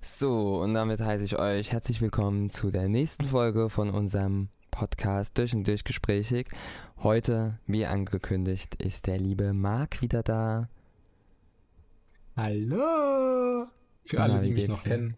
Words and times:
So, 0.00 0.60
und 0.62 0.74
damit 0.74 1.00
heiße 1.00 1.24
ich 1.24 1.38
euch 1.38 1.72
herzlich 1.72 2.00
willkommen 2.00 2.50
zu 2.50 2.70
der 2.70 2.88
nächsten 2.88 3.24
Folge 3.24 3.68
von 3.68 3.90
unserem 3.90 4.48
Podcast 4.70 5.36
Durch 5.36 5.54
und 5.54 5.66
Durch 5.68 5.84
Gesprächig. 5.84 6.48
Heute, 7.02 7.58
wie 7.66 7.84
angekündigt, 7.84 8.76
ist 8.76 9.06
der 9.06 9.18
liebe 9.18 9.52
Marc 9.52 10.00
wieder 10.00 10.22
da. 10.22 10.68
Hallo! 12.36 13.66
Für 14.04 14.16
Na, 14.16 14.22
alle, 14.24 14.42
die 14.42 14.52
mich 14.52 14.68
noch 14.68 14.82
dir? 14.82 14.88
kennen. 14.90 15.16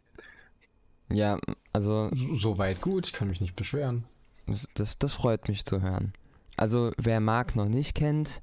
Ja, 1.12 1.38
also 1.72 2.08
So- 2.14 2.34
Soweit 2.34 2.80
gut, 2.80 3.06
ich 3.06 3.12
kann 3.12 3.28
mich 3.28 3.40
nicht 3.40 3.54
beschweren. 3.54 4.04
das, 4.46 4.68
das, 4.74 4.98
das 4.98 5.14
freut 5.14 5.46
mich 5.48 5.64
zu 5.64 5.80
hören. 5.80 6.12
Also, 6.56 6.90
wer 6.98 7.20
Marc 7.20 7.54
noch 7.54 7.68
nicht 7.68 7.94
kennt, 7.94 8.42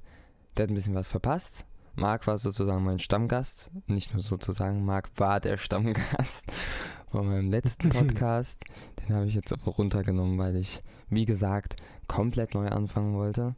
der 0.56 0.64
hat 0.64 0.70
ein 0.70 0.74
bisschen 0.74 0.94
was 0.94 1.10
verpasst. 1.10 1.66
Marc 1.94 2.26
war 2.26 2.38
sozusagen 2.38 2.84
mein 2.84 2.98
Stammgast. 2.98 3.70
Nicht 3.86 4.12
nur 4.14 4.22
sozusagen, 4.22 4.84
Marc 4.84 5.10
war 5.16 5.40
der 5.40 5.56
Stammgast 5.58 6.46
von 7.10 7.26
meinem 7.26 7.50
letzten 7.50 7.88
Podcast. 7.90 8.60
Den 9.08 9.14
habe 9.16 9.26
ich 9.26 9.34
jetzt 9.34 9.52
aber 9.52 9.70
runtergenommen, 9.72 10.38
weil 10.38 10.56
ich, 10.56 10.82
wie 11.08 11.24
gesagt, 11.24 11.76
komplett 12.06 12.54
neu 12.54 12.68
anfangen 12.68 13.14
wollte. 13.14 13.54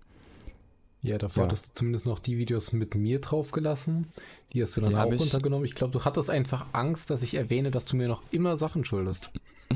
Ja, 1.04 1.18
davor 1.18 1.42
Ja. 1.44 1.48
hattest 1.48 1.68
du 1.70 1.74
zumindest 1.74 2.06
noch 2.06 2.20
die 2.20 2.38
Videos 2.38 2.72
mit 2.72 2.94
mir 2.94 3.20
draufgelassen. 3.20 4.06
Die 4.52 4.62
hast 4.62 4.76
du 4.76 4.80
dann 4.82 4.90
Die 4.90 4.96
auch 4.96 5.00
hab 5.00 5.12
ich- 5.12 5.20
runtergenommen. 5.20 5.64
Ich 5.66 5.74
glaube, 5.74 5.92
du 5.92 6.04
hattest 6.04 6.30
einfach 6.30 6.66
Angst, 6.72 7.10
dass 7.10 7.22
ich 7.24 7.34
erwähne, 7.34 7.70
dass 7.72 7.86
du 7.86 7.96
mir 7.96 8.06
noch 8.08 8.22
immer 8.30 8.56
Sachen 8.56 8.84
schuldest. 8.84 9.30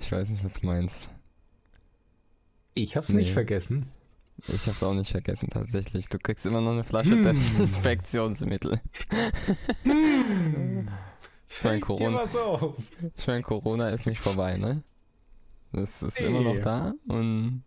ich 0.00 0.10
weiß 0.12 0.28
nicht, 0.30 0.44
was 0.44 0.54
du 0.60 0.66
meinst. 0.66 1.10
Ich 2.74 2.96
hab's 2.96 3.10
Nee. 3.10 3.20
nicht 3.20 3.32
vergessen. 3.32 3.86
Ich 4.48 4.62
habe 4.62 4.72
es 4.72 4.82
auch 4.82 4.94
nicht 4.94 5.12
vergessen, 5.12 5.48
tatsächlich. 5.48 6.08
Du 6.08 6.18
kriegst 6.18 6.44
immer 6.44 6.60
noch 6.60 6.72
eine 6.72 6.84
Flasche 6.84 7.12
Hm. 7.12 7.22
Desinfektionsmittel. 7.22 8.80
mein, 9.84 10.90
Fällt 11.46 11.82
dir 11.82 11.86
Corona-? 11.86 12.24
Ich 13.16 13.26
meine, 13.26 13.42
Corona 13.42 13.88
ist 13.90 14.06
nicht 14.06 14.20
vorbei, 14.20 14.56
ne? 14.56 14.82
Das 15.72 16.02
ist 16.02 16.20
immer 16.20 16.40
noch 16.40 16.60
da 16.60 16.94
und 17.08 17.64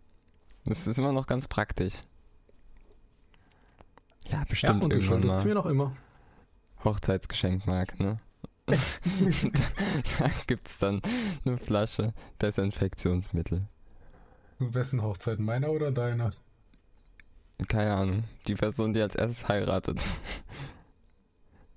es 0.66 0.88
ist 0.88 0.98
immer 0.98 1.12
noch 1.12 1.28
ganz 1.28 1.48
praktisch. 1.48 1.94
Ja, 4.28 4.40
Ja, 4.40 4.46
bestimmt 4.48 4.84
und 4.84 4.94
du 4.94 5.02
schuldest 5.02 5.46
mir 5.46 5.56
noch 5.56 5.66
immer. 5.66 5.94
Hochzeitsgeschenk, 6.84 7.66
Marc, 7.66 8.00
ne? 8.00 8.20
da 8.68 8.76
gibt's 10.48 10.78
dann 10.78 11.02
eine 11.46 11.58
Flasche 11.58 12.14
Desinfektionsmittel. 12.42 13.68
Zu 14.60 14.74
wessen 14.74 15.02
Hochzeit, 15.02 15.40
meiner 15.40 15.70
oder 15.72 15.92
deiner? 15.92 16.32
Keine 17.68 17.96
Ahnung. 17.96 18.24
Die 18.48 18.56
Person, 18.56 18.94
die 18.94 19.02
als 19.02 19.16
erstes 19.16 19.48
heiratet. 19.48 20.04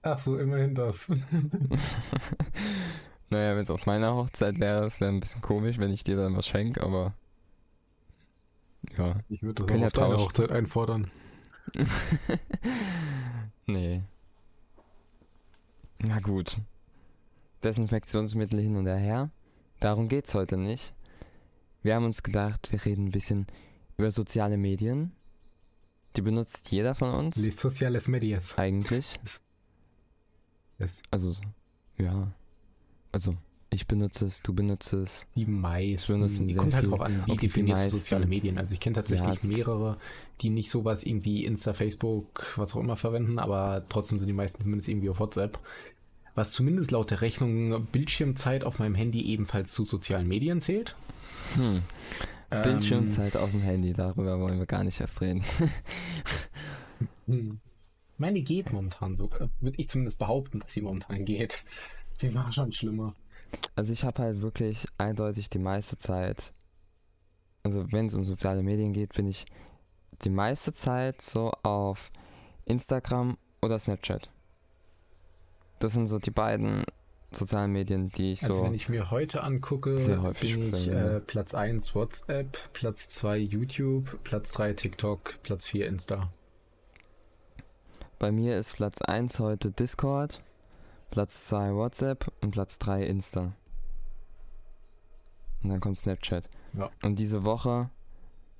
Ach 0.03 0.19
so, 0.19 0.39
immerhin 0.39 0.75
das. 0.75 1.09
naja, 3.31 3.56
wenn 3.56 3.62
es 3.62 3.70
auf 3.70 3.86
meiner 3.86 4.14
Hochzeit 4.14 4.58
wäre, 4.61 4.86
es 4.86 5.01
wäre 5.01 5.11
ein 5.11 5.20
bisschen 5.20 5.42
komisch, 5.42 5.78
wenn 5.78 5.91
ich 5.91 6.05
dir 6.05 6.17
dann 6.17 6.36
was 6.36 6.47
schenke, 6.47 6.83
aber 6.83 7.14
ja. 8.97 9.17
Ich 9.28 9.42
würde 9.42 9.64
das 9.64 9.75
auch 9.75 9.81
ja 9.81 9.86
auf 9.86 9.92
deine. 9.92 10.19
Hochzeit 10.19 10.51
einfordern. 10.51 11.11
nee. 13.67 14.03
Na 15.98 16.20
gut. 16.20 16.58
Desinfektionsmittel 17.62 18.61
hin 18.61 18.77
und 18.77 18.86
her. 18.86 19.31
Darum 19.81 20.08
geht's 20.08 20.34
heute 20.34 20.56
nicht. 20.56 20.95
Wir 21.83 21.95
haben 21.95 22.05
uns 22.05 22.23
gedacht, 22.23 22.73
wir 22.73 22.84
reden 22.84 23.06
ein 23.06 23.12
bisschen 23.12 23.47
über 23.97 24.11
soziale 24.11 24.56
Medien. 24.56 25.12
Die 26.16 26.22
benutzt 26.22 26.70
jeder 26.70 26.94
von 26.94 27.11
uns 27.14 27.36
Les 27.36 27.56
sociales 27.58 28.08
medias. 28.08 28.58
eigentlich. 28.58 29.20
Es, 30.78 31.02
Also, 31.11 31.34
ja. 31.98 32.33
Also, 33.12 33.36
ich 33.70 33.86
benutze 33.86 34.27
es, 34.27 34.42
du 34.42 34.52
benutzt 34.52 34.92
es. 34.92 35.27
Die 35.36 35.47
meisten. 35.47 36.14
benutzen 36.14 36.48
Die 36.48 36.55
kommt 36.55 36.75
halt 36.75 36.91
drauf 36.91 37.02
an, 37.02 37.19
wie 37.27 37.33
Okay, 37.33 37.41
die 37.42 37.47
definierst 37.47 37.86
du 37.92 37.97
soziale 37.97 38.27
Medien. 38.27 38.58
Also 38.58 38.75
ich 38.75 38.80
kenne 38.80 38.96
Ja, 38.96 39.02
tatsächlich 39.02 39.36
es 39.36 39.45
ist- 39.45 39.51
mehrere, 39.52 39.98
die 40.40 40.51
nicht 40.51 40.70
sowas 40.70 41.05
irgendwie 41.05 41.45
Insta, 41.45 41.73
Facebook, 41.74 42.55
was 42.57 42.74
auch 42.74 42.80
immer 42.80 42.96
verwenden, 42.96 43.39
aber 43.39 43.84
trotzdem 43.89 44.18
sind 44.18 44.27
die 44.27 44.33
meisten 44.33 44.63
zumindest 44.63 44.89
irgendwie 44.89 45.11
auf 45.11 45.20
WhatsApp. 45.20 45.58
Was 46.34 46.52
zumindest 46.52 46.90
laut 46.92 47.11
der 47.11 47.20
Rechnung 47.20 47.86
Bildschirmzeit 47.86 48.64
auf 48.64 48.79
meinem 48.79 48.95
Handy 48.95 49.23
ebenfalls 49.27 49.73
zu 49.73 49.84
sozialen 49.84 50.27
Medien 50.27 50.61
zählt. 50.61 50.96
Hm. 51.55 51.83
Ähm, 52.50 52.62
Bildschirmzeit 52.62 53.36
auf 53.36 53.50
dem 53.52 53.62
Handy, 53.62 53.92
darüber 53.92 54.40
wollen 54.40 54.58
wir 54.58 54.66
gar 54.66 54.84
nicht 54.84 55.00
erst 55.00 55.20
reden. 55.20 55.44
Hm. 57.27 57.61
Meine 58.18 58.42
geht 58.42 58.72
momentan 58.72 59.14
so. 59.14 59.30
Würde 59.61 59.78
ich 59.78 59.88
zumindest 59.88 60.18
behaupten, 60.18 60.60
dass 60.60 60.74
sie 60.74 60.83
momentan 60.83 61.24
geht. 61.24 61.64
Sie 62.16 62.34
war 62.34 62.52
schon 62.52 62.72
schlimmer. 62.72 63.14
Also 63.74 63.92
ich 63.92 64.05
habe 64.05 64.22
halt 64.22 64.42
wirklich 64.42 64.86
eindeutig 64.98 65.48
die 65.48 65.58
meiste 65.58 65.96
Zeit, 65.96 66.52
also 67.62 67.90
wenn 67.92 68.08
es 68.08 68.14
um 68.14 68.24
soziale 68.24 68.62
Medien 68.62 68.92
geht, 68.92 69.14
bin 69.14 69.27
ich 69.27 69.46
die 70.22 70.30
meiste 70.30 70.72
Zeit 70.72 71.22
so 71.22 71.50
auf 71.62 72.10
Instagram 72.66 73.39
oder 73.62 73.78
Snapchat. 73.78 74.28
Das 75.78 75.92
sind 75.92 76.08
so 76.08 76.18
die 76.18 76.30
beiden 76.30 76.84
sozialen 77.33 77.73
Medien, 77.73 78.11
die 78.11 78.33
ich 78.33 78.42
Also 78.42 78.55
so... 78.55 78.64
wenn 78.64 78.74
ich 78.74 78.89
mir 78.89 79.11
heute 79.11 79.42
angucke, 79.42 79.96
bin 80.41 80.74
ich 80.74 80.89
äh, 80.89 81.20
Platz 81.20 81.55
1 81.55 81.95
WhatsApp, 81.95 82.58
Platz 82.73 83.11
2 83.11 83.39
YouTube, 83.39 84.23
Platz 84.24 84.52
3 84.52 84.73
TikTok, 84.74 85.39
Platz 85.42 85.67
4 85.67 85.86
Insta. 85.86 86.33
bei 88.19 88.33
mir 88.33 88.58
ist 88.58 88.74
Platz 88.74 89.01
1 89.02 89.39
heute 89.39 89.70
Discord, 89.70 90.42
Platz 91.11 91.46
2 91.48 91.74
WhatsApp 91.74 92.33
und 92.40 92.51
Platz 92.51 92.79
3 92.79 93.05
Insta. 93.05 93.52
Und 95.63 95.70
dann 95.70 95.80
kommt 95.80 95.98
Snapchat. 95.98 96.48
Ja. 96.74 96.90
Und 97.02 97.19
diese 97.19 97.45
Woche 97.45 97.90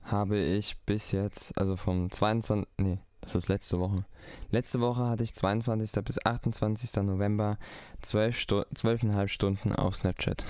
habe 0.03 0.38
ich 0.38 0.78
bis 0.84 1.12
jetzt, 1.12 1.56
also 1.59 1.76
vom 1.76 2.10
22. 2.10 2.69
Nee, 2.78 2.98
das 3.20 3.34
ist 3.34 3.48
letzte 3.48 3.78
Woche. 3.78 4.04
Letzte 4.50 4.81
Woche 4.81 5.06
hatte 5.06 5.25
ich 5.25 5.34
22. 5.34 6.04
bis 6.04 6.25
28. 6.25 7.03
November 7.03 7.58
12 8.00 8.38
Stu 8.38 8.60
12,5 8.75 9.28
Stunden 9.28 9.75
auf 9.75 9.97
Snapchat. 9.97 10.44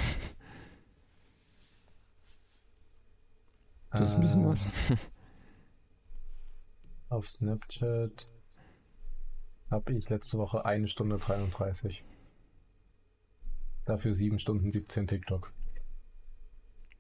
Das 3.91 4.10
ist 4.10 4.14
ein 4.14 4.20
bisschen 4.20 4.44
Äh, 4.44 4.48
was. 4.48 4.66
Auf 7.09 7.28
Snapchat 7.28 8.28
habe 9.69 9.92
ich 9.94 10.09
letzte 10.10 10.38
Woche 10.38 10.64
eine 10.64 10.86
Stunde 10.86 11.19
33. 11.19 12.04
Dafür 13.84 14.14
7 14.14 14.38
Stunden 14.38 14.70
17 14.70 15.09
TikTok. 15.09 15.53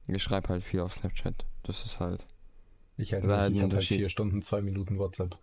Ich 0.08 0.20
schreibe 0.20 0.48
halt 0.48 0.64
viel 0.64 0.80
auf 0.80 0.94
Snapchat. 0.94 1.46
Das 1.62 1.84
ist 1.84 2.00
halt. 2.00 2.26
Ich 2.96 3.12
halt 3.12 3.22
ist 3.22 3.30
halt 3.30 3.50
nicht, 3.50 3.58
ich 3.58 3.62
halt 3.62 3.72
Unterschied. 3.72 3.98
4 3.98 4.08
Stunden 4.08 4.42
2 4.42 4.62
Minuten 4.62 4.98
WhatsApp. 4.98 5.38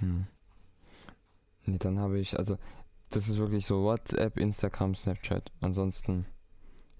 Hm. 0.00 0.26
Nee, 1.66 1.78
dann 1.78 1.98
habe 1.98 2.18
ich, 2.18 2.38
also, 2.38 2.56
das 3.10 3.28
ist 3.28 3.38
wirklich 3.38 3.66
so 3.66 3.84
WhatsApp, 3.84 4.38
Instagram, 4.38 4.94
Snapchat. 4.94 5.50
Ansonsten, 5.60 6.26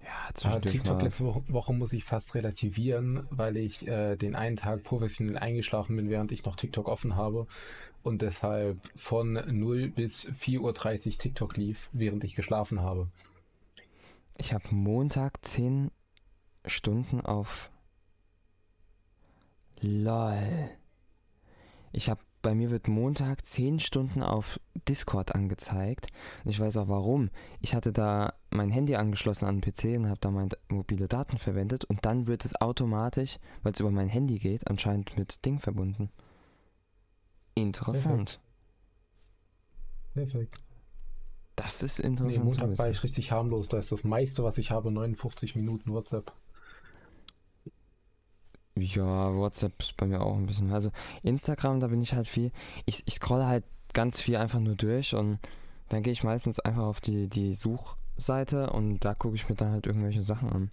ja, 0.01 0.33
zwischendurch 0.33 0.73
TikTok 0.73 0.97
mal. 0.97 1.03
letzte 1.03 1.25
Woche, 1.25 1.43
Woche 1.47 1.73
muss 1.73 1.93
ich 1.93 2.03
fast 2.03 2.35
relativieren, 2.35 3.27
weil 3.29 3.57
ich 3.57 3.87
äh, 3.87 4.15
den 4.15 4.35
einen 4.35 4.55
Tag 4.55 4.83
professionell 4.83 5.37
eingeschlafen 5.37 5.95
bin, 5.95 6.09
während 6.09 6.31
ich 6.31 6.45
noch 6.45 6.55
TikTok 6.55 6.87
offen 6.87 7.15
habe 7.15 7.47
und 8.03 8.21
deshalb 8.21 8.79
von 8.95 9.33
0 9.33 9.89
bis 9.89 10.27
4.30 10.27 10.59
Uhr 10.59 11.17
TikTok 11.17 11.57
lief, 11.57 11.89
während 11.93 12.23
ich 12.23 12.35
geschlafen 12.35 12.81
habe. 12.81 13.09
Ich 14.37 14.53
habe 14.53 14.73
Montag 14.73 15.45
10 15.45 15.91
Stunden 16.65 17.21
auf. 17.21 17.69
LOL. 19.81 20.69
Ich 21.91 22.09
habe, 22.09 22.21
bei 22.41 22.55
mir 22.55 22.71
wird 22.71 22.87
Montag 22.87 23.45
10 23.45 23.79
Stunden 23.79 24.23
auf 24.23 24.59
Discord 24.87 25.35
angezeigt. 25.35 26.07
Und 26.43 26.51
ich 26.51 26.59
weiß 26.59 26.77
auch 26.77 26.87
warum. 26.87 27.29
Ich 27.61 27.75
hatte 27.75 27.91
da 27.91 28.33
mein 28.49 28.69
Handy 28.69 28.95
angeschlossen 28.95 29.45
an 29.45 29.59
den 29.59 29.73
PC 29.73 29.97
und 29.97 30.07
habe 30.07 30.19
da 30.19 30.31
meine 30.31 30.49
mobile 30.69 31.07
Daten 31.07 31.37
verwendet. 31.37 31.85
Und 31.85 32.05
dann 32.05 32.27
wird 32.27 32.45
es 32.45 32.59
automatisch, 32.59 33.39
weil 33.63 33.73
es 33.73 33.79
über 33.79 33.91
mein 33.91 34.07
Handy 34.07 34.39
geht, 34.39 34.67
anscheinend 34.67 35.17
mit 35.17 35.45
Ding 35.45 35.59
verbunden. 35.59 36.09
Interessant. 37.55 38.39
Perfekt. 40.13 40.55
Das 41.55 41.83
ist 41.83 41.99
Nee, 41.99 42.07
interessant. 42.07 42.33
zu 42.35 42.39
Montag 42.61 42.77
war 42.79 42.89
ich 42.89 43.03
richtig 43.03 43.31
harmlos. 43.31 43.67
Da 43.67 43.79
ist 43.79 43.91
das 43.91 44.05
meiste, 44.05 44.43
was 44.45 44.57
ich 44.57 44.71
habe, 44.71 44.91
59 44.91 45.55
Minuten 45.55 45.91
WhatsApp. 45.91 46.31
Ja, 48.77 49.33
WhatsApp 49.35 49.73
ist 49.79 49.97
bei 49.97 50.05
mir 50.05 50.21
auch 50.21 50.37
ein 50.37 50.45
bisschen. 50.45 50.71
Also 50.71 50.91
Instagram, 51.23 51.79
da 51.79 51.87
bin 51.87 52.01
ich 52.01 52.13
halt 52.13 52.27
viel. 52.27 52.51
Ich, 52.85 53.03
ich 53.05 53.15
scrolle 53.15 53.47
halt 53.47 53.63
ganz 53.93 54.21
viel 54.21 54.37
einfach 54.37 54.59
nur 54.59 54.75
durch 54.75 55.15
und 55.15 55.39
dann 55.89 56.03
gehe 56.03 56.13
ich 56.13 56.23
meistens 56.23 56.59
einfach 56.59 56.83
auf 56.83 57.01
die, 57.01 57.27
die 57.27 57.53
Suchseite 57.53 58.69
und 58.69 58.99
da 58.99 59.15
gucke 59.15 59.35
ich 59.35 59.49
mir 59.49 59.55
dann 59.55 59.71
halt 59.71 59.87
irgendwelche 59.87 60.21
Sachen 60.21 60.49
an. 60.49 60.71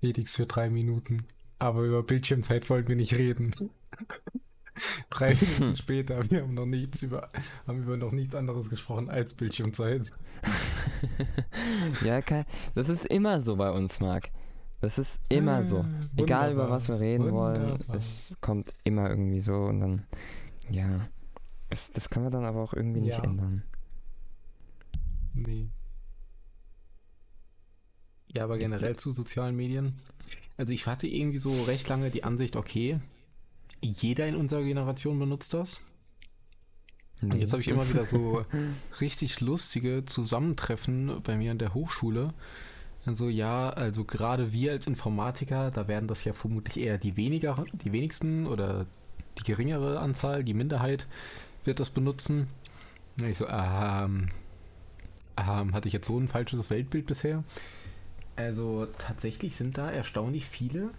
Felix 0.00 0.34
für 0.34 0.46
drei 0.46 0.70
Minuten. 0.70 1.26
Aber 1.58 1.82
über 1.82 2.02
Bildschirmzeit 2.02 2.68
wollen 2.70 2.86
wir 2.86 2.96
nicht 2.96 3.14
reden. 3.14 3.54
Drei 5.10 5.34
Minuten 5.58 5.76
später, 5.76 6.30
wir 6.30 6.42
haben 6.42 6.54
noch 6.54 6.66
nichts 6.66 7.02
über, 7.02 7.30
haben 7.66 7.82
über 7.82 7.96
noch 7.96 8.12
nichts 8.12 8.34
anderes 8.34 8.68
gesprochen 8.68 9.08
als 9.08 9.34
Bildschirmzeit. 9.34 10.12
ja, 12.04 12.20
das 12.74 12.88
ist 12.88 13.06
immer 13.06 13.40
so 13.40 13.56
bei 13.56 13.70
uns, 13.70 14.00
Marc. 14.00 14.28
Das 14.80 14.98
ist 14.98 15.18
immer 15.28 15.62
so. 15.64 15.78
Ah, 15.80 15.86
Egal 16.16 16.52
über 16.52 16.62
wunderbar, 16.64 16.76
was 16.76 16.88
wir 16.88 17.00
reden 17.00 17.32
wollen, 17.32 17.62
wunderbar. 17.70 17.96
es 17.96 18.32
kommt 18.40 18.74
immer 18.84 19.08
irgendwie 19.08 19.40
so 19.40 19.54
und 19.54 19.80
dann, 19.80 20.06
ja. 20.70 21.08
Das, 21.70 21.90
das 21.92 22.10
können 22.10 22.26
wir 22.26 22.30
dann 22.30 22.44
aber 22.44 22.60
auch 22.62 22.74
irgendwie 22.74 23.00
nicht 23.00 23.16
Ja. 23.18 23.24
ändern. 23.24 23.62
Nee. 25.34 25.68
Ja, 28.32 28.44
aber 28.44 28.58
generell 28.58 28.96
zu 28.96 29.12
sozialen 29.12 29.56
Medien. 29.56 29.94
Also 30.56 30.72
ich 30.72 30.86
hatte 30.86 31.06
irgendwie 31.06 31.38
so 31.38 31.62
recht 31.64 31.88
lange 31.88 32.10
die 32.10 32.24
Ansicht, 32.24 32.56
okay, 32.56 33.00
jeder 33.82 34.26
in 34.26 34.36
unserer 34.36 34.62
Generation 34.62 35.18
benutzt 35.18 35.54
das. 35.54 35.80
Und 37.22 37.34
jetzt 37.34 37.52
habe 37.52 37.62
ich 37.62 37.68
immer 37.68 37.88
wieder 37.88 38.04
so 38.04 38.44
richtig 39.00 39.40
lustige 39.40 40.04
Zusammentreffen 40.04 41.22
bei 41.22 41.36
mir 41.36 41.50
an 41.50 41.58
der 41.58 41.72
Hochschule. 41.74 42.34
Also 43.06 43.28
ja, 43.28 43.70
also 43.70 44.04
gerade 44.04 44.52
wir 44.52 44.72
als 44.72 44.86
Informatiker, 44.86 45.70
da 45.70 45.86
werden 45.86 46.08
das 46.08 46.24
ja 46.24 46.32
vermutlich 46.32 46.84
eher 46.84 46.98
die 46.98 47.16
weniger, 47.16 47.64
die 47.72 47.92
wenigsten 47.92 48.46
oder 48.46 48.86
die 49.38 49.44
geringere 49.44 50.00
Anzahl, 50.00 50.42
die 50.42 50.54
Minderheit 50.54 51.06
wird 51.64 51.78
das 51.78 51.90
benutzen. 51.90 52.48
Und 53.20 53.28
ich 53.28 53.38
so, 53.38 53.46
ähm, 53.48 54.28
ähm, 55.36 55.74
hatte 55.74 55.88
ich 55.88 55.94
jetzt 55.94 56.08
so 56.08 56.18
ein 56.18 56.28
falsches 56.28 56.68
Weltbild 56.70 57.06
bisher? 57.06 57.44
Also 58.34 58.86
tatsächlich 58.98 59.56
sind 59.56 59.78
da 59.78 59.90
erstaunlich 59.90 60.46
viele, 60.46 60.90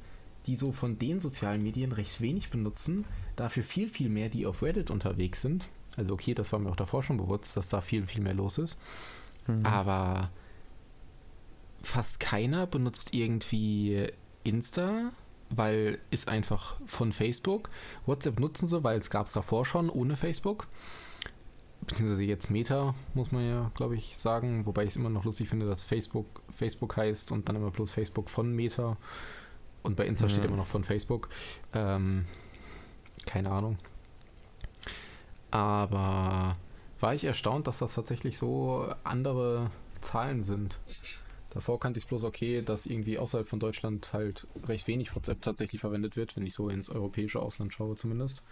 die 0.48 0.56
so 0.56 0.71
von 0.71 0.98
den 0.98 1.19
sozialen 1.19 1.62
Medien 1.62 1.92
recht 1.92 2.21
wenig 2.21 2.50
benutzen, 2.50 3.06
dafür 3.36 3.63
viel, 3.63 3.89
viel 3.89 4.10
mehr, 4.10 4.30
die 4.30 4.45
auf 4.45 4.63
Reddit 4.63 4.92
unterwegs 4.92 5.42
sind. 5.42 5.68
Also 5.98 6.13
okay, 6.13 6.33
das 6.33 6.53
war 6.53 6.60
mir 6.60 6.69
auch 6.69 6.75
davor 6.75 7.03
schon 7.03 7.18
bewusst, 7.18 7.57
dass 7.57 7.69
da 7.69 7.81
viel, 7.81 8.07
viel 8.07 8.21
mehr 8.21 8.33
los 8.33 8.57
ist. 8.57 8.80
Mhm. 9.48 9.65
Aber 9.65 10.30
fast 11.88 12.19
keiner 12.19 12.68
benutzt 12.68 13.13
irgendwie 13.13 14.12
Insta, 14.44 15.12
weil 15.50 16.00
ist 16.12 16.28
einfach 16.28 16.75
von 16.86 17.13
Facebook. 17.13 17.69
WhatsApp 18.06 18.39
nutzen 18.39 18.68
sie, 18.68 18.84
weil 18.84 18.98
es 19.00 19.10
gab 19.10 19.28
es 19.28 19.34
davor 19.34 19.66
schon 19.66 19.89
ohne 19.89 20.18
Facebook. 20.18 20.68
Beziehungsweise 21.81 22.24
jetzt 22.25 22.50
Meta, 22.51 22.95
muss 23.13 23.31
man 23.31 23.48
ja, 23.48 23.72
glaube 23.75 23.95
ich, 23.95 24.18
sagen. 24.18 24.66
Wobei 24.66 24.84
ich 24.84 24.89
es 24.89 24.95
immer 24.98 25.10
noch 25.10 25.24
lustig 25.24 25.48
finde, 25.48 25.68
dass 25.68 25.84
Facebook 25.84 26.42
Facebook 26.54 26.98
heißt 26.98 27.31
und 27.31 27.48
dann 27.48 27.56
immer 27.56 27.72
bloß 27.72 27.92
Facebook 27.92 28.30
von 28.30 28.51
Meta. 28.54 28.98
Und 29.84 29.95
bei 29.95 30.06
Insta 30.06 30.25
Mhm. 30.25 30.30
steht 30.31 30.45
immer 30.45 30.57
noch 30.57 30.66
von 30.66 30.84
Facebook. 30.84 31.30
Ähm, 31.74 32.25
keine 33.25 33.51
Ahnung. 33.51 33.78
Aber 35.51 36.57
war 37.00 37.13
ich 37.13 37.24
erstaunt, 37.24 37.68
dass 37.68 37.78
das 37.78 37.94
tatsächlich 37.94 38.38
so 38.38 38.92
andere 39.06 39.72
Zahlen 40.01 40.42
sind. 40.42 40.80
Davor 41.49 41.79
kannte 41.79 41.97
ich 41.97 42.03
es 42.03 42.09
bloß 42.09 42.23
okay, 42.23 42.61
dass 42.61 42.85
irgendwie 42.85 43.17
außerhalb 43.17 43.47
von 43.47 43.59
Deutschland 43.59 44.11
halt 44.13 44.47
recht 44.65 44.88
wenig 44.88 45.15
WhatsApp 45.15 45.41
tatsächlich 45.41 45.81
verwendet 45.81 46.15
wird, 46.15 46.35
wenn 46.35 46.45
ich 46.45 46.53
so 46.53 46.69
ins 46.69 46.89
europäische 46.89 47.41
Ausland 47.41 47.73
schaue 47.73 47.95
zumindest. 47.95 48.44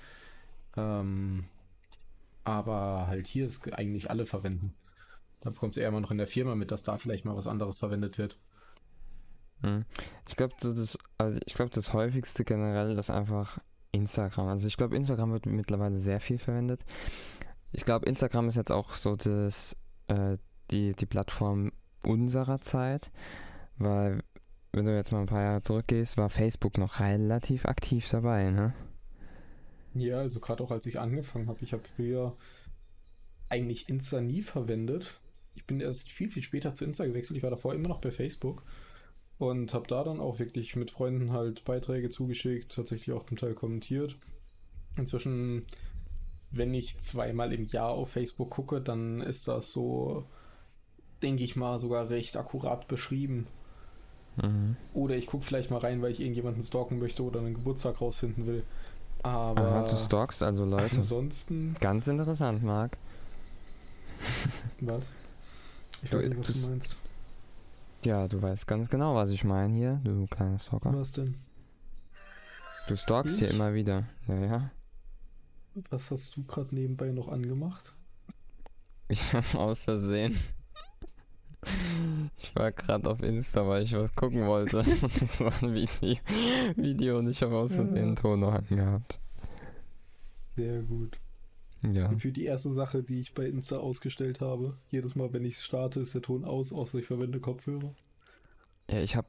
Ähm, 0.78 1.46
aber 2.44 3.08
halt 3.08 3.28
hier 3.28 3.48
ist 3.48 3.72
eigentlich 3.74 4.10
alle 4.10 4.26
verwenden. 4.26 4.74
Da 5.42 5.50
bekommt 5.50 5.76
es 5.76 5.78
eher 5.78 5.90
immer 5.90 6.02
noch 6.02 6.12
in 6.12 6.18
der 6.18 6.28
Firma 6.28 6.56
mit, 6.56 6.72
dass 6.72 6.84
da 6.84 6.98
vielleicht 6.98 7.26
mal 7.26 7.36
was 7.36 7.48
anderes 7.48 7.80
verwendet 7.80 8.18
wird. 8.18 8.38
Mhm. 9.62 9.86
Ich 10.28 10.36
glaube, 10.36 10.56
das, 10.60 10.98
also 11.18 11.40
ich 11.46 11.54
glaube, 11.54 11.72
das 11.72 11.94
häufigste 11.94 12.46
generell 12.46 12.98
ist 12.98 13.10
einfach 13.10 13.60
Instagram. 13.92 14.48
Also 14.48 14.68
ich 14.68 14.78
glaube, 14.78 14.96
Instagram 14.96 15.34
wird 15.34 15.46
mittlerweile 15.46 16.00
sehr 16.00 16.20
viel 16.20 16.40
verwendet. 16.40 16.86
Ich 17.72 17.86
glaube, 17.86 18.06
Instagram 18.06 18.48
ist 18.48 18.56
jetzt 18.56 18.72
auch 18.72 18.96
so 18.96 19.16
das, 19.16 19.76
äh, 20.08 20.38
die, 20.72 20.94
die 20.94 21.06
Plattform 21.06 21.72
unserer 22.06 22.62
Zeit, 22.62 23.12
weil 23.78 24.22
wenn 24.72 24.86
du 24.86 24.96
jetzt 24.96 25.12
mal 25.12 25.22
ein 25.22 25.28
paar 25.28 25.42
Jahre 25.42 25.62
zurückgehst, 25.62 26.18
war 26.18 26.30
Facebook 26.30 26.78
noch 26.78 27.00
relativ 27.00 27.66
aktiv 27.66 28.08
dabei, 28.10 28.50
ne? 28.52 28.74
Ja, 29.94 30.18
also 30.18 30.42
gerade 30.42 30.62
auch 30.64 30.72
als 30.72 30.86
ich 30.86 31.00
angefangen 31.00 31.48
habe, 31.48 31.60
ich 31.62 31.72
habe 31.72 31.84
früher 31.84 32.36
eigentlich 33.48 33.88
Insta 33.88 34.20
nie 34.20 34.42
verwendet. 34.42 35.22
Ich 35.54 35.66
bin 35.66 35.80
erst 35.80 36.12
viel, 36.12 36.30
viel 36.30 36.44
später 36.44 36.76
zu 36.76 36.84
Insta 36.84 37.06
gewechselt. 37.06 37.38
Ich 37.38 37.44
war 37.44 37.50
davor 37.50 37.74
immer 37.74 37.88
noch 37.88 38.02
bei 38.02 38.12
Facebook 38.12 38.64
und 39.38 39.74
habe 39.74 39.88
da 39.88 40.04
dann 40.04 40.20
auch 40.20 40.40
wirklich 40.40 40.76
mit 40.76 40.92
Freunden 40.92 41.32
halt 41.32 41.64
Beiträge 41.64 42.10
zugeschickt, 42.10 42.74
tatsächlich 42.76 43.16
auch 43.16 43.24
zum 43.24 43.38
Teil 43.38 43.54
kommentiert. 43.54 44.18
Inzwischen, 44.98 45.66
wenn 46.52 46.74
ich 46.74 47.00
zweimal 47.00 47.54
im 47.54 47.66
Jahr 47.66 47.92
auf 47.92 48.12
Facebook 48.12 48.50
gucke, 48.50 48.82
dann 48.82 49.22
ist 49.22 49.48
das 49.48 49.72
so, 49.72 50.26
denke 51.26 51.44
ich 51.44 51.56
mal, 51.56 51.80
sogar 51.80 52.10
recht 52.10 52.38
akkurat 52.38 52.88
beschrieben. 52.88 53.48
Mhm. 54.38 54.76
Oder 54.94 55.16
ich 55.16 55.26
gucke 55.28 55.44
vielleicht 55.44 55.72
mal 55.72 55.80
rein, 55.80 56.02
weil 56.02 56.12
ich 56.12 56.20
irgendjemanden 56.20 56.62
stalken 56.62 57.00
möchte 57.00 57.24
oder 57.24 57.40
einen 57.40 57.56
Geburtstag 57.56 58.00
rausfinden 58.00 58.46
will. 58.46 58.64
Aber 59.24 59.62
Aha, 59.62 59.88
du 59.90 59.98
stalkst 59.98 60.44
also 60.44 60.66
Leute. 60.66 60.96
ansonsten, 60.98 61.76
Ganz 61.80 62.08
interessant, 62.08 62.62
Marc. 62.64 62.98
was? 64.82 65.16
Ich 66.04 66.10
Du- 66.12 66.18
weiß 66.18 66.30
nicht, 66.30 66.38
was 66.50 66.62
du 66.64 66.70
meinst. 66.70 66.96
Ja, 68.06 68.28
du 68.28 68.40
weißt 68.42 68.68
ganz 68.68 68.88
genau, 68.90 69.16
was 69.16 69.32
ich 69.32 69.44
meine 69.44 69.74
hier, 69.76 70.00
du 70.04 70.28
kleiner 70.28 70.60
Stalker. 70.60 70.94
Was 70.94 71.12
denn? 71.14 71.36
Du 72.88 72.96
stalkst 72.96 73.40
hier 73.40 73.50
Ich? 73.50 73.56
immer 73.56 73.74
wieder. 73.74 74.04
Ja, 74.28 74.36
ja. 74.40 74.72
Was 75.90 76.12
hast 76.12 76.38
du 76.38 76.44
gerade 76.44 76.76
nebenbei 76.76 77.08
noch 77.12 77.30
angemacht? 77.30 77.96
Ich 79.08 79.34
habe 79.34 79.58
aus 79.60 79.82
Versehen. 79.82 80.38
Ich 82.38 82.56
war 82.56 82.72
gerade 82.72 83.10
auf 83.10 83.22
Insta, 83.24 83.68
weil 83.68 83.84
ich 83.84 83.94
was 83.94 84.14
gucken 84.16 84.46
wollte. 84.46 84.80
Und 84.80 85.22
das 85.22 85.40
war 85.42 85.54
ein 85.62 85.74
Video, 85.74 86.18
Video 86.76 87.18
und 87.18 87.30
ich 87.30 87.42
habe 87.42 87.52
Versehen 87.52 87.96
einen 87.96 88.16
Ton 88.16 88.40
noch 88.40 88.54
angehabt. 88.54 89.20
Sehr 90.56 90.82
gut. 90.84 91.18
Ja. 91.92 92.16
Für 92.16 92.32
die 92.32 92.46
erste 92.46 92.72
Sache, 92.72 93.04
die 93.04 93.20
ich 93.20 93.34
bei 93.34 93.46
Insta 93.46 93.78
ausgestellt 93.78 94.42
habe, 94.42 94.76
jedes 94.90 95.16
Mal, 95.16 95.32
wenn 95.34 95.46
ich 95.46 95.56
es 95.56 95.64
starte, 95.64 96.00
ist 96.00 96.14
der 96.14 96.22
Ton 96.22 96.44
aus, 96.46 96.74
außer 96.74 97.00
ich 97.00 97.06
verwende 97.06 97.40
Kopfhörer. 97.40 97.94
Ja, 98.90 99.00
ich 99.00 99.16
habe. 99.16 99.28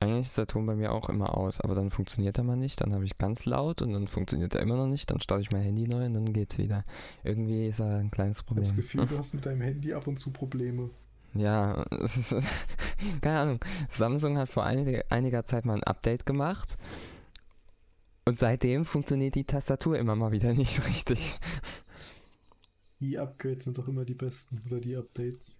Eigentlich 0.00 0.26
ist 0.26 0.36
der 0.36 0.46
Ton 0.46 0.66
bei 0.66 0.74
mir 0.74 0.92
auch 0.92 1.08
immer 1.08 1.36
aus, 1.38 1.60
aber 1.60 1.74
dann 1.74 1.90
funktioniert 1.90 2.36
er 2.36 2.44
mal 2.44 2.56
nicht. 2.56 2.80
Dann 2.80 2.92
habe 2.92 3.04
ich 3.04 3.16
ganz 3.16 3.46
laut 3.46 3.80
und 3.80 3.92
dann 3.92 4.06
funktioniert 4.06 4.54
er 4.54 4.60
immer 4.60 4.76
noch 4.76 4.86
nicht. 4.86 5.10
Dann 5.10 5.20
starte 5.20 5.42
ich 5.42 5.50
mein 5.50 5.62
Handy 5.62 5.86
neu 5.88 6.04
und 6.04 6.14
dann 6.14 6.32
geht's 6.32 6.58
wieder. 6.58 6.84
Irgendwie 7.22 7.68
ist 7.68 7.80
da 7.80 7.96
ein 7.98 8.10
kleines 8.10 8.38
Ich 8.38 8.42
habe 8.42 8.46
Problem. 8.48 8.66
das 8.66 8.76
Gefühl, 8.76 9.06
du 9.06 9.18
hast 9.18 9.34
mit 9.34 9.46
deinem 9.46 9.62
Handy 9.62 9.94
ab 9.94 10.06
und 10.06 10.18
zu 10.18 10.30
Probleme. 10.30 10.90
Ja, 11.34 11.84
es 11.90 12.16
ist, 12.16 12.34
keine 13.20 13.40
Ahnung. 13.40 13.60
Samsung 13.90 14.38
hat 14.38 14.48
vor 14.48 14.64
einige, 14.64 15.10
einiger 15.10 15.44
Zeit 15.44 15.64
mal 15.64 15.74
ein 15.74 15.84
Update 15.84 16.26
gemacht. 16.26 16.78
Und 18.24 18.38
seitdem 18.38 18.84
funktioniert 18.84 19.34
die 19.34 19.44
Tastatur 19.44 19.98
immer 19.98 20.16
mal 20.16 20.32
wieder 20.32 20.54
nicht 20.54 20.86
richtig. 20.86 21.38
Die 23.00 23.18
Upgrades 23.18 23.64
sind 23.64 23.76
doch 23.76 23.88
immer 23.88 24.04
die 24.04 24.14
besten 24.14 24.60
oder 24.66 24.80
die 24.80 24.96
Updates. 24.96 25.54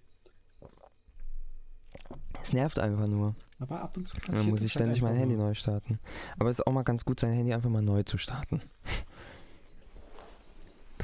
Es 2.43 2.53
nervt 2.53 2.79
einfach 2.79 3.07
nur. 3.07 3.35
Aber 3.59 3.81
ab 3.81 3.97
und 3.97 4.07
zu 4.07 4.17
passiert 4.17 4.39
Dann 4.39 4.51
muss 4.51 4.63
ich 4.63 4.73
ständig 4.73 5.03
halt 5.03 5.03
mein 5.03 5.11
einfach 5.13 5.23
Handy 5.23 5.37
neu 5.37 5.55
starten. 5.55 5.99
Aber 6.39 6.51
es 6.51 6.59
ist 6.59 6.67
auch 6.67 6.73
mal 6.73 6.83
ganz 6.83 7.05
gut, 7.05 7.21
sein 7.21 7.33
Handy 7.33 7.53
einfach 7.53 7.71
mal 7.71 7.83
neu 7.83 8.03
zu 8.03 8.19
starten. 8.19 8.63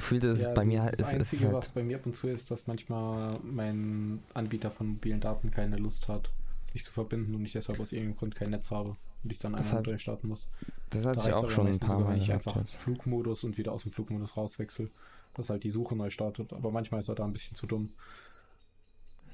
Gefühlt 0.01 0.25
ist 0.25 0.41
Ja, 0.43 0.49
es 0.49 0.55
bei 0.55 0.61
also 0.63 0.71
mir 0.71 0.77
das 0.79 0.85
halt. 0.87 0.93
Das 0.95 1.01
Ist, 1.01 1.07
ist 1.09 1.15
Einzige, 1.15 1.45
halt, 1.49 1.55
was 1.57 1.71
bei 1.73 1.83
mir 1.83 1.97
ab 1.99 2.07
und 2.07 2.17
zu 2.17 2.27
ist, 2.29 2.51
dass 2.51 2.67
manchmal 2.67 3.39
mein 3.43 4.23
Anbieter 4.33 4.71
von 4.71 4.87
mobilen 4.89 5.21
Daten 5.21 5.51
keine 5.51 5.77
Lust 5.77 6.09
hat, 6.09 6.31
sich 6.73 6.85
zu 6.85 6.91
verbinden 6.93 7.35
und 7.35 7.45
ich 7.45 7.53
deshalb 7.53 7.79
aus 7.81 7.93
irgendeinem 7.93 8.17
Grund 8.17 8.35
kein 8.35 8.49
Netz 8.51 8.71
habe 8.71 8.97
und 9.23 9.31
ich 9.31 9.39
dann 9.39 9.53
Das 9.53 9.67
einmal 9.69 9.81
hat- 9.81 9.87
neu 9.89 9.99
starten 9.99 10.29
muss. 10.29 10.49
das 10.89 11.05
hatte 11.05 11.19
Da 11.21 11.29
ich 11.29 11.35
auch 11.35 11.51
schon 11.51 11.67
ein 11.67 11.79
paar 11.79 12.01
Mal 12.01 12.13
wenn 12.15 12.23
ich 12.23 12.33
einfach 12.33 12.57
jetzt. 12.57 12.77
Flugmodus 12.77 13.45
und 13.45 13.59
wieder 13.59 13.73
aus 13.73 13.83
dem 13.83 13.93
Flugmodus 13.93 14.37
rauswechsel, 14.39 14.91
dass 15.35 15.51
halt 15.51 15.65
die 15.65 15.71
Suche 15.71 15.95
neu 15.95 16.09
startet. 16.09 16.55
Aber 16.55 16.71
manchmal 16.71 17.01
ist 17.01 17.09
er 17.09 17.15
da 17.15 17.25
ein 17.25 17.33
bisschen 17.35 17.55
zu 17.57 17.67
dumm. 17.67 17.91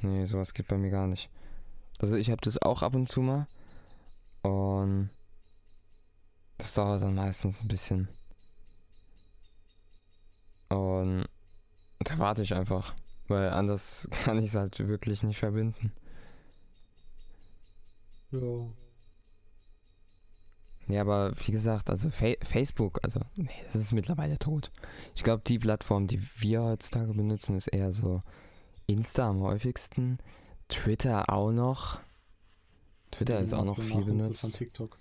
Nee, 0.03 0.25
sowas 0.27 0.53
geht 0.53 0.67
bei 0.67 0.77
mir 0.79 0.91
gar 0.91 1.07
nicht. 1.07 1.31
Also 2.01 2.17
ich 2.17 2.29
habe 2.31 2.41
das 2.43 2.61
auch 2.61 2.83
ab 2.83 2.95
und 2.97 3.09
zu 3.09 3.23
mal. 3.23 3.47
Und 4.43 5.11
das 6.59 6.75
dauert 6.75 7.03
dann 7.03 7.15
meistens 7.15 7.63
ein 7.63 7.69
bisschen. 7.69 8.09
Und 10.69 11.27
da 12.01 12.19
warte 12.19 12.43
ich 12.43 12.55
einfach. 12.55 12.95
Weil 13.29 13.51
anders 13.51 14.09
kann 14.25 14.39
ich 14.39 14.47
es 14.47 14.55
halt 14.55 14.79
wirklich 14.79 15.23
nicht 15.23 15.39
verbinden. 15.39 15.93
Ja. 18.31 18.69
Ja, 20.89 21.01
aber 21.01 21.33
wie 21.45 21.51
gesagt, 21.51 21.91
also 21.91 22.11
Fa 22.11 22.35
Facebook, 22.43 23.01
also 23.03 23.21
nee, 23.35 23.51
das 23.73 23.83
ist 23.83 23.93
mittlerweile 23.93 24.39
tot. 24.39 24.71
Ich 25.17 25.25
glaube, 25.25 25.43
die 25.45 25.59
Plattform, 25.59 26.07
die 26.07 26.23
wir 26.37 26.63
heutzutage 26.63 27.13
benutzen, 27.13 27.57
ist 27.57 27.67
eher 27.67 27.93
so 27.93 28.23
Insta 28.87 29.29
am 29.29 29.41
häufigsten, 29.41 30.19
Twitter 30.69 31.29
auch 31.29 31.51
noch. 31.51 32.01
Twitter 33.11 33.41
ist 33.41 33.53
auch 33.53 33.65
noch 33.65 33.79
viel 33.81 34.05
benutzt. 34.05 34.53
TikTok. 34.55 34.97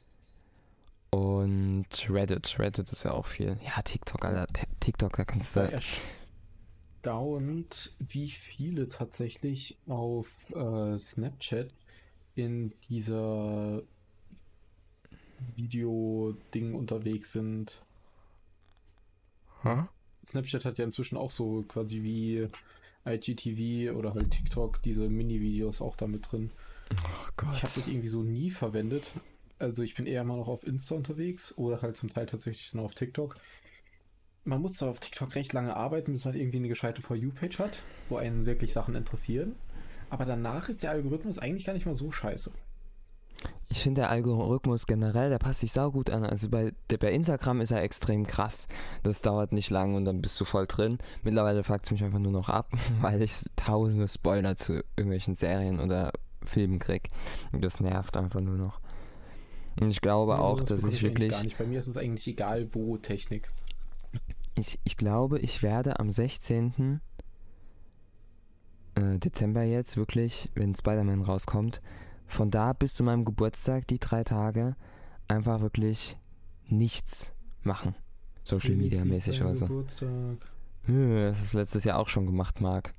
Und 1.16 1.88
Reddit. 2.10 2.60
Reddit 2.60 2.92
ist 2.92 3.04
ja 3.04 3.12
auch 3.12 3.26
viel. 3.26 3.58
Ja, 3.64 3.82
TikTok, 3.82 4.26
Alter. 4.26 4.48
TikTok, 4.82 5.16
da 5.16 5.24
kannst 5.24 5.56
du. 5.56 5.62
Erstaunt, 7.02 7.96
wie 8.00 8.30
viele 8.30 8.90
tatsächlich 8.90 9.78
auf 9.88 10.28
äh, 10.52 10.98
Snapchat 10.98 11.70
in 12.36 12.74
dieser 12.90 13.82
Video-Ding 15.56 16.76
unterwegs 16.76 17.32
sind. 17.32 17.82
Huh? 19.64 19.86
Snapchat 20.26 20.66
hat 20.66 20.80
ja 20.80 20.84
inzwischen 20.84 21.16
auch 21.18 21.32
so 21.32 21.64
quasi 21.66 22.04
wie 22.04 22.50
IGTV 23.06 23.96
oder 23.98 24.16
halt 24.16 24.32
TikTok 24.32 24.82
diese 24.82 25.08
Mini-Videos 25.08 25.82
auch 25.82 25.96
damit 25.96 26.30
drin. 26.30 26.52
Oh 26.92 27.30
Gott. 27.38 27.56
Ich 27.56 27.64
habe 27.64 27.72
das 27.74 27.88
irgendwie 27.88 28.10
so 28.10 28.22
nie 28.22 28.50
verwendet. 28.50 29.14
Also 29.60 29.84
ich 29.84 29.96
bin 29.96 30.06
eher 30.06 30.22
immer 30.22 30.36
noch 30.36 30.48
auf 30.48 30.66
Insta 30.66 30.96
unterwegs 30.96 31.58
oder 31.58 31.82
halt 31.82 31.98
zum 31.98 32.10
Teil 32.10 32.26
tatsächlich 32.26 32.74
nur 32.74 32.86
auf 32.86 32.96
TikTok. 32.96 33.38
Man 34.44 34.62
muss 34.62 34.74
zwar 34.74 34.90
auf 34.90 35.00
TikTok 35.00 35.34
recht 35.36 35.54
lange 35.54 35.76
arbeiten, 35.76 36.12
bis 36.12 36.26
man 36.26 36.36
irgendwie 36.36 36.58
eine 36.58 36.68
gescheite 36.68 37.02
For 37.02 37.16
You-Page 37.16 37.60
hat, 37.60 37.84
wo 38.10 38.18
einen 38.18 38.46
wirklich 38.46 38.74
Sachen 38.74 38.96
interessieren. 38.96 39.56
Aber 40.10 40.26
danach 40.26 40.70
ist 40.70 40.84
der 40.84 40.92
Algorithmus 40.92 41.40
eigentlich 41.40 41.66
gar 41.66 41.74
nicht 41.74 41.86
mal 41.86 41.96
so 41.96 42.12
scheiße. 42.12 42.52
Ich 43.70 43.82
finde 43.82 44.02
der 44.02 44.10
Algorithmus 44.10 44.86
generell, 44.86 45.30
der 45.30 45.40
passt 45.40 45.62
sich 45.62 45.72
saugut 45.72 46.10
an. 46.10 46.24
Also 46.24 46.50
bei, 46.50 46.74
der, 46.90 46.98
bei 46.98 47.12
Instagram 47.12 47.62
ist 47.62 47.72
er 47.72 47.82
extrem 47.82 48.28
krass. 48.28 48.68
Das 49.04 49.22
dauert 49.22 49.52
nicht 49.52 49.70
lang 49.70 49.96
und 49.96 50.06
dann 50.06 50.22
bist 50.22 50.40
du 50.40 50.46
voll 50.46 50.68
drin. 50.68 50.98
Mittlerweile 51.24 51.64
fuckt 51.64 51.86
es 51.86 51.92
mich 51.92 52.04
einfach 52.04 52.20
nur 52.20 52.32
noch 52.32 52.50
ab, 52.50 52.70
weil 53.02 53.22
ich 53.22 53.46
tausende 53.56 54.08
Spoiler 54.08 54.56
zu 54.56 54.84
irgendwelchen 54.96 55.36
Serien 55.36 55.80
oder 55.80 56.12
Filmen 56.44 56.80
krieg. 56.80 57.10
Und 57.52 57.64
das 57.64 57.80
nervt 57.80 58.16
einfach 58.18 58.42
nur 58.42 58.56
noch. 58.56 58.80
Und 59.80 59.90
ich 59.92 60.02
glaube 60.02 60.34
Ja, 60.34 60.40
auch, 60.40 60.62
dass 60.62 60.84
ich 60.84 61.02
wirklich. 61.04 61.32
Gar 61.32 61.44
nicht. 61.44 61.58
Bei 61.58 61.66
mir 61.66 61.80
ist 61.80 61.88
es 61.88 61.98
eigentlich 61.98 62.28
egal, 62.28 62.74
wo 62.74 62.98
Technik. 62.98 63.50
Ich, 64.56 64.80
ich 64.86 64.96
glaube, 64.96 65.40
ich 65.40 65.62
werde 65.64 66.00
am 66.00 66.10
16. 66.10 67.02
äh, 68.96 69.20
Dezember 69.20 69.64
jetzt 69.64 69.98
wirklich, 69.98 70.50
wenn 70.56 70.74
Spider-Man 70.74 71.22
rauskommt, 71.22 71.82
von 72.28 72.50
da 72.52 72.74
bis 72.74 72.94
zu 72.94 73.04
meinem 73.04 73.26
Geburtstag, 73.26 73.88
die 73.88 74.00
drei 74.00 74.24
Tage, 74.24 74.76
einfach 75.28 75.60
wirklich 75.62 76.18
nichts 76.68 77.34
machen. 77.64 77.96
Social 78.44 78.76
Media 78.76 79.04
mäßig 79.04 79.42
oder 79.42 79.56
so. 79.56 79.68
Geburtstag. 79.68 80.38
Hm, 80.84 81.16
Das 81.16 81.42
ist 81.42 81.54
letztes 81.54 81.84
Jahr 81.84 82.00
auch 82.00 82.08
schon 82.10 82.26
gemacht, 82.26 82.62
Marc. 82.62 82.94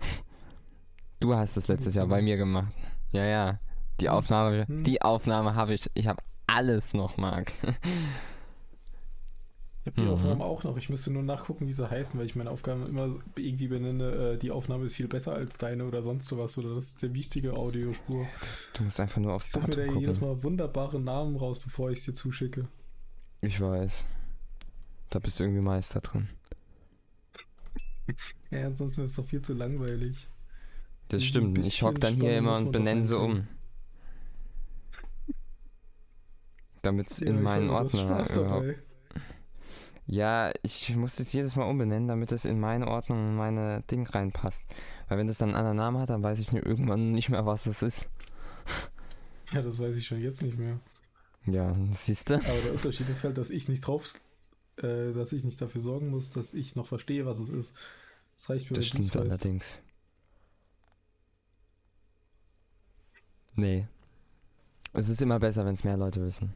Du 1.18 1.34
hast 1.34 1.56
es 1.56 1.66
letztes 1.66 1.94
Jahr 1.94 2.06
bei 2.06 2.20
mir 2.20 2.36
gemacht. 2.36 2.70
Ja, 3.10 3.24
ja. 3.24 3.58
Die 4.00 4.08
Aufnahme, 4.08 4.66
Hm. 4.68 4.82
die 4.84 5.02
Aufnahme 5.02 5.54
habe 5.54 5.74
ich. 5.74 5.90
Ich 5.94 6.06
habe 6.06 6.22
alles 6.46 6.92
noch, 6.94 7.16
Marc. 7.16 7.52
Ich 9.84 9.92
habe 9.92 9.96
die 10.00 10.02
Mhm. 10.04 10.10
Aufnahmen 10.10 10.42
auch 10.42 10.64
noch. 10.64 10.76
Ich 10.76 10.88
müsste 10.88 11.12
nur 11.12 11.22
nachgucken, 11.22 11.66
wie 11.68 11.72
sie 11.72 11.88
heißen, 11.88 12.18
weil 12.18 12.26
ich 12.26 12.34
meine 12.34 12.50
Aufgaben 12.50 12.84
immer 12.86 13.14
irgendwie 13.36 13.68
benenne. 13.68 14.32
Äh, 14.34 14.36
die 14.38 14.50
Aufnahme 14.50 14.86
ist 14.86 14.96
viel 14.96 15.06
besser 15.06 15.34
als 15.34 15.58
deine 15.58 15.84
oder 15.84 16.02
sonst 16.02 16.36
was. 16.36 16.58
Oder 16.58 16.74
das 16.74 16.88
ist 16.88 17.02
der 17.04 17.14
wichtige 17.14 17.52
Audiospur. 17.54 18.26
Du 18.74 18.82
musst 18.82 18.98
einfach 18.98 19.20
nur 19.20 19.32
aufs 19.32 19.46
Ich 19.48 19.52
suche 19.52 19.68
mir 19.68 19.76
Datum 19.76 19.94
da 19.94 20.00
jedes 20.00 20.18
gucken. 20.18 20.34
Mal 20.36 20.42
wunderbare 20.42 21.00
Namen 21.00 21.36
raus, 21.36 21.58
bevor 21.60 21.90
ich 21.90 22.00
es 22.00 22.04
dir 22.06 22.14
zuschicke. 22.14 22.66
Ich 23.42 23.60
weiß. 23.60 24.06
Da 25.10 25.20
bist 25.20 25.38
du 25.38 25.44
irgendwie 25.44 25.62
Meister 25.62 26.00
drin. 26.00 26.28
Ja, 28.50 28.66
ansonsten 28.66 29.02
ist 29.04 29.12
es 29.12 29.16
doch 29.16 29.24
viel 29.24 29.42
zu 29.42 29.54
langweilig. 29.54 30.26
Das 31.08 31.22
stimmt. 31.24 31.58
Ich 31.58 31.82
hock 31.82 32.00
dann 32.00 32.14
hier 32.14 32.36
immer 32.38 32.56
und 32.56 32.72
benenne 32.72 33.04
sie 33.04 33.16
um. 33.16 33.46
Damit 36.86 37.10
es 37.10 37.18
Ja, 37.20 37.26
in 37.26 37.42
meinen 37.42 37.68
Ordner 37.68 38.24
überhaupt. 38.30 38.76
Ja, 40.06 40.52
ich 40.62 40.94
muss 40.94 41.16
das 41.16 41.32
jedes 41.32 41.56
Mal 41.56 41.64
umbenennen, 41.68 42.06
damit 42.06 42.30
es 42.30 42.44
in 42.44 42.60
meine 42.60 42.86
Ordnung 42.86 43.30
und 43.30 43.36
meine 43.36 43.82
Ding 43.90 44.06
reinpasst. 44.06 44.64
Weil 45.08 45.18
wenn 45.18 45.26
das 45.26 45.38
dann 45.38 45.48
einen 45.48 45.56
anderen 45.56 45.76
Namen 45.78 45.98
hat, 45.98 46.10
dann 46.10 46.22
weiß 46.22 46.38
ich 46.38 46.52
irgendwann 46.52 47.10
nicht 47.10 47.28
mehr, 47.28 47.44
was 47.44 47.64
das 47.64 47.82
ist. 47.82 48.06
Ja, 49.52 49.62
das 49.62 49.78
weiß 49.78 49.96
ich 49.96 50.04
schon 50.04 50.20
jetzt 50.20 50.42
nicht 50.42 50.58
mehr. 50.58 50.80
Ja, 51.44 51.76
siehst 51.92 52.30
du? 52.30 52.34
Aber 52.34 52.60
der 52.64 52.72
Unterschied 52.72 53.08
ist 53.08 53.22
halt, 53.22 53.38
dass 53.38 53.50
ich 53.50 53.68
nicht 53.68 53.86
drauf, 53.86 54.12
äh, 54.78 55.12
dass 55.12 55.32
ich 55.32 55.44
nicht 55.44 55.62
dafür 55.62 55.80
sorgen 55.80 56.08
muss, 56.08 56.30
dass 56.30 56.52
ich 56.52 56.74
noch 56.74 56.86
verstehe, 56.86 57.26
was 57.26 57.38
es 57.38 57.50
ist. 57.50 57.72
Das 58.34 58.50
reicht 58.50 58.68
mir, 58.68 58.74
Das 58.76 58.86
stimmt 58.86 59.04
weißt. 59.04 59.16
allerdings. 59.16 59.78
Nee. 63.54 63.86
Es 64.92 65.08
ist 65.08 65.22
immer 65.22 65.38
besser, 65.38 65.64
wenn 65.64 65.74
es 65.74 65.84
mehr 65.84 65.96
Leute 65.96 66.20
wissen. 66.22 66.52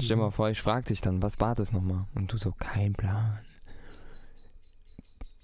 Stell 0.00 0.16
Mhm. 0.16 0.22
mal 0.22 0.30
vor, 0.30 0.50
ich 0.50 0.60
frag 0.60 0.86
dich 0.86 1.00
dann, 1.00 1.22
was 1.22 1.40
war 1.40 1.54
das 1.54 1.72
nochmal? 1.72 2.06
Und 2.14 2.32
du 2.32 2.36
so, 2.38 2.52
kein 2.52 2.92
Plan. 2.92 3.40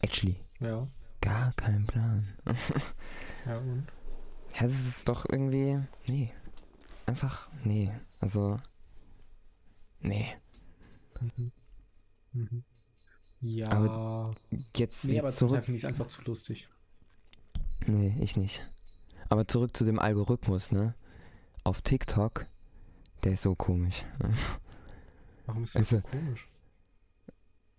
Actually, 0.00 0.36
Ja, 0.60 0.86
gar 1.20 1.52
kein 1.54 1.86
Plan. 1.86 2.28
ja 3.46 3.58
und? 3.58 3.86
Ja, 4.54 4.62
das 4.62 4.86
ist 4.86 5.08
doch 5.08 5.24
irgendwie. 5.28 5.78
Nee. 6.08 6.32
Einfach. 7.06 7.48
Nee. 7.64 7.90
Also. 8.20 8.60
Nee. 10.00 10.34
Mhm. 11.20 11.52
Mhm. 12.32 12.64
Ja. 13.40 13.70
Aber 13.70 14.34
Jetzt 14.76 15.04
nee, 15.04 15.18
aber 15.18 15.32
zurück. 15.32 15.64
Finde 15.64 15.76
ich 15.76 15.84
es 15.84 15.88
einfach 15.88 16.06
zu 16.08 16.22
lustig. 16.22 16.68
Nee, 17.86 18.16
ich 18.20 18.36
nicht. 18.36 18.68
Aber 19.28 19.48
zurück 19.48 19.76
zu 19.76 19.84
dem 19.84 19.98
Algorithmus, 19.98 20.70
ne? 20.72 20.94
Auf 21.64 21.80
TikTok. 21.82 22.46
Der 23.24 23.32
ist 23.32 23.42
so 23.42 23.54
komisch. 23.54 24.04
Warum 25.46 25.64
ist 25.64 25.74
das 25.76 25.88
so 25.90 25.96
Also- 25.96 26.08
komisch? 26.08 26.48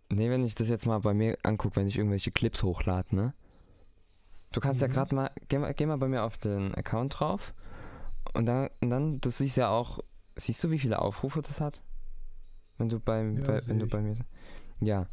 Nee, 0.10 0.30
wenn 0.30 0.44
ich 0.44 0.54
das 0.56 0.68
jetzt 0.70 0.86
mal 0.86 1.00
bei 1.00 1.14
mir 1.14 1.38
angucke, 1.44 1.76
wenn 1.78 1.88
ich 1.88 1.98
irgendwelche 1.98 2.32
Clips 2.32 2.62
hochlade, 2.64 3.16
ne? 3.16 3.34
Du 4.52 4.60
kannst 4.62 4.82
ja 4.82 4.88
Mhm. 4.88 4.92
gerade 4.92 5.16
mal 5.16 5.32
geh, 5.48 5.58
mal, 5.58 5.74
geh 5.74 5.86
mal 5.88 5.98
bei 5.98 6.08
mir 6.08 6.24
auf 6.24 6.38
den 6.38 6.76
Account 6.76 7.20
drauf. 7.20 7.54
Und 8.34 8.46
dann, 8.46 8.70
und 8.82 8.90
dann, 8.92 9.20
du 9.22 9.32
siehst 9.32 9.58
ja 9.58 9.70
auch, 9.70 10.00
siehst 10.36 10.64
du, 10.64 10.70
wie 10.70 10.78
viele 10.80 11.00
Aufrufe 11.02 11.42
das 11.42 11.60
hat? 11.60 11.82
Wenn 12.78 12.90
du 12.90 13.00
bei, 13.00 13.24
Ja, 13.24 13.42
bei 13.42 13.62
wenn 13.68 13.80
du 13.80 13.88
bei 13.88 14.02
mir. 14.02 14.18
Ja. 14.80 15.08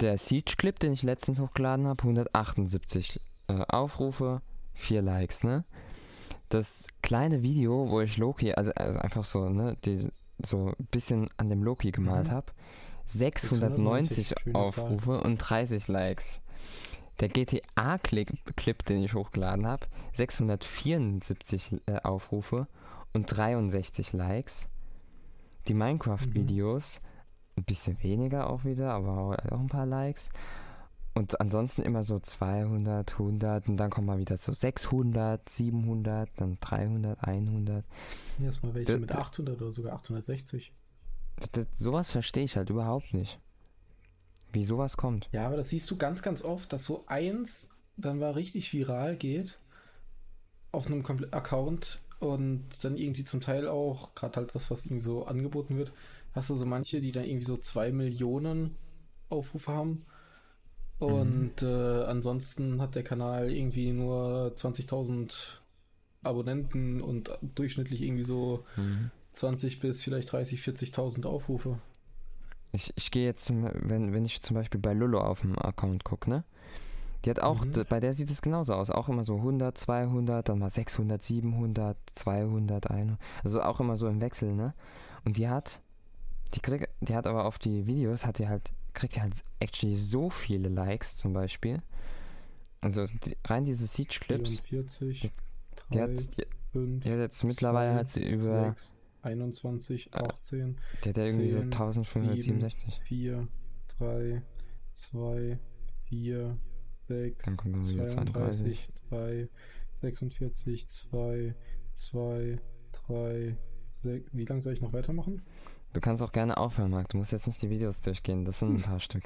Der 0.00 0.18
Siege-Clip, 0.18 0.78
den 0.78 0.92
ich 0.92 1.02
letztens 1.02 1.40
hochgeladen 1.40 1.86
habe, 1.86 2.02
178 2.02 3.20
äh, 3.48 3.52
Aufrufe, 3.68 4.42
4 4.74 5.00
Likes, 5.00 5.42
ne? 5.44 5.64
Das 6.48 6.88
kleine 7.06 7.42
Video, 7.42 7.88
wo 7.88 8.00
ich 8.00 8.16
Loki, 8.16 8.52
also, 8.52 8.72
also 8.74 8.98
einfach 8.98 9.24
so, 9.24 9.48
ne, 9.48 9.76
die, 9.84 10.08
so 10.44 10.72
ein 10.78 10.86
bisschen 10.90 11.28
an 11.36 11.48
dem 11.48 11.62
Loki 11.62 11.92
gemalt 11.92 12.26
Mhm. 12.26 12.30
habe, 12.32 12.52
690 13.04 14.26
690, 14.26 14.34
schöne 14.42 14.52
Zahl. 14.52 14.62
Aufrufe 14.62 15.20
und 15.20 15.38
30 15.38 15.86
Likes. 15.86 16.40
Der 17.20 17.28
GTA-Clip, 17.28 18.84
den 18.84 19.04
ich 19.04 19.14
hochgeladen 19.14 19.66
habe, 19.66 19.86
674 20.14 21.80
äh, 21.86 22.00
Aufrufe 22.02 22.66
und 23.14 23.26
63 23.26 24.12
Likes. 24.12 24.68
Die 25.68 25.74
Minecraft-Videos, 25.74 27.00
ein 27.56 27.64
bisschen 27.64 28.02
weniger 28.02 28.50
auch 28.50 28.64
wieder, 28.64 28.92
aber 28.92 29.38
auch 29.52 29.60
ein 29.60 29.68
paar 29.68 29.86
Likes. 29.86 30.28
Und 31.16 31.40
ansonsten 31.40 31.80
immer 31.80 32.02
so 32.04 32.18
200, 32.18 33.12
100 33.12 33.68
und 33.68 33.78
dann 33.78 33.88
kommen 33.90 34.06
mal 34.06 34.18
wieder 34.18 34.36
so 34.36 34.52
600, 34.52 35.48
700, 35.48 36.28
dann 36.36 36.58
300, 36.60 37.18
100. 37.26 37.84
Hier 38.36 38.48
ist 38.50 38.62
mal 38.62 38.74
welche 38.74 38.92
Das- 38.92 39.00
mit 39.00 39.12
800 39.16 39.62
oder 39.62 39.72
sogar 39.72 39.94
860. 39.94 40.72
Das, 41.36 41.50
das, 41.52 41.66
sowas 41.78 42.10
verstehe 42.10 42.44
ich 42.44 42.56
halt 42.56 42.68
überhaupt 42.68 43.14
nicht. 43.14 43.40
Wie 44.52 44.64
sowas 44.64 44.98
kommt. 44.98 45.28
Ja, 45.32 45.46
aber 45.46 45.56
das 45.56 45.70
siehst 45.70 45.90
du 45.90 45.96
ganz, 45.96 46.20
ganz 46.20 46.42
oft, 46.42 46.70
dass 46.72 46.84
so 46.84 47.04
eins 47.06 47.70
dann 47.96 48.18
mal 48.18 48.32
richtig 48.32 48.72
viral 48.74 49.16
geht 49.16 49.58
auf 50.72 50.86
einem 50.86 51.02
Komple 51.02 51.32
Account 51.32 52.02
und 52.20 52.62
dann 52.82 52.98
irgendwie 52.98 53.24
zum 53.24 53.40
Teil 53.40 53.68
auch, 53.68 54.14
gerade 54.14 54.36
halt 54.36 54.54
das, 54.54 54.70
was 54.70 54.84
irgendwie 54.84 55.02
so 55.04 55.24
angeboten 55.26 55.78
wird, 55.78 55.92
hast 56.34 56.50
du 56.50 56.54
so 56.56 56.66
manche, 56.66 57.00
die 57.00 57.12
dann 57.12 57.24
irgendwie 57.24 57.46
so 57.46 57.56
zwei 57.56 57.90
Millionen 57.90 58.76
Aufrufe 59.30 59.72
haben. 59.72 60.04
Und 60.98 61.62
äh, 61.62 62.04
ansonsten 62.04 62.80
hat 62.80 62.94
der 62.94 63.02
Kanal 63.02 63.52
irgendwie 63.52 63.92
nur 63.92 64.52
20.000 64.56 65.58
Abonnenten 66.22 67.00
und 67.02 67.30
durchschnittlich 67.42 68.02
irgendwie 68.02 68.22
so 68.24 68.64
20 69.32 69.80
bis 69.80 70.02
vielleicht 70.02 70.32
30, 70.32 70.60
40.000 70.60 71.26
Aufrufe. 71.26 71.78
Ich, 72.72 72.92
ich 72.96 73.10
gehe 73.10 73.24
jetzt, 73.24 73.44
zum, 73.44 73.68
wenn, 73.74 74.12
wenn 74.12 74.24
ich 74.24 74.40
zum 74.42 74.54
Beispiel 74.54 74.80
bei 74.80 74.92
Lulu 74.92 75.18
auf 75.18 75.42
dem 75.42 75.58
Account 75.58 76.04
gucke, 76.04 76.28
ne? 76.28 76.44
Die 77.24 77.30
hat 77.30 77.40
auch, 77.40 77.64
Mhm. 77.64 77.84
bei 77.88 78.00
der 78.00 78.12
sieht 78.12 78.30
es 78.30 78.40
genauso 78.42 78.74
aus. 78.74 78.90
Auch 78.90 79.08
immer 79.08 79.24
so 79.24 79.36
100, 79.36 79.76
200, 79.76 80.48
dann 80.48 80.58
mal 80.58 80.70
600, 80.70 81.22
700, 81.22 81.96
200, 82.14 82.90
100. 82.90 83.18
Also 83.44 83.62
auch 83.62 83.80
immer 83.80 83.96
so 83.96 84.08
im 84.08 84.20
Wechsel, 84.20 84.54
ne? 84.54 84.74
Und 85.24 85.36
die 85.36 85.48
hat, 85.48 85.80
die 86.54 86.60
kriegt, 86.60 86.88
die 87.00 87.14
hat 87.14 87.26
aber 87.26 87.44
auf 87.46 87.58
die 87.58 87.86
Videos, 87.86 88.24
hat 88.26 88.38
die 88.38 88.48
halt, 88.48 88.72
kriegt 88.96 89.14
die 89.14 89.20
halt 89.20 89.44
actually 89.60 89.94
so 89.94 90.30
viele 90.30 90.68
Likes 90.68 91.16
zum 91.16 91.32
Beispiel. 91.32 91.82
Also 92.80 93.06
die, 93.06 93.36
rein 93.44 93.64
diese 93.64 93.86
Siege-Clips, 93.86 94.60
44, 94.60 95.20
Die 95.20 95.30
drei, 95.90 96.00
hat, 96.00 96.36
die, 96.36 96.46
5. 96.72 97.04
Ja, 97.04 97.16
jetzt 97.18 97.44
mittlerweile 97.44 97.94
hat 97.94 98.10
sie 98.10 98.28
über. 98.28 98.70
6, 98.70 98.96
21, 99.22 100.14
18, 100.14 100.78
Der 101.04 101.10
hat 101.10 101.16
ja 101.16 101.24
irgendwie 101.24 101.48
so 101.48 101.58
10, 101.58 101.64
1567. 101.64 103.00
4, 103.04 103.48
3, 103.98 104.42
2, 104.92 105.58
4, 106.08 106.58
6, 107.08 107.44
Dann 107.44 107.56
kommt 107.56 107.74
dann 107.74 107.88
wieder 107.88 108.06
32, 108.08 108.88
3, 109.10 109.48
46, 110.00 110.88
2, 110.88 111.54
2, 111.94 112.60
3, 112.92 113.56
6. 113.90 114.30
Wie 114.32 114.44
lange 114.44 114.62
soll 114.62 114.72
ich 114.72 114.80
noch 114.80 114.92
weitermachen? 114.92 115.42
Du 115.96 116.00
kannst 116.02 116.22
auch 116.22 116.32
gerne 116.32 116.58
aufhören, 116.58 116.90
Marc. 116.90 117.08
Du 117.08 117.16
musst 117.16 117.32
jetzt 117.32 117.46
nicht 117.46 117.62
die 117.62 117.70
Videos 117.70 118.02
durchgehen. 118.02 118.44
Das 118.44 118.58
sind 118.58 118.74
ein 118.74 118.82
paar 118.82 119.00
Stück. 119.00 119.24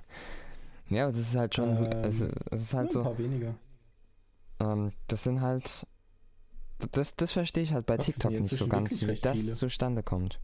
ja, 0.90 1.04
aber 1.04 1.12
das 1.12 1.22
ist 1.22 1.34
halt 1.34 1.54
schon. 1.54 1.70
Ähm, 1.70 2.04
es, 2.04 2.20
es 2.20 2.60
ist 2.60 2.74
halt 2.74 2.88
Ja, 2.88 2.92
so. 2.92 2.98
Ein 2.98 3.04
paar 3.06 3.16
weniger. 3.18 3.54
Ähm, 4.60 4.92
das 5.06 5.22
sind 5.22 5.40
halt. 5.40 5.86
Das, 6.90 7.16
das 7.16 7.32
verstehe 7.32 7.62
ich 7.62 7.72
halt 7.72 7.86
bei 7.86 7.96
Ach, 7.98 8.04
TikTok 8.04 8.32
nicht 8.32 8.54
so 8.54 8.68
ganz, 8.68 9.00
wie 9.00 9.14
das 9.14 9.40
viele. 9.40 9.54
zustande 9.54 10.02
kommt. 10.02 10.40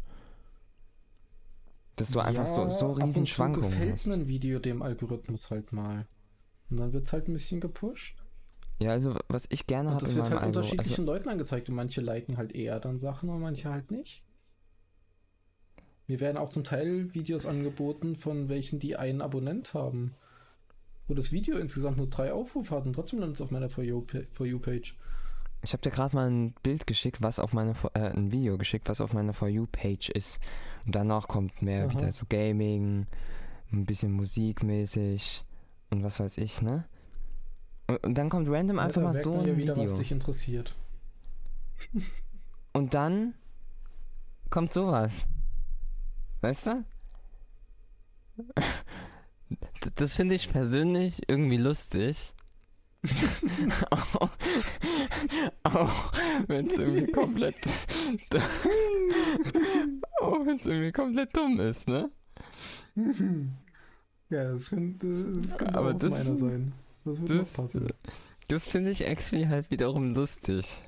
Dass 1.97 2.09
du 2.09 2.21
einfach 2.21 2.47
so, 2.47 2.67
so 2.71 2.93
riesen 2.93 3.27
Schwankungen 3.27 3.69
gefällt 3.69 3.93
hast. 3.93 4.09
ein 4.11 4.29
Video 4.29 4.59
dem 4.59 4.81
Algorithmus 4.81 5.51
halt 5.51 5.73
mal. 5.73 6.07
Und 6.71 6.79
dann 6.79 6.95
wird 6.95 7.05
es 7.05 7.13
halt 7.13 7.29
ein 7.29 7.35
bisschen 7.35 7.61
gepusht. 7.61 8.17
Ja, 8.79 8.93
also 8.93 9.15
was 9.29 9.43
ich 9.51 9.67
gerne 9.67 9.91
habe 9.91 10.01
das 10.01 10.15
wird 10.15 10.31
halt 10.31 10.41
Algo, 10.41 10.47
unterschiedlichen 10.47 11.03
also, 11.03 11.13
Leuten 11.13 11.29
angezeigt 11.29 11.69
und 11.69 11.75
manche 11.75 12.01
liken 12.01 12.39
halt 12.39 12.55
eher 12.55 12.81
dann 12.81 12.97
Sachen 12.97 13.29
und 13.29 13.43
manche 13.43 13.69
halt 13.69 13.91
nicht. 13.91 14.23
Mir 16.09 16.21
werden 16.21 16.39
auch 16.39 16.51
zum 16.51 16.65
Teil 16.65 17.13
Videos 17.15 17.47
angeboten 17.47 18.17
von 18.17 18.49
welchen, 18.49 18.79
die 18.81 18.97
einen 18.97 19.21
Abonnent 19.21 19.75
haben. 19.75 20.15
Wo 21.07 21.15
das 21.15 21.33
Video 21.33 21.57
insgesamt 21.59 21.97
nur 21.99 22.09
drei 22.09 22.33
Aufrufe 22.33 22.75
hat 22.75 22.87
und 22.87 22.95
trotzdem 22.95 23.21
landet 23.21 23.37
es 23.37 23.43
auf 23.43 23.51
meiner 23.51 23.69
For 23.69 23.85
You- 23.85 24.07
For 24.33 24.47
You-Page. 24.47 24.97
ich 25.63 25.73
habe 25.73 25.83
dir 25.83 25.91
gerade 25.91 26.15
mal 26.17 26.31
ein 26.31 26.55
Bild 26.63 26.87
geschickt, 26.87 27.23
was 27.23 27.39
auf 27.39 27.53
meine 27.53 27.75
äh, 27.95 28.11
ein 28.11 28.33
Video 28.33 28.57
geschickt, 28.59 28.89
was 28.89 29.01
auf 29.01 29.13
meiner 29.13 29.33
For 29.33 29.49
You 29.49 29.67
Page 29.71 30.11
ist. 30.11 30.39
Und 30.87 30.95
danach 30.95 31.29
kommt 31.29 31.63
mehr 31.63 31.85
Aha. 31.87 31.91
wieder 31.93 32.13
so 32.13 32.25
Gaming, 32.29 33.07
ein 33.73 33.85
bisschen 33.87 34.13
musikmäßig 34.13 35.45
und 35.91 36.03
was 36.03 36.21
weiß 36.21 36.39
ich, 36.39 36.63
ne? 36.63 36.85
Und, 37.87 38.05
und 38.05 38.15
dann 38.19 38.29
kommt 38.31 38.49
random 38.51 38.79
einfach 38.79 39.03
mal 39.03 39.15
so 39.15 39.35
ein 39.35 39.47
ja 39.47 39.57
wieder, 39.57 39.77
Video. 39.77 39.83
was 39.83 39.95
dich 39.97 40.11
interessiert. 40.13 40.75
Und 42.73 42.95
dann 42.95 43.35
kommt 44.51 44.73
sowas. 44.73 45.27
Weißt 46.41 46.67
du? 46.67 46.85
Das 49.95 50.15
finde 50.17 50.35
ich 50.35 50.51
persönlich 50.53 51.23
irgendwie 51.29 51.57
lustig. 51.57 52.35
auch 53.91 54.31
auch 55.63 56.13
wenn 56.47 56.67
es 56.67 56.77
irgendwie 56.77 57.11
komplett. 57.11 57.57
auch 60.21 60.45
wenn 60.45 60.59
es 60.59 60.67
irgendwie 60.67 60.93
komplett 60.93 61.35
dumm 61.35 61.59
ist, 61.61 61.89
ne? 61.89 62.11
Ja, 64.29 64.53
das 64.53 64.69
könnte, 64.69 65.33
das 65.33 65.57
könnte 65.57 65.75
Aber 65.79 65.95
auch 65.95 65.99
das- 65.99 66.11
meiner 66.11 66.37
sein. 66.37 66.73
Das 67.07 67.21
würde 67.21 67.39
Das, 67.39 67.53
passen. 67.55 67.89
das 68.49 68.69
finde 68.69 68.91
ich 68.91 69.07
actually 69.07 69.47
halt 69.47 69.71
wiederum 69.71 70.15
lustig. 70.15 70.83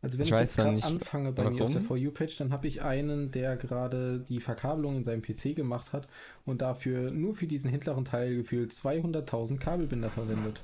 Also 0.00 0.18
wenn 0.18 0.26
Ich 0.26 0.32
ich, 0.32 0.38
jetzt 0.38 0.56
gerade 0.56 0.82
anfange 0.82 1.32
bei 1.32 1.50
mir 1.50 1.62
auf 1.62 1.70
der 1.70 1.74
warum. 1.74 1.82
For 1.82 1.96
You-Page, 1.96 2.36
dann 2.36 2.52
habe 2.52 2.68
ich 2.68 2.82
einen, 2.82 3.30
der 3.30 3.56
gerade 3.56 4.20
die 4.20 4.40
Verkabelung 4.40 4.96
in 4.96 5.04
seinem 5.04 5.22
PC 5.22 5.56
gemacht 5.56 5.92
hat 5.92 6.08
und 6.44 6.62
dafür 6.62 7.10
nur 7.10 7.34
für 7.34 7.46
diesen 7.46 7.70
hintleren 7.70 8.04
Teil 8.04 8.36
gefühlt 8.36 8.72
200.000 8.72 9.58
Kabelbinder 9.58 10.10
verwendet. 10.10 10.62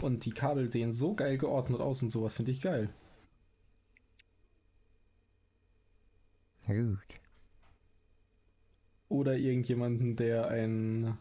Und 0.00 0.24
die 0.24 0.32
Kabel 0.32 0.70
sehen 0.70 0.92
so 0.92 1.14
geil 1.14 1.38
geordnet 1.38 1.80
aus 1.80 2.02
und 2.02 2.10
sowas 2.10 2.34
finde 2.34 2.52
ich 2.52 2.60
geil. 2.60 2.88
Na 6.66 6.74
gut. 6.74 6.98
Oder 9.08 9.36
irgendjemanden, 9.36 10.16
der 10.16 10.48
ein 10.48 11.18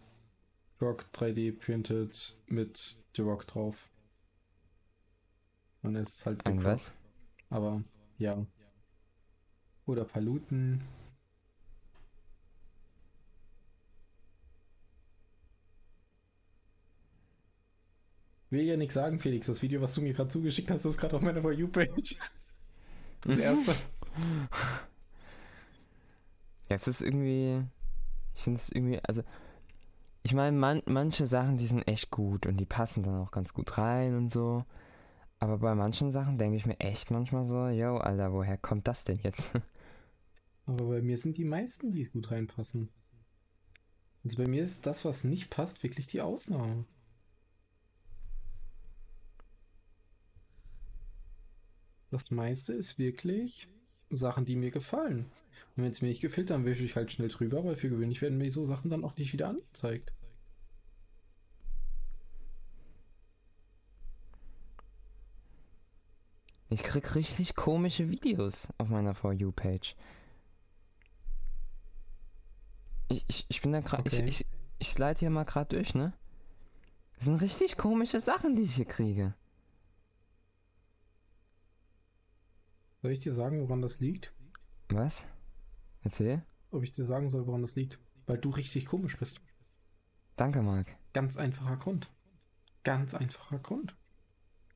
Rock 0.81 1.05
3D 1.13 1.57
printet 1.57 2.35
mit 2.47 2.97
The 3.15 3.21
Rock 3.21 3.45
drauf. 3.47 3.89
Und 5.81 5.95
es 5.97 6.17
ist 6.17 6.25
halt 6.25 6.45
Ein 6.47 6.63
was? 6.63 6.93
Aber 7.53 7.83
ja. 8.17 8.43
Oder 9.85 10.05
Paluten. 10.05 10.81
Will 18.49 18.61
ja 18.61 18.75
nichts 18.75 18.95
sagen, 18.95 19.19
Felix. 19.19 19.45
Das 19.45 19.61
Video, 19.61 19.81
was 19.81 19.93
du 19.93 20.01
mir 20.01 20.13
gerade 20.13 20.29
zugeschickt 20.29 20.71
hast, 20.71 20.85
ist 20.85 20.97
gerade 20.97 21.15
auf 21.15 21.21
meiner 21.21 21.41
For 21.41 21.53
You-Page. 21.53 22.17
Das 23.25 23.37
erste. 23.37 23.73
Ja, 26.67 26.75
es 26.75 26.89
ist 26.89 27.01
irgendwie. 27.01 27.63
Ich 28.35 28.41
finde 28.41 28.57
es 28.57 28.69
irgendwie. 28.69 28.99
Also. 29.07 29.23
Ich 30.23 30.33
meine, 30.33 30.57
man, 30.57 30.81
manche 30.85 31.25
Sachen, 31.25 31.55
die 31.55 31.67
sind 31.67 31.87
echt 31.87 32.11
gut 32.11 32.45
und 32.45 32.57
die 32.57 32.65
passen 32.65 33.03
dann 33.03 33.21
auch 33.21 33.31
ganz 33.31 33.53
gut 33.53 33.77
rein 33.77 34.17
und 34.17 34.29
so. 34.29 34.65
Aber 35.43 35.57
bei 35.57 35.75
manchen 35.75 36.09
Sachen 36.09 36.37
denke 36.37 36.55
ich 36.55 36.65
mir 36.65 36.79
echt 36.79 37.11
manchmal 37.11 37.43
so, 37.43 37.67
yo, 37.67 37.97
Alter, 37.97 38.31
woher 38.31 38.55
kommt 38.55 38.87
das 38.87 39.03
denn 39.03 39.19
jetzt? 39.23 39.51
Aber 40.65 40.85
bei 40.85 41.01
mir 41.01 41.17
sind 41.17 41.35
die 41.35 41.43
meisten, 41.43 41.91
die 41.91 42.05
gut 42.05 42.31
reinpassen. 42.31 42.87
Also 44.23 44.37
bei 44.37 44.47
mir 44.47 44.63
ist 44.63 44.85
das, 44.85 45.03
was 45.03 45.25
nicht 45.25 45.49
passt, 45.49 45.83
wirklich 45.83 46.07
die 46.07 46.21
Ausnahme. 46.21 46.85
Das 52.09 52.31
meiste 52.31 52.71
ist 52.71 52.97
wirklich 52.97 53.67
Sachen, 54.11 54.45
die 54.45 54.55
mir 54.55 54.71
gefallen. 54.71 55.25
Und 55.75 55.83
wenn 55.83 55.91
es 55.91 56.01
mir 56.01 56.07
nicht 56.07 56.21
gefällt, 56.21 56.51
dann 56.51 56.63
wische 56.63 56.85
ich 56.85 56.95
halt 56.95 57.11
schnell 57.11 57.27
drüber, 57.27 57.57
aber 57.57 57.75
für 57.75 57.89
gewöhnlich 57.89 58.21
werden 58.21 58.37
mir 58.37 58.49
so 58.49 58.63
Sachen 58.63 58.89
dann 58.89 59.03
auch 59.03 59.17
nicht 59.17 59.33
wieder 59.33 59.49
angezeigt. 59.49 60.13
Ich 66.73 66.81
krieg 66.81 67.13
richtig 67.13 67.53
komische 67.53 68.09
Videos 68.09 68.67
auf 68.79 68.89
meiner 68.89 69.13
For 69.13 69.31
You-Page. 69.31 69.95
Ich, 73.09 73.25
ich, 73.27 73.45
ich 73.47 73.61
bin 73.61 73.73
da 73.73 73.81
gerade. 73.81 74.01
Okay. 74.01 74.25
Ich, 74.25 74.41
ich, 74.41 74.47
ich 74.79 74.89
slide 74.89 75.19
hier 75.19 75.29
mal 75.29 75.43
gerade 75.43 75.75
durch, 75.75 75.93
ne? 75.93 76.13
Das 77.15 77.25
sind 77.25 77.35
richtig 77.35 77.77
komische 77.77 78.19
Sachen, 78.19 78.55
die 78.55 78.63
ich 78.63 78.75
hier 78.75 78.85
kriege. 78.85 79.35
Soll 83.03 83.11
ich 83.11 83.19
dir 83.19 83.33
sagen, 83.33 83.61
woran 83.61 83.83
das 83.83 83.99
liegt? 83.99 84.33
Was? 84.89 85.25
Erzähl. 86.01 86.43
Ob 86.71 86.81
ich 86.81 86.91
dir 86.91 87.05
sagen 87.05 87.29
soll, 87.29 87.45
woran 87.45 87.61
das 87.61 87.75
liegt? 87.75 87.99
Weil 88.25 88.39
du 88.39 88.49
richtig 88.49 88.87
komisch 88.87 89.15
bist. 89.19 89.41
Danke, 90.37 90.63
Marc. 90.63 90.87
Ganz 91.13 91.37
einfacher 91.37 91.77
Grund. 91.77 92.11
Ganz 92.83 93.13
einfacher 93.13 93.59
Grund. 93.59 93.95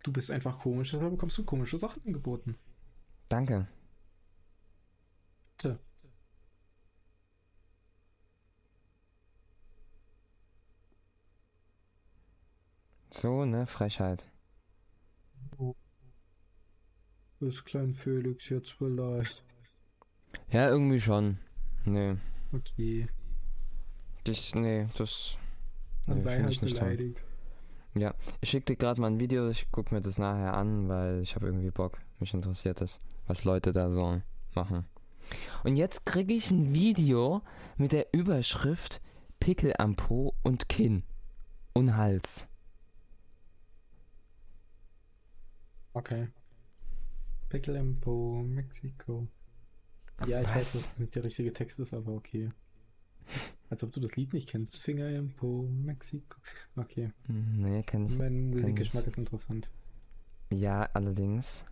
Du 0.03 0.11
bist 0.11 0.31
einfach 0.31 0.59
komisch, 0.59 0.91
deshalb 0.91 1.11
bekommst 1.11 1.37
du 1.37 1.43
komische 1.43 1.77
Sachen 1.77 2.01
angeboten. 2.05 2.55
Danke. 3.29 3.67
Bitte. 5.57 5.79
So, 13.11 13.45
ne? 13.45 13.65
Frechheit. 13.65 14.29
Ist 17.39 17.65
klein 17.65 17.93
Felix 17.93 18.49
jetzt 18.49 18.73
vielleicht. 18.73 19.43
Ja, 20.51 20.69
irgendwie 20.69 20.99
schon. 20.99 21.37
Nee. 21.85 22.15
Okay. 22.51 23.07
Das, 24.23 24.55
nee, 24.55 24.87
das. 24.97 25.37
Dann 26.05 26.17
Nee, 26.17 26.23
find 26.23 26.43
halt 26.43 26.51
ich 26.53 26.61
nicht 26.61 26.77
toll. 26.77 27.15
Ja, 27.99 28.13
ich 28.41 28.49
schicke 28.49 28.65
dir 28.65 28.75
gerade 28.75 29.01
mal 29.01 29.07
ein 29.07 29.19
Video, 29.19 29.49
ich 29.49 29.71
gucke 29.71 29.93
mir 29.93 30.01
das 30.01 30.17
nachher 30.17 30.53
an, 30.53 30.87
weil 30.89 31.21
ich 31.21 31.35
habe 31.35 31.47
irgendwie 31.47 31.71
Bock. 31.71 31.97
Mich 32.19 32.33
interessiert 32.33 32.81
es, 32.81 32.99
was 33.25 33.43
Leute 33.43 33.71
da 33.71 33.89
so 33.89 34.21
machen. 34.53 34.85
Und 35.63 35.75
jetzt 35.75 36.05
kriege 36.05 36.33
ich 36.33 36.51
ein 36.51 36.73
Video 36.73 37.41
mit 37.77 37.91
der 37.91 38.07
Überschrift 38.13 39.01
Pickel 39.39 39.73
am 39.77 39.95
Po 39.95 40.33
und 40.43 40.69
Kinn 40.69 41.03
und 41.73 41.95
Hals. 41.95 42.47
Okay. 45.93 46.27
Pickle 47.49 47.79
im 47.79 47.99
Po, 47.99 48.43
Mexiko. 48.43 49.27
Ja, 50.25 50.41
ich 50.41 50.47
Was? 50.47 50.55
weiß, 50.55 50.73
dass 50.73 50.89
das 50.89 50.99
nicht 50.99 51.15
der 51.15 51.23
richtige 51.23 51.53
Text 51.53 51.79
ist, 51.79 51.93
aber 51.93 52.13
okay. 52.13 52.51
Als 53.69 53.83
ob 53.83 53.91
du 53.91 53.99
das 53.99 54.15
Lied 54.15 54.33
nicht 54.33 54.47
kennst. 54.49 54.79
Finger 54.79 55.09
im 55.09 55.33
Po, 55.33 55.63
Mexiko. 55.63 56.37
Okay. 56.75 57.11
Nee, 57.27 57.83
kenn 57.83 58.05
ich. 58.05 58.17
Mein 58.17 58.49
Musikgeschmack 58.51 59.05
ist 59.05 59.17
interessant. 59.17 59.69
Ja, 60.49 60.89
allerdings. 60.93 61.65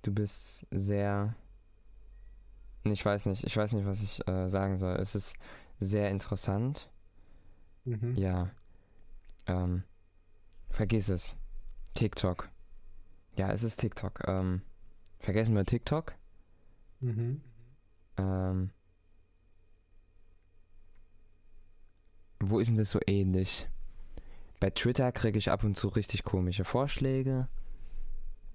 Du 0.00 0.12
bist 0.12 0.66
sehr. 0.70 1.36
Ich 2.84 3.04
weiß 3.04 3.26
nicht, 3.26 3.44
ich 3.44 3.56
weiß 3.56 3.72
nicht, 3.72 3.86
was 3.86 4.02
ich 4.02 4.26
äh, 4.26 4.48
sagen 4.48 4.76
soll. 4.76 4.96
Es 4.96 5.14
ist 5.14 5.34
sehr 5.78 6.10
interessant. 6.10 6.90
Mhm. 7.84 8.14
Ja. 8.16 8.50
Ähm, 9.46 9.84
vergiss 10.70 11.08
es. 11.08 11.36
TikTok. 11.94 12.48
Ja, 13.36 13.52
es 13.52 13.62
ist 13.62 13.76
TikTok. 13.78 14.26
Ähm, 14.26 14.62
vergessen 15.18 15.54
wir 15.54 15.64
TikTok. 15.64 16.14
Mhm. 17.00 17.42
Ähm, 18.16 18.70
wo 22.50 22.58
ist 22.58 22.68
denn 22.68 22.76
das 22.76 22.90
so 22.90 23.00
ähnlich? 23.06 23.68
Bei 24.60 24.70
Twitter 24.70 25.10
kriege 25.12 25.38
ich 25.38 25.50
ab 25.50 25.64
und 25.64 25.76
zu 25.76 25.88
richtig 25.88 26.24
komische 26.24 26.64
Vorschläge. 26.64 27.48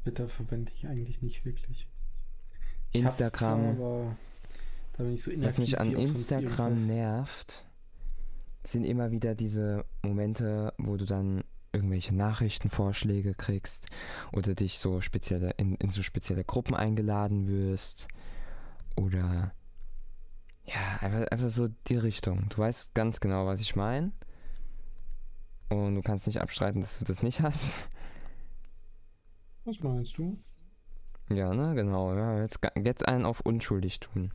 Twitter 0.04 0.28
verwende 0.28 0.72
ich 0.74 0.88
eigentlich 0.88 1.22
nicht 1.22 1.44
wirklich. 1.44 1.88
Ich 2.92 3.02
Instagram. 3.02 3.76
Zwar, 3.78 4.16
da 4.94 5.04
bin 5.04 5.14
ich 5.14 5.24
so 5.24 5.32
Was 5.38 5.58
mich 5.58 5.80
an 5.80 5.92
Instagram 5.92 6.88
nervt, 6.88 7.66
sind 8.64 8.86
immer 8.86 9.12
wieder 9.12 9.36
diese 9.36 9.86
Momente, 10.02 10.74
wo 10.78 10.96
du 10.98 11.06
dann 11.06 11.44
irgendwelche 11.74 12.16
Nachrichtenvorschläge 12.16 13.34
kriegst 13.34 13.88
oder 14.32 14.56
dich 14.56 14.80
so 14.80 15.02
spezielle 15.02 15.52
in, 15.58 15.76
in 15.76 15.92
so 15.92 16.02
spezielle 16.02 16.44
Gruppen 16.44 16.74
eingeladen 16.74 17.48
wirst 17.48 18.08
oder 18.96 19.52
ja, 20.68 20.98
einfach, 21.00 21.28
einfach 21.32 21.50
so 21.50 21.70
die 21.88 21.96
Richtung. 21.96 22.50
Du 22.50 22.58
weißt 22.58 22.94
ganz 22.94 23.20
genau, 23.20 23.46
was 23.46 23.62
ich 23.62 23.76
meine. 23.76 24.12
Und 25.70 25.96
du 25.96 26.02
kannst 26.02 26.28
nicht 26.28 26.42
abstreiten, 26.42 26.82
dass 26.82 27.00
du 27.00 27.06
das 27.06 27.24
nicht 27.24 27.42
hast. 27.42 27.88
Was 29.66 29.82
meinst 29.82 30.18
du? 30.18 30.38
Ja, 31.30 31.54
ne, 31.54 31.74
genau. 31.76 32.14
Ja, 32.16 32.42
jetzt, 32.42 32.60
jetzt 32.82 33.08
einen 33.08 33.26
auf 33.26 33.42
unschuldig 33.42 34.00
tun. 34.00 34.34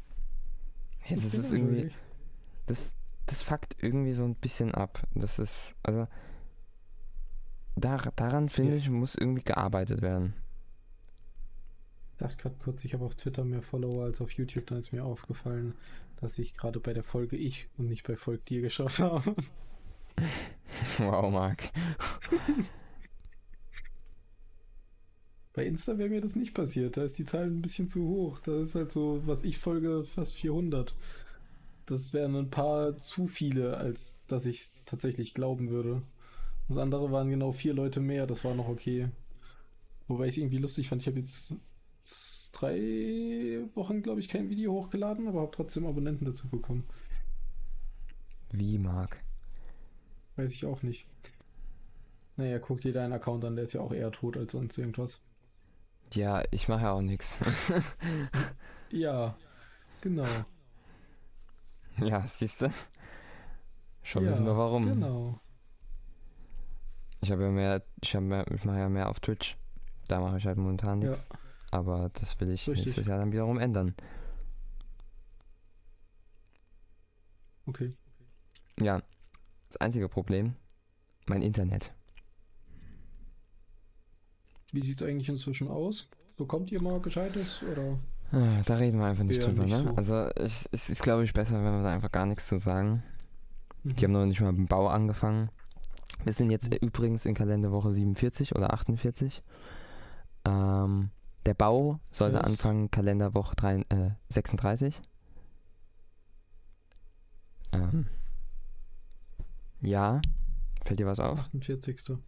Jetzt 1.07 1.25
ist 1.25 1.35
es 1.35 1.53
irgendwie. 1.53 1.91
Das, 2.67 2.97
das 3.27 3.43
fuckt 3.43 3.83
irgendwie 3.83 4.13
so 4.13 4.25
ein 4.25 4.35
bisschen 4.35 4.75
ab. 4.75 5.03
Das 5.15 5.39
ist, 5.39 5.75
also. 5.83 6.07
Da, 7.77 7.97
daran 8.17 8.51
finde 8.51 8.77
ich, 8.77 8.91
muss 8.91 9.15
irgendwie 9.15 9.43
gearbeitet 9.43 10.03
werden. 10.03 10.35
Ich 12.13 12.19
dachte 12.19 12.37
gerade 12.37 12.57
kurz, 12.63 12.85
ich 12.85 12.93
habe 12.93 13.05
auf 13.05 13.15
Twitter 13.15 13.45
mehr 13.45 13.63
Follower 13.63 14.05
als 14.05 14.21
auf 14.21 14.31
YouTube. 14.33 14.67
Dann 14.67 14.79
ist 14.79 14.93
mir 14.93 15.05
aufgefallen, 15.05 15.75
dass 16.23 16.39
ich 16.39 16.55
gerade 16.55 16.79
bei 16.79 16.93
der 16.95 17.03
Folge 17.03 17.37
ich 17.37 17.69
und 17.77 17.89
nicht 17.89 18.07
bei 18.07 18.17
Volk 18.17 18.47
dir 18.47 18.63
geschaut 18.63 19.01
habe. 19.01 19.35
wow, 20.99 21.31
Marc. 21.31 21.71
Bei 25.53 25.67
Insta 25.67 25.99
wäre 25.99 26.09
mir 26.09 26.21
das 26.21 26.37
nicht 26.37 26.55
passiert. 26.55 26.97
Da 26.97 27.03
ist 27.03 27.19
die 27.19 27.25
Zahl 27.25 27.47
ein 27.47 27.61
bisschen 27.61 27.89
zu 27.89 28.07
hoch. 28.07 28.39
Da 28.39 28.61
ist 28.61 28.77
halt 28.77 28.93
so, 28.93 29.21
was 29.27 29.43
ich 29.43 29.59
folge, 29.59 30.05
fast 30.05 30.35
400. 30.35 30.95
Das 31.87 32.15
wären 32.15 32.37
ein 32.37 32.51
paar 32.51 32.97
zu 32.97 33.27
viele, 33.27 33.77
als 33.77 34.21
dass 34.29 34.47
ich 34.47 34.69
tatsächlich 34.87 35.35
glauben 35.35 35.71
würde. 35.71 36.03
Das 36.69 36.79
andere 36.79 37.11
waren 37.11 37.31
genau 37.31 37.51
vier 37.51 37.75
Leute 37.75 37.99
mehr. 37.99 38.29
Das 38.29 38.45
war 38.45 38.55
noch 38.55 38.69
okay. 38.69 39.09
Wobei 40.07 40.27
ich 40.27 40.35
es 40.35 40.39
irgendwie 40.39 40.59
lustig 40.59 40.89
fand. 40.89 41.03
Ich 41.03 41.09
habe 41.09 41.19
jetzt 41.19 41.57
drei 42.63 43.65
Wochen, 43.75 44.03
glaube 44.03 44.21
ich, 44.21 44.29
kein 44.29 44.49
Video 44.49 44.73
hochgeladen, 44.73 45.27
aber 45.29 45.41
habe 45.41 45.51
trotzdem 45.51 45.87
Abonnenten 45.87 46.25
dazu 46.25 46.49
bekommen. 46.49 46.85
Wie, 48.51 48.79
Marc? 48.79 49.19
Weiß 50.37 50.53
ich 50.53 50.65
auch 50.65 50.83
nicht. 50.83 51.07
Naja, 52.37 52.59
guck 52.59 52.81
dir 52.81 52.93
deinen 52.93 53.13
Account 53.13 53.45
an, 53.45 53.57
der 53.57 53.65
ist 53.65 53.73
ja 53.73 53.81
auch 53.81 53.93
eher 53.93 54.11
tot 54.11 54.37
als 54.37 54.53
sonst 54.53 54.79
irgendwas. 54.79 55.21
Ja, 56.15 56.43
ich 56.51 56.69
mache 56.69 56.83
ja 56.83 56.93
auch 56.93 57.03
nichts. 57.03 57.39
Ja, 58.95 59.35
genau. 60.03 60.27
Ja, 61.99 62.21
siehst 62.29 62.61
du? 62.61 62.71
Schon 64.03 64.25
ja, 64.25 64.31
wissen 64.31 64.45
wir 64.45 64.55
warum. 64.55 64.85
Genau. 64.85 65.41
Ich 67.23 67.33
habe 67.33 67.45
ja 67.45 67.49
mehr, 67.49 67.83
ich 68.03 68.15
habe 68.15 68.27
mehr, 68.27 68.45
ich 68.53 68.67
mache 68.67 68.81
ja 68.81 68.91
mehr 68.91 69.09
auf 69.09 69.19
Twitch. 69.21 69.57
Da 70.09 70.21
mache 70.21 70.37
ich 70.37 70.45
halt 70.45 70.59
momentan 70.59 70.99
nichts. 70.99 71.31
Ja. 71.33 71.39
Aber 71.73 72.11
das 72.13 72.39
will 72.39 72.51
ich 72.51 72.69
Richtig. 72.69 72.87
nächstes 72.87 73.07
Jahr 73.07 73.19
dann 73.19 73.33
wiederum 73.33 73.59
ändern. 73.59 73.95
Okay. 77.67 77.91
Ja. 78.79 79.03
Das 79.69 79.81
einzige 79.81 80.09
Problem, 80.09 80.55
mein 81.27 81.41
Internet. 81.41 81.95
Wie 84.71 84.83
sieht 84.83 85.01
es 85.01 85.07
eigentlich 85.07 85.31
inzwischen 85.31 85.69
aus? 85.69 86.09
Bekommt 86.37 86.71
ihr 86.73 86.83
mal 86.83 87.01
Gescheites 87.01 87.63
oder? 87.63 87.99
Ah, 88.33 88.63
da 88.67 88.75
reden 88.75 88.99
wir 88.99 89.07
einfach 89.07 89.25
nicht 89.25 89.43
drüber, 89.43 89.63
nicht 89.63 89.73
ne? 89.73 89.83
So. 89.83 89.95
Also 89.95 90.31
ich, 90.43 90.69
es 90.73 90.91
ist, 90.91 91.03
glaube 91.03 91.25
ich, 91.25 91.33
besser, 91.33 91.63
wenn 91.65 91.77
wir 91.77 91.83
da 91.83 91.93
einfach 91.93 92.13
gar 92.13 92.27
nichts 92.27 92.49
zu 92.49 92.59
sagen. 92.59 93.03
Mhm. 93.83 93.97
Die 93.97 94.05
haben 94.05 94.13
noch 94.13 94.27
nicht 94.27 94.41
mal 94.43 94.53
mit 94.53 94.59
dem 94.59 94.67
Bau 94.67 94.89
angefangen. 94.89 95.51
Wir 96.25 96.35
sind 96.35 96.51
jetzt 96.51 96.71
mhm. 96.71 96.79
übrigens 96.83 97.25
in 97.25 97.35
Kalenderwoche 97.35 97.93
47 97.93 98.55
oder 98.55 98.75
48. 98.75 99.43
Ähm, 100.45 101.11
der 101.47 101.55
Bau 101.55 102.01
sollte 102.11 102.37
Just. 102.37 102.49
anfangen 102.49 102.91
Kalenderwoche 102.91 103.57
3, 103.57 103.77
äh, 103.89 104.11
36. 104.29 105.03
Ähm, 107.73 108.07
ja, 109.81 110.21
fällt 110.85 111.01
dir 111.01 111.07
was 111.07 111.21
auf? 111.21 111.41
48. 111.41 112.19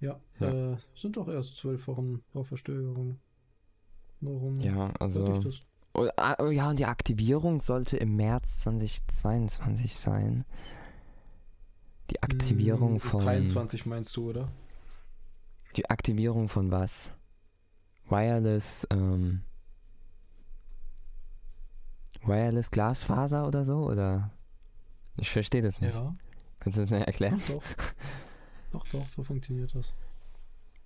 Ja, 0.00 0.20
ja. 0.38 0.72
Äh, 0.72 0.76
sind 0.94 1.16
doch 1.16 1.28
erst 1.28 1.56
zwölf 1.56 1.86
Wochen 1.88 2.22
Bauverstögerung. 2.32 3.18
Warum 4.20 4.54
ja, 4.56 4.92
also. 4.98 5.40
Oh, 5.92 6.08
ah, 6.16 6.36
oh, 6.38 6.50
ja, 6.50 6.70
und 6.70 6.78
die 6.78 6.84
Aktivierung 6.84 7.60
sollte 7.60 7.96
im 7.96 8.16
März 8.16 8.58
2022 8.58 9.96
sein. 9.96 10.44
Die 12.10 12.22
Aktivierung 12.22 12.92
hm, 12.94 13.00
von. 13.00 13.24
23 13.24 13.86
meinst 13.86 14.16
du, 14.16 14.30
oder? 14.30 14.52
Die 15.76 15.88
Aktivierung 15.88 16.48
von 16.48 16.70
was? 16.70 17.12
Wireless, 18.10 18.86
ähm. 18.90 19.42
Wireless 22.22 22.70
Glasfaser 22.70 23.46
oder 23.46 23.64
so? 23.64 23.88
Oder? 23.88 24.30
Ich 25.16 25.30
verstehe 25.30 25.62
das 25.62 25.80
nicht. 25.80 25.94
Ja. 25.94 26.14
Kannst 26.58 26.78
du 26.78 26.82
das 26.82 26.90
mir 26.90 27.06
erklären? 27.06 27.40
Doch. 27.48 27.62
Doch, 28.72 28.86
doch, 28.88 29.08
so 29.08 29.22
funktioniert 29.22 29.74
das. 29.74 29.94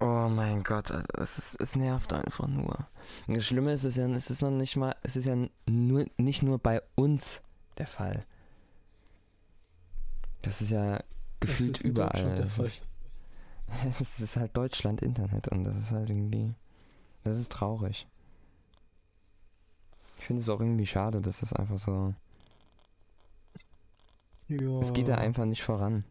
Oh 0.00 0.28
mein 0.28 0.62
Gott, 0.62 0.90
es, 0.90 1.38
ist, 1.38 1.60
es 1.60 1.76
nervt 1.76 2.12
einfach 2.12 2.48
nur. 2.48 2.88
Und 3.26 3.36
das 3.36 3.46
Schlimme 3.46 3.72
ist, 3.72 3.84
es 3.84 3.96
ist 3.96 3.96
ja, 3.96 4.08
es 4.08 4.30
ist 4.30 4.42
noch 4.42 4.50
nicht 4.50 4.76
mal, 4.76 4.94
es 5.02 5.16
ist 5.16 5.24
ja 5.24 5.36
nur, 5.66 6.06
nicht 6.18 6.42
nur 6.42 6.58
bei 6.58 6.82
uns 6.94 7.42
der 7.78 7.86
Fall. 7.86 8.24
Das 10.42 10.60
ist 10.60 10.70
ja 10.70 11.02
gefühlt 11.40 11.78
ist 11.78 11.84
überall. 11.84 12.34
Der 12.34 12.46
Fall. 12.46 12.70
Es 13.98 14.20
ist 14.20 14.36
halt 14.36 14.56
Deutschland 14.56 15.00
Internet 15.00 15.48
und 15.48 15.64
das 15.64 15.76
ist 15.76 15.90
halt 15.90 16.10
irgendwie, 16.10 16.54
das 17.24 17.36
ist 17.36 17.50
traurig. 17.50 18.06
Ich 20.18 20.26
finde 20.26 20.40
es 20.42 20.48
auch 20.48 20.60
irgendwie 20.60 20.86
schade, 20.86 21.20
dass 21.20 21.42
es 21.42 21.52
einfach 21.52 21.78
so. 21.78 22.14
Ja. 24.48 24.78
Es 24.80 24.92
geht 24.92 25.08
ja 25.08 25.16
einfach 25.16 25.46
nicht 25.46 25.62
voran. 25.62 26.04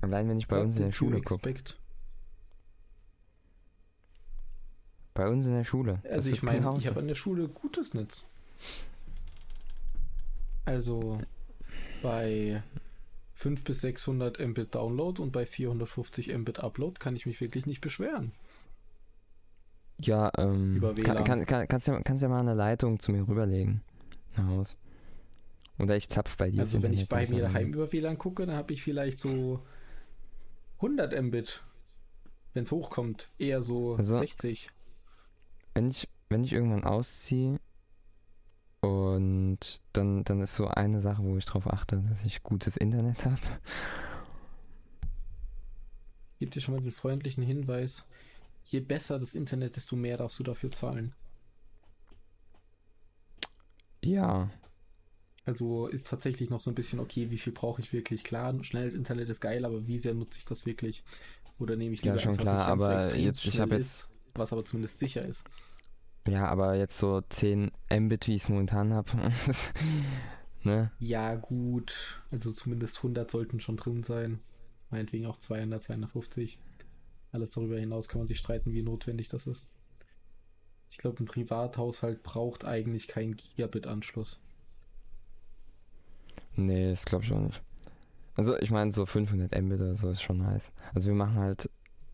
Allein 0.00 0.28
wenn 0.28 0.38
ich 0.38 0.48
bei 0.48 0.58
What 0.58 0.66
uns 0.66 0.76
in 0.76 0.84
der 0.84 0.92
Schule 0.92 1.22
gucke. 1.22 1.54
Bei 5.14 5.28
uns 5.28 5.46
in 5.46 5.52
der 5.52 5.64
Schule. 5.64 6.00
Also 6.10 6.30
ich 6.30 6.42
meine, 6.42 6.76
ich 6.76 6.86
habe 6.86 7.00
an 7.00 7.08
der 7.08 7.14
Schule 7.14 7.48
gutes 7.48 7.94
Netz. 7.94 8.24
Also 10.66 11.20
bei 12.02 12.62
5 13.34 13.64
bis 13.64 13.80
600 13.80 14.38
Mbit 14.40 14.74
Download 14.74 15.20
und 15.20 15.32
bei 15.32 15.44
450 15.44 16.36
Mbit 16.36 16.60
Upload 16.60 16.98
kann 17.00 17.16
ich 17.16 17.26
mich 17.26 17.40
wirklich 17.40 17.66
nicht 17.66 17.80
beschweren. 17.80 18.32
Ja, 19.98 20.30
ähm, 20.38 20.76
Über 20.76 20.96
WLAN. 20.96 21.24
Kann, 21.24 21.44
kann, 21.46 21.68
kannst, 21.68 21.88
ja, 21.88 22.00
kannst 22.02 22.22
ja 22.22 22.28
mal 22.28 22.40
eine 22.40 22.54
Leitung 22.54 22.98
zu 23.00 23.12
mir 23.12 23.26
rüberlegen. 23.26 23.82
Nach 24.36 24.46
Haus. 24.46 24.76
Oder 25.78 25.96
ich 25.96 26.08
zapf 26.08 26.36
bei 26.36 26.50
dir. 26.50 26.60
Also 26.60 26.82
wenn 26.82 26.92
ich 26.92 27.08
bei 27.08 27.26
mir 27.28 27.42
daheim 27.42 27.72
über 27.72 27.92
WLAN 27.92 28.18
gucke, 28.18 28.46
dann 28.46 28.56
habe 28.56 28.72
ich 28.72 28.82
vielleicht 28.82 29.18
so 29.18 29.60
100 30.76 31.20
Mbit, 31.20 31.64
wenn 32.52 32.64
es 32.64 32.72
hochkommt, 32.72 33.30
eher 33.38 33.62
so 33.62 33.96
also, 33.96 34.16
60. 34.16 34.68
Wenn 35.74 35.88
ich, 35.88 36.08
wenn 36.28 36.44
ich 36.44 36.52
irgendwann 36.52 36.84
ausziehe 36.84 37.58
und 38.84 39.80
dann, 39.92 40.24
dann 40.24 40.40
ist 40.40 40.56
so 40.56 40.68
eine 40.68 41.00
Sache, 41.00 41.22
wo 41.22 41.36
ich 41.36 41.44
darauf 41.44 41.66
achte, 41.66 42.02
dass 42.08 42.24
ich 42.24 42.42
gutes 42.42 42.76
Internet 42.76 43.24
habe. 43.24 43.40
Gib 46.38 46.50
dir 46.50 46.60
schon 46.60 46.74
mal 46.74 46.80
den 46.82 46.92
freundlichen 46.92 47.42
Hinweis, 47.42 48.06
je 48.64 48.80
besser 48.80 49.18
das 49.18 49.34
Internet, 49.34 49.76
desto 49.76 49.96
mehr 49.96 50.16
darfst 50.16 50.38
du 50.38 50.42
dafür 50.42 50.70
zahlen. 50.70 51.14
Ja, 54.02 54.50
also 55.46 55.88
ist 55.88 56.08
tatsächlich 56.08 56.48
noch 56.48 56.60
so 56.60 56.70
ein 56.70 56.74
bisschen, 56.74 57.00
okay, 57.00 57.30
wie 57.30 57.38
viel 57.38 57.52
brauche 57.52 57.82
ich 57.82 57.92
wirklich? 57.92 58.24
Klar, 58.24 58.62
schnelles 58.64 58.94
Internet 58.94 59.28
ist 59.28 59.40
geil, 59.40 59.64
aber 59.64 59.86
wie 59.86 59.98
sehr 59.98 60.14
nutze 60.14 60.38
ich 60.38 60.44
das 60.44 60.64
wirklich? 60.64 61.04
Oder 61.58 61.76
nehme 61.76 61.94
ich 61.94 62.02
lieber 62.02 62.16
ja, 62.16 62.22
schon 62.22 62.32
eins, 62.32 62.40
klar, 62.40 62.78
was 62.78 62.84
aber 62.84 63.10
so 63.10 63.16
jetzt, 63.16 63.46
ich 63.46 63.60
habe 63.60 63.76
jetzt, 63.76 64.08
was 64.34 64.52
aber 64.52 64.64
zumindest 64.64 64.98
sicher 64.98 65.24
ist. 65.24 65.44
Ja, 66.26 66.46
aber 66.46 66.74
jetzt 66.74 66.98
so 66.98 67.20
10 67.20 67.70
Mbit, 67.90 68.28
wie 68.28 68.34
ich 68.34 68.42
es 68.42 68.48
momentan 68.48 68.92
habe. 68.92 69.10
ne? 70.62 70.90
Ja, 70.98 71.34
gut. 71.34 72.22
Also 72.30 72.50
zumindest 72.52 72.98
100 72.98 73.30
sollten 73.30 73.60
schon 73.60 73.76
drin 73.76 74.02
sein. 74.02 74.40
Meinetwegen 74.90 75.26
auch 75.26 75.36
200, 75.36 75.82
250. 75.82 76.58
Alles 77.32 77.50
darüber 77.50 77.78
hinaus 77.78 78.08
kann 78.08 78.20
man 78.20 78.26
sich 78.26 78.38
streiten, 78.38 78.72
wie 78.72 78.82
notwendig 78.82 79.28
das 79.28 79.46
ist. 79.46 79.68
Ich 80.88 80.98
glaube, 80.98 81.22
ein 81.22 81.26
Privathaushalt 81.26 82.22
braucht 82.22 82.64
eigentlich 82.64 83.08
keinen 83.08 83.36
Gigabit-Anschluss. 83.36 84.40
Nee, 86.56 86.90
das 86.90 87.04
glaube 87.04 87.24
ich 87.24 87.32
auch 87.32 87.40
nicht. 87.40 87.62
Also 88.36 88.56
ich 88.58 88.70
meine, 88.70 88.92
so 88.92 89.04
500 89.04 89.60
Mbit 89.60 89.80
oder 89.80 89.94
so 89.94 90.10
ist 90.10 90.22
schon 90.22 90.38
nice. 90.38 90.70
Also 90.94 91.08
wir 91.08 91.14
machen 91.14 91.36
halt, 91.36 91.70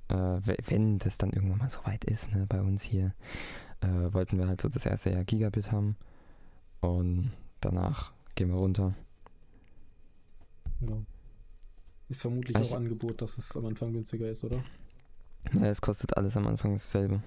äh, 0.09 0.41
wenn 0.69 0.99
das 0.99 1.19
dann 1.19 1.31
irgendwann 1.31 1.59
mal 1.59 1.71
so 1.71 1.85
weit 1.85 2.05
ist, 2.05 2.33
ne, 2.33 2.47
bei 2.49 2.61
uns 2.61 2.83
hier, 2.83 3.15
äh, 3.81 4.13
wollten 4.13 4.39
wir 4.39 4.49
halt 4.49 4.61
so 4.61 4.69
das 4.69 4.87
erste 4.87 5.11
Jahr 5.11 5.25
Gigabit 5.25 5.73
haben. 5.73 5.97
Und 6.81 7.33
danach 7.61 8.13
gehen 8.35 8.49
wir 8.49 8.57
runter. 8.57 8.95
Ja. 10.81 10.97
Ist 12.09 12.23
vermutlich 12.23 12.57
Ich- 12.59 12.73
auch 12.73 12.77
Angebot, 12.77 13.21
dass 13.23 13.39
es 13.39 13.57
am 13.57 13.67
Anfang 13.67 13.93
günstiger 13.93 14.29
ist, 14.29 14.45
oder? 14.45 14.63
Ja, 15.53 15.67
es 15.67 15.81
kostet 15.81 16.17
alles 16.17 16.37
am 16.37 16.47
Anfang 16.47 16.73
dasselbe. 16.73 17.23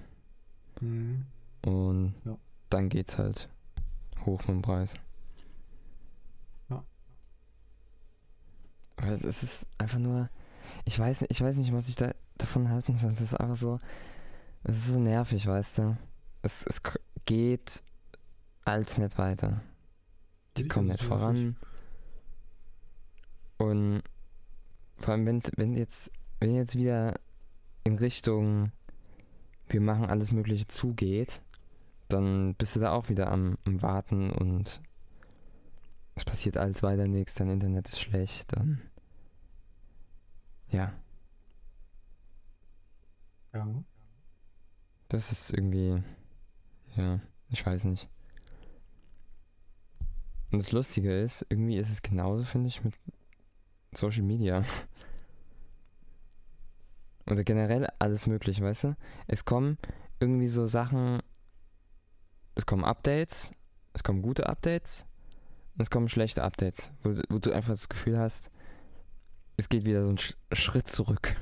Mhm. 0.80 1.24
Und 1.64 2.14
Ja. 2.24 2.36
dann 2.70 2.88
geht's 2.88 3.16
halt 3.18 3.48
hoch 4.26 4.40
mit 4.40 4.48
dem 4.48 4.62
Preis. 4.62 4.94
Ja. 6.68 6.84
Aber 8.96 9.08
es 9.12 9.24
es 9.24 9.42
ist 9.42 9.66
einfach 9.78 9.98
nur, 9.98 10.28
ich 10.84 10.98
weiß 10.98 11.22
nicht, 11.22 11.30
ich 11.30 11.40
weiß 11.40 11.56
nicht, 11.56 11.72
was 11.72 11.88
ich 11.88 11.96
da 11.96 12.12
davon 12.38 12.68
halten 12.68 12.96
soll. 12.96 13.12
Das 13.12 13.20
ist 13.22 13.34
einfach 13.34 13.56
so, 13.56 13.78
es 14.64 14.76
ist 14.76 14.88
so 14.92 14.98
nervig, 14.98 15.46
weißt 15.46 15.78
du. 15.78 15.96
Es, 16.44 16.64
es 16.66 16.82
geht 17.24 17.82
als 18.64 18.98
nicht 18.98 19.18
weiter. 19.18 19.62
Die 20.56 20.68
kommen 20.68 20.88
nicht 20.88 21.02
voran. 21.02 21.56
Und 23.56 24.02
vor 24.98 25.12
allem, 25.14 25.26
wenn, 25.26 25.42
wenn 25.56 25.74
jetzt, 25.74 26.12
wenn 26.40 26.54
jetzt 26.54 26.76
wieder 26.76 27.18
in 27.84 27.98
Richtung 27.98 28.72
wir 29.68 29.80
machen 29.80 30.04
alles 30.06 30.30
Mögliche 30.30 30.66
zugeht, 30.66 31.40
dann 32.08 32.54
bist 32.54 32.76
du 32.76 32.80
da 32.80 32.92
auch 32.92 33.08
wieder 33.08 33.30
am, 33.30 33.56
am 33.64 33.80
Warten 33.82 34.30
und 34.30 34.82
es 36.14 36.24
passiert 36.24 36.56
alles 36.56 36.82
weiter 36.82 37.08
nichts, 37.08 37.34
dein 37.36 37.48
Internet 37.48 37.88
ist 37.88 38.00
schlecht, 38.00 38.54
dann 38.54 38.82
ja, 40.68 40.92
Ja. 43.54 43.66
das 45.08 45.32
ist 45.32 45.52
irgendwie, 45.52 46.02
ja, 46.96 47.20
ich 47.50 47.64
weiß 47.64 47.84
nicht. 47.84 48.08
Und 50.50 50.58
das 50.62 50.72
Lustige 50.72 51.20
ist, 51.20 51.44
irgendwie 51.48 51.76
ist 51.76 51.90
es 51.90 52.02
genauso, 52.02 52.44
finde 52.44 52.68
ich, 52.68 52.84
mit 52.84 52.94
Social 53.94 54.22
Media. 54.22 54.64
Oder 57.26 57.42
generell 57.42 57.88
alles 57.98 58.26
mögliche, 58.26 58.62
weißt 58.62 58.84
du? 58.84 58.96
Es 59.26 59.44
kommen 59.44 59.78
irgendwie 60.20 60.46
so 60.46 60.66
Sachen, 60.66 61.20
es 62.54 62.66
kommen 62.66 62.84
Updates, 62.84 63.52
es 63.94 64.04
kommen 64.04 64.22
gute 64.22 64.46
Updates 64.46 65.06
es 65.78 65.90
kommen 65.90 66.08
schlechte 66.08 66.42
Updates, 66.42 66.92
wo, 67.02 67.14
wo 67.28 67.38
du 67.38 67.52
einfach 67.52 67.72
das 67.72 67.88
Gefühl 67.88 68.18
hast, 68.18 68.50
es 69.56 69.68
geht 69.68 69.84
wieder 69.84 70.02
so 70.02 70.08
einen 70.08 70.18
Sch 70.18 70.36
Schritt 70.52 70.88
zurück. 70.88 71.36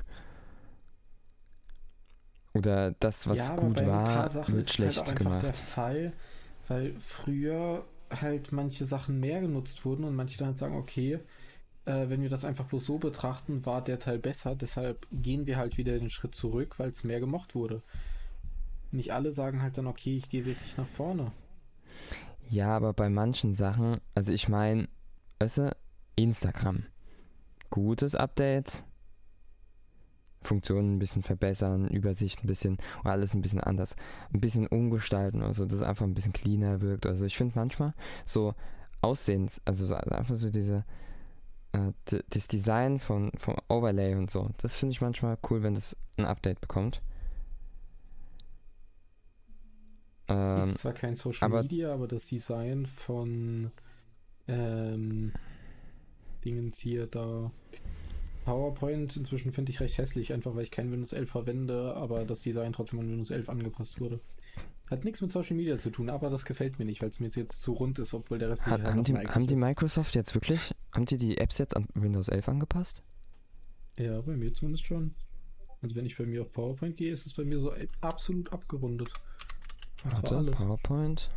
Oder 2.53 2.91
das, 2.99 3.27
was 3.27 3.39
ja, 3.39 3.55
gut 3.55 3.75
bei 3.75 3.81
ein 3.81 3.87
paar 3.87 4.05
war, 4.05 4.29
Sachen 4.29 4.55
wird 4.55 4.67
ist 4.67 4.73
schlecht 4.73 4.97
halt 4.97 5.07
auch 5.07 5.11
einfach 5.11 5.41
der 5.41 5.41
gemacht. 5.41 5.57
Fall, 5.57 6.13
weil 6.67 6.95
früher 6.99 7.83
halt 8.09 8.51
manche 8.51 8.85
Sachen 8.85 9.19
mehr 9.19 9.41
genutzt 9.41 9.83
wurden 9.85 10.03
und 10.03 10.15
manche 10.15 10.37
dann 10.37 10.49
halt 10.49 10.59
sagen, 10.59 10.77
okay, 10.77 11.19
äh, 11.85 12.09
wenn 12.09 12.21
wir 12.21 12.29
das 12.29 12.45
einfach 12.45 12.65
bloß 12.65 12.85
so 12.85 12.97
betrachten, 12.99 13.65
war 13.65 13.83
der 13.83 13.99
Teil 13.99 14.19
besser, 14.19 14.55
deshalb 14.55 15.07
gehen 15.11 15.47
wir 15.47 15.57
halt 15.57 15.77
wieder 15.77 15.97
den 15.97 16.09
Schritt 16.09 16.35
zurück, 16.35 16.75
weil 16.77 16.89
es 16.89 17.03
mehr 17.03 17.19
gemocht 17.19 17.55
wurde. 17.55 17.81
Nicht 18.91 19.11
alle 19.11 19.31
sagen 19.31 19.61
halt 19.61 19.77
dann, 19.77 19.87
okay, 19.87 20.15
ich 20.15 20.29
gehe 20.29 20.45
wirklich 20.45 20.77
nach 20.77 20.87
vorne. 20.87 21.31
Ja, 22.49 22.75
aber 22.75 22.93
bei 22.93 23.09
manchen 23.09 23.55
Sachen, 23.55 23.99
also 24.13 24.31
ich 24.31 24.47
meine, 24.47 24.87
weißt 25.39 25.57
du, 25.57 25.75
Instagram. 26.15 26.85
Gutes 27.71 28.13
Update. 28.13 28.83
Funktionen 30.43 30.95
ein 30.95 30.99
bisschen 30.99 31.23
verbessern, 31.23 31.87
Übersicht 31.87 32.43
ein 32.43 32.47
bisschen, 32.47 32.77
oder 33.01 33.11
alles 33.11 33.33
ein 33.33 33.41
bisschen 33.41 33.61
anders. 33.61 33.95
Ein 34.33 34.41
bisschen 34.41 34.67
umgestalten, 34.67 35.41
also 35.41 35.65
dass 35.65 35.73
es 35.73 35.81
einfach 35.81 36.05
ein 36.05 36.13
bisschen 36.13 36.33
cleaner 36.33 36.81
wirkt. 36.81 37.05
Also 37.05 37.25
ich 37.25 37.37
finde 37.37 37.53
manchmal 37.55 37.93
so 38.25 38.53
Aussehens, 39.01 39.61
also 39.65 39.85
so, 39.85 39.95
also 39.95 40.15
einfach 40.15 40.35
so 40.35 40.49
diese, 40.49 40.85
äh, 41.73 41.91
das 42.29 42.47
Design 42.47 42.99
von, 42.99 43.31
vom 43.37 43.55
Overlay 43.67 44.15
und 44.15 44.31
so, 44.31 44.49
das 44.57 44.77
finde 44.77 44.93
ich 44.93 45.01
manchmal 45.01 45.37
cool, 45.49 45.63
wenn 45.63 45.73
das 45.73 45.95
ein 46.17 46.25
Update 46.25 46.61
bekommt. 46.61 47.01
Ähm, 50.29 50.59
ist 50.59 50.77
zwar 50.77 50.93
kein 50.93 51.15
Social 51.15 51.45
aber- 51.45 51.63
Media, 51.63 51.93
aber 51.93 52.07
das 52.07 52.27
Design 52.27 52.85
von 52.85 53.71
ähm, 54.47 55.33
Dingens 56.45 56.77
hier 56.79 57.07
da 57.07 57.51
PowerPoint 58.43 59.15
inzwischen 59.17 59.51
finde 59.51 59.71
ich 59.71 59.79
recht 59.79 59.97
hässlich, 59.97 60.33
einfach 60.33 60.55
weil 60.55 60.63
ich 60.63 60.71
kein 60.71 60.91
Windows 60.91 61.13
11 61.13 61.29
verwende, 61.29 61.95
aber 61.95 62.25
das 62.25 62.41
Design 62.41 62.73
trotzdem 62.73 62.99
an 62.99 63.09
Windows 63.09 63.31
11 63.31 63.49
angepasst 63.49 63.99
wurde. 63.99 64.19
Hat 64.91 65.03
nichts 65.05 65.21
mit 65.21 65.31
Social 65.31 65.55
Media 65.55 65.77
zu 65.77 65.89
tun, 65.89 66.09
aber 66.09 66.29
das 66.29 66.45
gefällt 66.45 66.77
mir 66.77 66.85
nicht, 66.85 67.01
weil 67.01 67.09
es 67.09 67.19
mir 67.19 67.29
jetzt 67.29 67.61
zu 67.61 67.73
rund 67.73 67.99
ist, 67.99 68.13
obwohl 68.13 68.37
der 68.37 68.49
Rest 68.49 68.65
Hat, 68.65 68.79
nicht 68.81 68.89
haben, 68.89 69.03
die, 69.03 69.13
haben 69.15 69.47
die. 69.47 69.55
Microsoft 69.55 70.13
jetzt 70.15 70.35
wirklich, 70.35 70.71
haben 70.91 71.05
die 71.05 71.17
die 71.17 71.37
Apps 71.37 71.57
jetzt 71.57 71.75
an 71.75 71.87
Windows 71.95 72.27
11 72.27 72.49
angepasst? 72.49 73.01
Ja, 73.97 74.21
bei 74.21 74.35
mir 74.35 74.53
zumindest 74.53 74.85
schon. 74.85 75.15
Also 75.81 75.95
wenn 75.95 76.05
ich 76.05 76.17
bei 76.17 76.25
mir 76.25 76.41
auf 76.43 76.51
PowerPoint 76.51 76.95
gehe, 76.97 77.11
ist 77.11 77.25
es 77.25 77.33
bei 77.33 77.43
mir 77.43 77.59
so 77.59 77.73
absolut 78.01 78.51
abgerundet. 78.53 79.09
Und 80.03 80.13
zwar 80.13 80.23
Warte, 80.23 80.37
alles. 80.37 80.59
PowerPoint. 80.59 81.29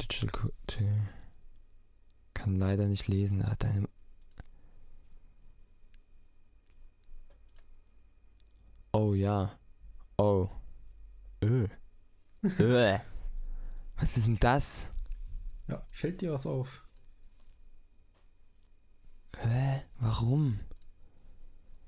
Digital 0.00 0.50
T- 0.66 0.84
Kann 2.42 2.58
leider 2.58 2.88
nicht 2.88 3.06
lesen. 3.06 3.46
Hat 3.46 3.62
deine. 3.62 3.88
Oh 8.90 9.14
ja. 9.14 9.56
Oh. 10.18 10.48
Öh. 11.44 11.68
Öh. 12.42 12.98
Was 13.96 14.16
ist 14.16 14.26
denn 14.26 14.40
das? 14.40 14.86
Ja, 15.68 15.86
fällt 15.92 16.20
dir 16.20 16.32
was 16.32 16.44
auf? 16.44 16.84
Hä? 19.38 19.82
Warum? 20.00 20.58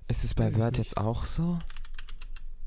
Ist 0.07 0.23
es 0.23 0.35
bei 0.35 0.55
Word 0.55 0.79
jetzt 0.79 0.97
auch 0.97 1.25
so? 1.25 1.59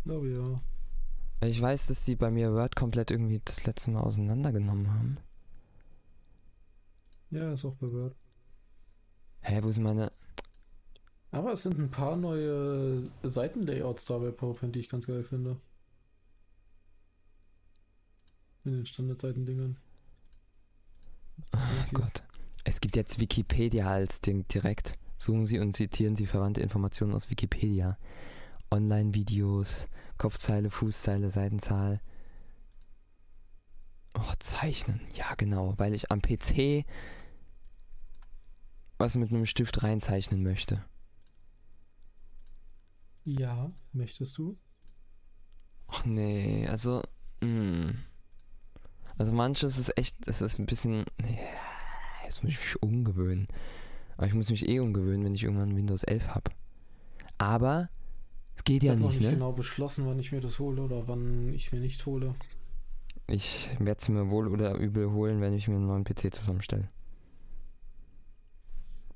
Glaube 0.03 0.29
ja. 0.29 1.47
Ich 1.47 1.61
weiß, 1.61 1.87
dass 1.87 2.03
die 2.03 2.17
bei 2.17 2.31
mir 2.31 2.51
Word 2.51 2.75
komplett 2.75 3.11
irgendwie 3.11 3.41
das 3.45 3.65
letzte 3.65 3.91
Mal 3.91 4.01
auseinandergenommen 4.01 4.91
haben. 4.93 5.17
Ja, 7.31 7.51
ist 7.51 7.65
auch 7.65 7.75
bei 7.75 7.91
Word. 7.91 8.15
Hä, 9.41 9.59
wo 9.61 9.71
sind 9.71 9.83
meine. 9.83 10.11
Aber 11.31 11.53
es 11.53 11.63
sind 11.63 11.77
ein 11.77 11.89
paar 11.89 12.15
neue 12.15 13.01
Seitenlayouts 13.23 14.05
da 14.05 14.17
bei 14.17 14.31
PowerPoint, 14.31 14.75
die 14.75 14.79
ich 14.79 14.89
ganz 14.89 15.07
geil 15.07 15.23
finde. 15.23 15.59
In 18.63 18.73
den 18.73 18.85
Standardseitendingern. 18.85 19.77
Oh 21.53 21.93
Gott. 21.93 22.23
Es 22.63 22.81
gibt 22.81 22.95
jetzt 22.95 23.19
Wikipedia 23.19 23.87
als 23.87 24.19
Ding 24.19 24.47
direkt. 24.47 24.97
Suchen 25.17 25.45
Sie 25.45 25.59
und 25.59 25.75
zitieren 25.75 26.15
Sie 26.15 26.25
verwandte 26.25 26.61
Informationen 26.61 27.13
aus 27.13 27.29
Wikipedia. 27.29 27.97
Online-Videos, 28.71 29.87
Kopfzeile, 30.17 30.69
Fußzeile, 30.69 31.29
Seitenzahl. 31.31 32.01
Oh, 34.17 34.33
zeichnen. 34.39 35.01
Ja, 35.15 35.35
genau. 35.35 35.75
Weil 35.77 35.93
ich 35.93 36.11
am 36.11 36.21
PC 36.21 36.85
was 38.97 39.15
mit 39.15 39.29
einem 39.31 39.45
Stift 39.45 39.83
reinzeichnen 39.83 40.41
möchte. 40.41 40.83
Ja, 43.25 43.67
möchtest 43.91 44.37
du? 44.37 44.57
Ach 45.87 46.05
nee, 46.05 46.67
also. 46.67 47.01
Mh. 47.41 47.93
Also 49.17 49.33
manches 49.33 49.77
ist 49.77 49.97
echt, 49.97 50.15
es 50.27 50.41
ist 50.41 50.59
ein 50.59 50.65
bisschen. 50.65 51.05
Ja, 51.21 51.27
jetzt 52.23 52.43
muss 52.43 52.53
ich 52.53 52.59
mich 52.59 52.81
umgewöhnen. 52.81 53.47
Aber 54.15 54.27
ich 54.27 54.33
muss 54.33 54.49
mich 54.49 54.67
eh 54.67 54.79
umgewöhnen, 54.79 55.23
wenn 55.25 55.35
ich 55.35 55.43
irgendwann 55.43 55.75
Windows 55.75 56.03
11 56.03 56.29
habe. 56.29 56.51
Aber 57.37 57.89
es 58.55 58.63
geht 58.63 58.81
Ich 58.81 58.87
ja 58.87 58.93
habe 58.93 59.01
noch 59.01 59.09
nicht, 59.09 59.19
nicht 59.19 59.27
ne? 59.27 59.33
genau 59.35 59.51
beschlossen, 59.51 60.07
wann 60.07 60.19
ich 60.19 60.31
mir 60.31 60.41
das 60.41 60.57
hole 60.57 60.81
oder 60.81 61.07
wann 61.07 61.53
ich 61.53 61.67
es 61.67 61.71
mir 61.71 61.79
nicht 61.79 62.03
hole. 62.07 62.33
Ich 63.27 63.69
werde 63.79 63.99
es 63.99 64.07
mir 64.07 64.29
wohl 64.29 64.47
oder 64.47 64.75
übel 64.75 65.11
holen, 65.11 65.41
wenn 65.41 65.53
ich 65.53 65.67
mir 65.67 65.75
einen 65.75 65.87
neuen 65.87 66.05
PC 66.05 66.33
zusammenstelle. 66.33 66.89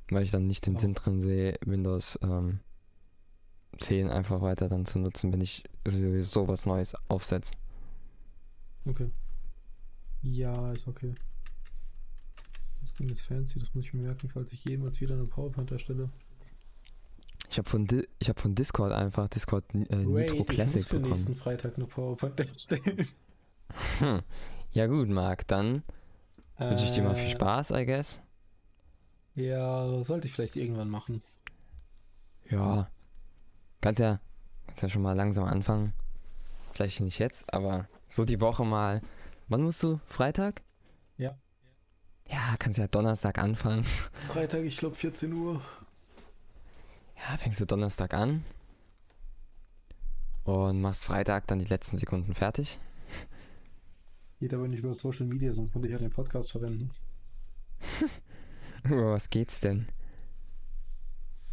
Weil 0.09 0.23
ich 0.23 0.31
dann 0.31 0.47
nicht 0.47 0.65
den. 0.65 0.75
Sinn 0.75 0.93
drin 0.93 1.21
sehe, 1.21 1.57
Windows 1.65 2.19
ähm, 2.21 2.59
10 3.77 4.09
einfach 4.09 4.41
weiter 4.41 4.67
dann 4.67 4.85
zu 4.85 4.99
nutzen, 4.99 5.31
wenn 5.31 5.39
ich 5.39 5.63
sowieso 5.87 6.47
was 6.47 6.65
Neues 6.65 6.93
aufsetze. 7.07 7.55
Okay. 8.85 9.09
Ja, 10.23 10.71
ist 10.73 10.87
okay. 10.87 11.15
Das 12.81 12.95
Ding 12.95 13.09
ist 13.09 13.21
fancy, 13.21 13.59
das 13.59 13.73
muss 13.73 13.85
ich 13.85 13.93
mir 13.93 14.01
merken, 14.01 14.27
falls 14.29 14.51
ich 14.51 14.65
jemals 14.65 14.99
wieder 14.99 15.13
eine 15.15 15.25
PowerPoint 15.25 15.71
erstelle. 15.71 16.09
Ich 17.49 17.57
habe 17.57 17.69
von, 17.69 17.85
Di 17.85 18.07
ich 18.19 18.29
hab 18.29 18.39
von 18.39 18.55
Discord 18.55 18.91
einfach 18.91 19.27
Discord 19.29 19.63
äh, 19.73 19.95
Nitro 19.95 20.13
Wait, 20.13 20.47
Classic 20.47 20.75
ich 20.75 20.75
muss 20.75 20.85
für 20.87 20.95
bekommen. 20.95 21.11
nächsten 21.11 21.35
Freitag 21.35 21.75
eine 21.75 21.85
PowerPoint 21.85 22.39
erstellen. 22.39 23.07
Hm. 23.99 24.21
Ja 24.71 24.87
gut, 24.87 25.09
Marc, 25.09 25.47
dann 25.47 25.83
wünsche 26.57 26.85
ich 26.85 26.91
dir 26.91 27.03
mal 27.03 27.15
viel 27.15 27.27
Äh, 27.27 27.31
Spaß, 27.31 27.71
I 27.71 27.85
guess. 27.85 28.19
Ja, 29.35 30.03
sollte 30.03 30.27
ich 30.27 30.33
vielleicht 30.33 30.55
irgendwann 30.55 30.89
machen. 30.89 31.21
Ja. 32.49 32.89
Kannst 33.81 33.99
ja, 33.99 34.19
kannst 34.67 34.83
ja 34.83 34.89
schon 34.89 35.01
mal 35.01 35.15
langsam 35.15 35.45
anfangen. 35.45 35.93
Vielleicht 36.73 37.01
nicht 37.01 37.19
jetzt, 37.19 37.53
aber 37.53 37.87
so 38.07 38.25
die 38.25 38.39
Woche 38.41 38.63
mal. 38.65 39.01
Wann 39.47 39.63
musst 39.63 39.83
du? 39.83 39.99
Freitag? 40.05 40.61
Ja. 41.17 41.37
Ja, 42.29 42.55
kannst 42.59 42.79
ja 42.79 42.87
Donnerstag 42.87 43.37
anfangen. 43.39 43.83
Freitag, 44.29 44.61
ich 44.63 44.77
glaube 44.77 44.95
14 44.95 45.33
Uhr. 45.33 45.61
Ja, 47.17 47.37
fängst 47.37 47.59
du 47.59 47.65
Donnerstag 47.65 48.13
an. 48.13 48.45
Und 50.43 50.81
machst 50.81 51.05
Freitag 51.05 51.47
dann 51.47 51.59
die 51.59 51.65
letzten 51.65 51.97
Sekunden 51.97 52.33
fertig. 52.33 52.79
Geht 54.41 54.55
aber 54.55 54.67
nicht 54.67 54.79
über 54.79 54.95
Social 54.95 55.27
Media, 55.27 55.53
sonst 55.53 55.71
könnte 55.71 55.87
ich 55.87 55.91
ja 55.91 55.99
den 55.99 56.09
Podcast 56.09 56.49
verwenden. 56.49 56.89
Über 58.83 59.11
was 59.11 59.29
geht's 59.29 59.59
denn? 59.59 59.85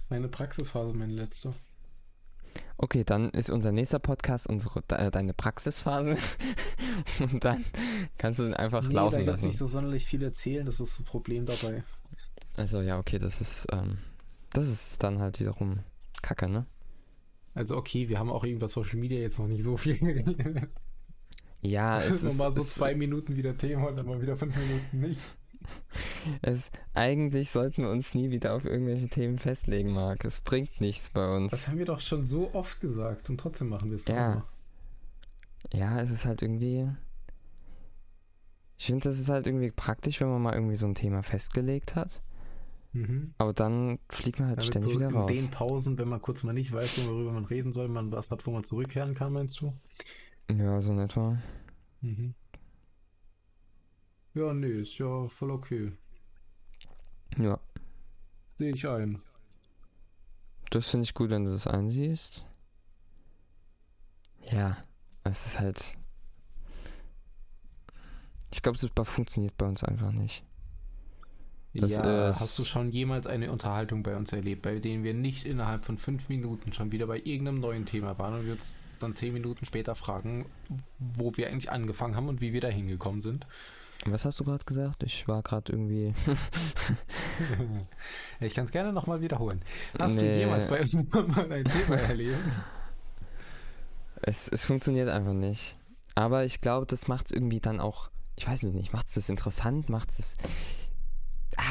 Meine 0.08 0.28
Praxisphase, 0.28 0.94
meine 0.94 1.12
letzte. 1.12 1.52
Okay, 2.78 3.04
dann 3.04 3.28
ist 3.28 3.50
unser 3.50 3.72
nächster 3.72 3.98
Podcast 3.98 4.48
unsere, 4.48 4.80
de, 4.80 5.10
deine 5.10 5.34
Praxisphase. 5.34 6.16
Und 7.20 7.44
dann 7.44 7.62
kannst 8.16 8.40
du 8.40 8.44
ihn 8.44 8.54
einfach 8.54 8.88
nee, 8.88 8.94
laufen 8.94 9.26
da 9.26 9.32
lassen. 9.32 9.48
nicht 9.48 9.58
so 9.58 9.66
sonderlich 9.66 10.06
viel 10.06 10.22
erzählen, 10.22 10.64
das 10.64 10.80
ist 10.80 10.98
das 10.98 11.04
Problem 11.04 11.44
dabei. 11.44 11.84
Also 12.56 12.80
ja, 12.80 12.98
okay, 12.98 13.18
das 13.18 13.42
ist, 13.42 13.66
ähm, 13.70 13.98
das 14.54 14.66
ist 14.66 15.02
dann 15.02 15.18
halt 15.18 15.40
wiederum 15.40 15.80
Kacke, 16.22 16.48
ne? 16.48 16.64
Also 17.52 17.76
okay, 17.76 18.08
wir 18.08 18.18
haben 18.18 18.30
auch 18.30 18.44
über 18.44 18.66
Social 18.66 18.96
Media 18.96 19.18
jetzt 19.18 19.38
noch 19.38 19.46
nicht 19.46 19.62
so 19.62 19.76
viel 19.76 19.98
geredet. 19.98 20.70
Ja, 21.62 21.98
es 21.98 22.10
ist 22.10 22.24
nochmal 22.24 22.54
so 22.54 22.62
zwei 22.62 22.94
Minuten 22.94 23.36
wieder 23.36 23.56
Thema 23.56 23.88
und 23.88 23.96
dann 23.96 24.06
mal 24.06 24.20
wieder 24.20 24.36
fünf 24.36 24.56
Minuten 24.56 25.00
nicht. 25.00 25.20
es, 26.42 26.70
eigentlich 26.94 27.50
sollten 27.50 27.82
wir 27.82 27.90
uns 27.90 28.14
nie 28.14 28.30
wieder 28.30 28.54
auf 28.54 28.64
irgendwelche 28.64 29.08
Themen 29.08 29.38
festlegen, 29.38 29.92
Marc. 29.92 30.24
Es 30.24 30.40
bringt 30.40 30.80
nichts 30.80 31.10
bei 31.10 31.28
uns. 31.34 31.50
Das 31.50 31.68
haben 31.68 31.78
wir 31.78 31.86
doch 31.86 32.00
schon 32.00 32.24
so 32.24 32.54
oft 32.54 32.80
gesagt 32.80 33.28
und 33.30 33.38
trotzdem 33.38 33.68
machen 33.68 33.90
wir 33.90 33.96
es 33.96 34.04
Ja. 34.06 34.46
Ja, 35.72 36.00
es 36.00 36.10
ist 36.10 36.24
halt 36.24 36.42
irgendwie. 36.42 36.88
Ich 38.76 38.86
finde, 38.86 39.08
das 39.08 39.18
ist 39.18 39.28
halt 39.28 39.46
irgendwie 39.46 39.72
praktisch, 39.72 40.20
wenn 40.20 40.28
man 40.28 40.40
mal 40.40 40.54
irgendwie 40.54 40.76
so 40.76 40.86
ein 40.86 40.94
Thema 40.94 41.22
festgelegt 41.22 41.96
hat. 41.96 42.22
Mhm. 42.92 43.34
Aber 43.36 43.52
dann 43.52 43.98
fliegt 44.08 44.38
man 44.38 44.48
halt 44.48 44.58
Damit 44.58 44.70
ständig 44.70 44.92
so 44.92 44.98
wieder 44.98 45.08
in 45.08 45.16
raus. 45.16 45.30
den 45.30 45.50
Pausen, 45.50 45.98
wenn 45.98 46.08
man 46.08 46.22
kurz 46.22 46.44
mal 46.44 46.52
nicht 46.52 46.72
weiß, 46.72 47.06
worüber 47.06 47.32
man 47.32 47.44
reden 47.44 47.72
soll, 47.72 47.88
man 47.88 48.12
was 48.12 48.30
hat, 48.30 48.46
wo 48.46 48.52
man 48.52 48.64
zurückkehren 48.64 49.14
kann, 49.14 49.32
meinst 49.32 49.60
du? 49.60 49.74
Ja, 50.50 50.80
so 50.80 50.92
in 50.92 50.98
etwa. 51.00 51.38
Mhm. 52.00 52.34
Ja, 54.34 54.52
nee, 54.54 54.80
ist 54.82 54.98
ja 54.98 55.28
voll 55.28 55.50
okay. 55.50 55.92
Ja, 57.38 57.58
Sehe 58.56 58.72
ich 58.72 58.86
ein. 58.88 59.22
das 60.70 60.88
finde 60.88 61.04
ich 61.04 61.14
gut, 61.14 61.30
wenn 61.30 61.44
du 61.44 61.52
das 61.52 61.66
einsiehst. 61.66 62.46
Ja, 64.50 64.76
es 65.24 65.46
ist 65.46 65.60
halt. 65.60 65.96
Ich 68.52 68.62
glaube, 68.62 68.78
es 68.78 69.08
funktioniert 69.08 69.56
bei 69.58 69.66
uns 69.66 69.84
einfach 69.84 70.12
nicht. 70.12 70.42
Das 71.74 71.92
ja, 71.92 72.34
hast 72.34 72.58
du 72.58 72.64
schon 72.64 72.90
jemals 72.90 73.26
eine 73.26 73.52
Unterhaltung 73.52 74.02
bei 74.02 74.16
uns 74.16 74.32
erlebt, 74.32 74.62
bei 74.62 74.78
denen 74.80 75.04
wir 75.04 75.14
nicht 75.14 75.44
innerhalb 75.44 75.84
von 75.84 75.98
fünf 75.98 76.28
Minuten 76.28 76.72
schon 76.72 76.90
wieder 76.90 77.06
bei 77.06 77.18
irgendeinem 77.18 77.60
neuen 77.60 77.86
Thema 77.86 78.18
waren 78.18 78.40
und 78.40 78.46
wir 78.46 78.54
uns 78.54 78.74
dann 78.98 79.16
zehn 79.16 79.32
Minuten 79.32 79.64
später 79.66 79.94
fragen, 79.94 80.46
wo 80.98 81.36
wir 81.36 81.48
eigentlich 81.48 81.70
angefangen 81.70 82.16
haben 82.16 82.28
und 82.28 82.40
wie 82.40 82.52
wir 82.52 82.60
da 82.60 82.68
hingekommen 82.68 83.22
sind? 83.22 83.46
Was 84.06 84.24
hast 84.24 84.38
du 84.38 84.44
gerade 84.44 84.64
gesagt? 84.64 85.02
Ich 85.02 85.26
war 85.26 85.42
gerade 85.42 85.72
irgendwie. 85.72 86.14
ich 88.40 88.54
kann 88.54 88.64
es 88.64 88.70
gerne 88.70 88.92
nochmal 88.92 89.20
wiederholen. 89.20 89.62
Hast 89.98 90.16
Nee. 90.16 90.30
du 90.30 90.38
jemals 90.38 90.68
bei 90.68 90.80
uns 90.80 90.94
mal 91.10 91.52
ein 91.52 91.64
Thema 91.64 91.96
erlebt? 91.96 92.38
Es, 94.22 94.48
es 94.48 94.64
funktioniert 94.64 95.08
einfach 95.08 95.32
nicht. 95.32 95.76
Aber 96.14 96.44
ich 96.44 96.60
glaube, 96.60 96.86
das 96.86 97.08
macht 97.08 97.26
es 97.26 97.32
irgendwie 97.32 97.60
dann 97.60 97.80
auch. 97.80 98.10
Ich 98.36 98.46
weiß 98.46 98.62
es 98.64 98.72
nicht. 98.72 98.92
Macht 98.92 99.08
es 99.08 99.14
das 99.14 99.28
interessant? 99.28 99.88
Macht 99.88 100.10
es. 100.18 100.36
Ah, 101.56 101.62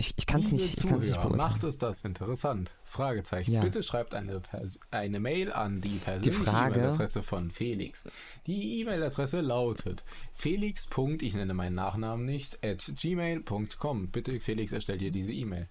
ich 0.00 0.14
ich 0.16 0.26
kann 0.26 0.40
es 0.42 0.50
nicht, 0.50 0.78
ich 0.78 0.86
kann's 0.88 1.04
nicht 1.06 1.14
beurteilen. 1.14 1.36
macht 1.36 1.62
es 1.64 1.78
das 1.78 2.00
interessant? 2.02 2.74
Fragezeichen. 2.84 3.52
Ja. 3.52 3.60
Bitte 3.60 3.82
schreibt 3.82 4.14
eine, 4.14 4.40
Pers 4.40 4.80
eine 4.90 5.20
Mail 5.20 5.52
an 5.52 5.80
die 5.80 5.98
persönliche 5.98 6.42
Frage- 6.42 6.80
E-Mail-Adresse 6.80 7.22
von 7.22 7.50
Felix. 7.50 8.08
Die 8.46 8.80
E-Mail-Adresse 8.80 9.40
lautet 9.40 10.02
felix. 10.32 10.88
ich 11.20 11.34
nenne 11.34 11.54
meinen 11.54 11.74
Nachnamen 11.74 12.24
nicht, 12.26 12.64
at 12.64 12.90
gmail.com. 12.96 14.08
Bitte 14.08 14.38
Felix, 14.40 14.72
erstell 14.72 14.98
dir 14.98 15.10
diese 15.12 15.32
E-Mail. 15.32 15.68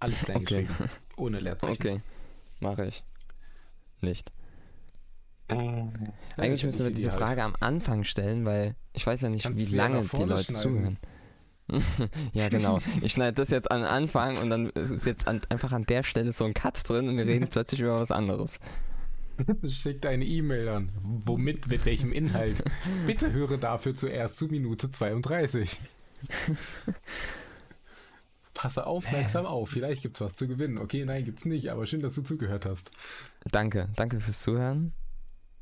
Alles 0.00 0.20
klein 0.24 0.36
Okay. 0.38 0.62
geschrieben, 0.64 0.90
ohne 1.16 1.40
Leerzeichen. 1.40 1.74
Okay, 1.82 2.00
mache 2.60 2.86
ich. 2.86 3.02
Nicht. 4.00 4.32
Ja, 5.50 5.56
Eigentlich 6.36 6.60
ich 6.60 6.64
müssen 6.64 6.84
wir 6.84 6.92
diese 6.92 7.10
halt. 7.10 7.20
Frage 7.20 7.42
am 7.42 7.54
Anfang 7.58 8.04
stellen, 8.04 8.44
weil 8.44 8.76
ich 8.92 9.06
weiß 9.06 9.22
ja 9.22 9.28
nicht, 9.28 9.44
Kannst 9.44 9.72
wie 9.72 9.76
lange 9.76 10.02
die 10.02 10.16
Leute 10.24 10.44
schneiden. 10.44 10.56
zuhören. 10.62 10.98
ja, 12.32 12.48
genau. 12.48 12.78
Ich 13.02 13.12
schneide 13.12 13.34
das 13.34 13.50
jetzt 13.50 13.70
an 13.70 13.80
den 13.80 13.88
Anfang 13.88 14.38
und 14.38 14.50
dann 14.50 14.70
ist 14.70 14.90
es 14.90 15.04
jetzt 15.04 15.28
an, 15.28 15.40
einfach 15.48 15.72
an 15.72 15.84
der 15.84 16.02
Stelle 16.02 16.32
so 16.32 16.44
ein 16.44 16.54
Cut 16.54 16.88
drin 16.88 17.08
und 17.08 17.16
wir 17.16 17.26
reden 17.26 17.48
plötzlich 17.50 17.80
über 17.80 18.00
was 18.00 18.10
anderes. 18.10 18.58
Schickt 19.66 20.04
eine 20.06 20.24
E-Mail 20.24 20.68
an. 20.68 20.92
Womit, 21.02 21.68
mit 21.68 21.84
welchem 21.84 22.12
Inhalt? 22.12 22.64
Bitte 23.06 23.32
höre 23.32 23.58
dafür 23.58 23.94
zuerst 23.94 24.36
zu 24.36 24.46
Minute 24.46 24.90
32. 24.90 25.80
Passe 28.54 28.86
aufmerksam 28.86 29.46
auf, 29.46 29.70
vielleicht 29.70 30.02
gibt's 30.02 30.20
was 30.20 30.34
zu 30.34 30.48
gewinnen. 30.48 30.78
Okay, 30.78 31.04
nein, 31.04 31.24
gibt's 31.24 31.44
nicht, 31.44 31.70
aber 31.70 31.86
schön, 31.86 32.00
dass 32.00 32.16
du 32.16 32.22
zugehört 32.22 32.66
hast. 32.66 32.90
Danke, 33.52 33.88
danke 33.94 34.18
fürs 34.18 34.42
Zuhören. 34.42 34.92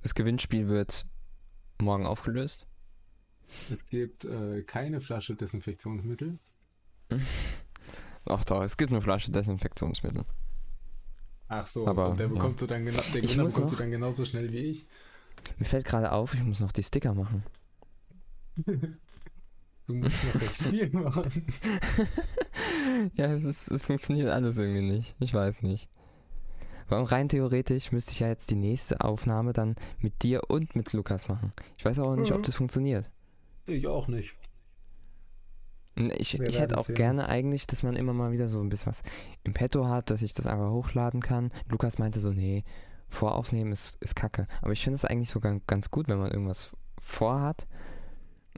Das 0.02 0.14
Gewinnspiel 0.14 0.68
wird 0.68 1.04
morgen 1.78 2.06
aufgelöst. 2.06 2.66
Es 3.70 3.84
gibt 3.86 4.24
äh, 4.24 4.62
keine 4.62 5.00
Flasche 5.00 5.34
Desinfektionsmittel. 5.34 6.38
Ach 8.28 8.44
doch, 8.44 8.62
es 8.62 8.76
gibt 8.76 8.90
eine 8.92 9.00
Flasche 9.00 9.30
Desinfektionsmittel. 9.30 10.24
Ach 11.48 11.66
so, 11.66 11.86
Aber, 11.86 12.10
und 12.10 12.18
der 12.18 12.26
ja. 12.26 12.32
bekommst 12.32 12.60
du 12.62 12.66
dann 12.66 12.84
genau, 12.84 13.00
der 13.14 13.22
Ich 13.22 13.36
bekommst 13.36 13.56
du 13.56 13.60
noch- 13.62 13.76
dann 13.76 13.90
genauso 13.92 14.24
schnell 14.24 14.52
wie 14.52 14.58
ich. 14.70 14.88
Mir 15.58 15.64
fällt 15.66 15.84
gerade 15.84 16.10
auf, 16.10 16.34
ich 16.34 16.42
muss 16.42 16.58
noch 16.60 16.72
die 16.72 16.82
Sticker 16.82 17.14
machen. 17.14 17.44
Du 19.86 19.94
musst 19.94 20.24
noch 20.24 20.40
recht 20.40 20.56
viel 20.56 20.90
machen. 20.92 21.30
ja, 23.14 23.26
es, 23.26 23.44
ist, 23.44 23.70
es 23.70 23.84
funktioniert 23.84 24.28
alles 24.28 24.58
irgendwie 24.58 24.82
nicht. 24.82 25.14
Ich 25.20 25.32
weiß 25.32 25.62
nicht. 25.62 25.88
Warum 26.88 27.04
rein 27.06 27.28
theoretisch 27.28 27.92
müsste 27.92 28.12
ich 28.12 28.20
ja 28.20 28.28
jetzt 28.28 28.50
die 28.50 28.56
nächste 28.56 29.00
Aufnahme 29.00 29.52
dann 29.52 29.76
mit 29.98 30.22
dir 30.22 30.42
und 30.48 30.74
mit 30.74 30.92
Lukas 30.92 31.28
machen. 31.28 31.52
Ich 31.76 31.84
weiß 31.84 31.98
aber 32.00 32.16
nicht, 32.16 32.30
Mhm. 32.30 32.36
ob 32.36 32.42
das 32.44 32.54
funktioniert. 32.56 33.10
Ich 33.66 33.86
auch 33.86 34.08
nicht. 34.08 34.36
Und 35.96 36.12
Ich, 36.12 36.38
ich 36.38 36.58
hätte 36.58 36.78
auch 36.78 36.84
sehen. 36.84 36.94
gerne 36.96 37.28
eigentlich, 37.28 37.66
dass 37.66 37.82
man 37.82 37.96
immer 37.96 38.12
mal 38.12 38.32
wieder 38.32 38.48
so 38.48 38.60
ein 38.60 38.68
bisschen 38.68 38.88
was 38.88 39.02
im 39.44 39.54
Petto 39.54 39.88
hat, 39.88 40.10
dass 40.10 40.22
ich 40.22 40.34
das 40.34 40.46
einfach 40.46 40.70
hochladen 40.70 41.20
kann. 41.20 41.50
Lukas 41.68 41.98
meinte 41.98 42.20
so, 42.20 42.32
nee, 42.32 42.64
voraufnehmen 43.08 43.72
ist, 43.72 44.02
ist 44.02 44.14
kacke. 44.14 44.46
Aber 44.62 44.72
ich 44.72 44.82
finde 44.82 44.96
es 44.96 45.04
eigentlich 45.04 45.30
sogar 45.30 45.58
ganz 45.66 45.90
gut, 45.90 46.08
wenn 46.08 46.18
man 46.18 46.30
irgendwas 46.30 46.76
vorhat. 46.98 47.66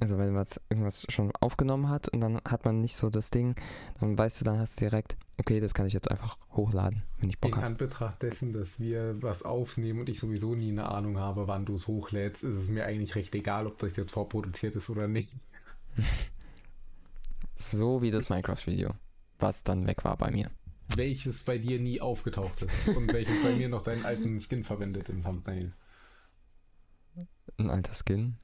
Also 0.01 0.17
wenn 0.17 0.33
man 0.33 0.47
irgendwas 0.71 1.07
schon 1.09 1.33
aufgenommen 1.41 1.89
hat 1.89 2.09
und 2.09 2.21
dann 2.21 2.41
hat 2.45 2.65
man 2.65 2.81
nicht 2.81 2.97
so 2.97 3.11
das 3.11 3.31
Ding, 3.31 3.57
dann 3.99 4.17
weißt 4.17 4.41
du, 4.41 4.45
dann 4.45 4.59
hast 4.59 4.81
du 4.81 4.85
direkt, 4.85 5.17
okay, 5.39 5.59
das 5.59 5.75
kann 5.75 5.87
ich 5.87 5.93
jetzt 5.93 6.11
einfach 6.11 6.39
hochladen, 6.53 7.03
wenn 7.19 7.31
ich 7.31 7.39
Bock 7.41 7.51
In 7.51 7.57
habe. 7.57 7.67
Anbetracht 7.67 8.23
dessen, 8.23 8.53
dass 8.53 8.79
wir 8.79 9.21
was 9.23 9.43
aufnehmen 9.43 10.01
und 10.01 10.09
ich 10.09 10.21
sowieso 10.21 10.55
nie 10.55 10.71
eine 10.71 10.89
Ahnung 10.89 11.19
habe, 11.19 11.49
wann 11.49 11.65
du 11.65 11.75
es 11.75 11.89
hochlädst, 11.89 12.45
ist 12.45 12.57
es 12.57 12.69
mir 12.69 12.85
eigentlich 12.85 13.17
recht 13.17 13.35
egal, 13.35 13.67
ob 13.67 13.79
das 13.79 13.97
jetzt 13.97 14.13
vorproduziert 14.13 14.77
ist 14.77 14.89
oder 14.91 15.09
nicht. 15.09 15.37
So 17.61 18.03
wie 18.03 18.13
das 18.13 18.29
Minecraft-Video, 18.29 18.95
was 19.41 19.65
dann 19.65 19.85
weg 19.89 20.05
war 20.05 20.17
bei 20.17 20.31
mir. 20.31 20.49
Welches 20.95 21.43
bei 21.43 21.59
dir 21.59 21.81
nie 21.81 22.01
aufgetaucht 22.01 22.63
ist 22.63 22.89
und 22.97 23.13
welches 23.13 23.43
bei 23.43 23.57
mir 23.57 23.69
noch 23.69 23.83
deinen 23.83 24.05
alten 24.05 24.39
Skin 24.39 24.63
verwendet 24.63 25.09
im 25.09 25.25
Thumbnail. 25.25 25.73
Ein 27.59 27.69
alter 27.69 27.95
Skin. 27.95 28.37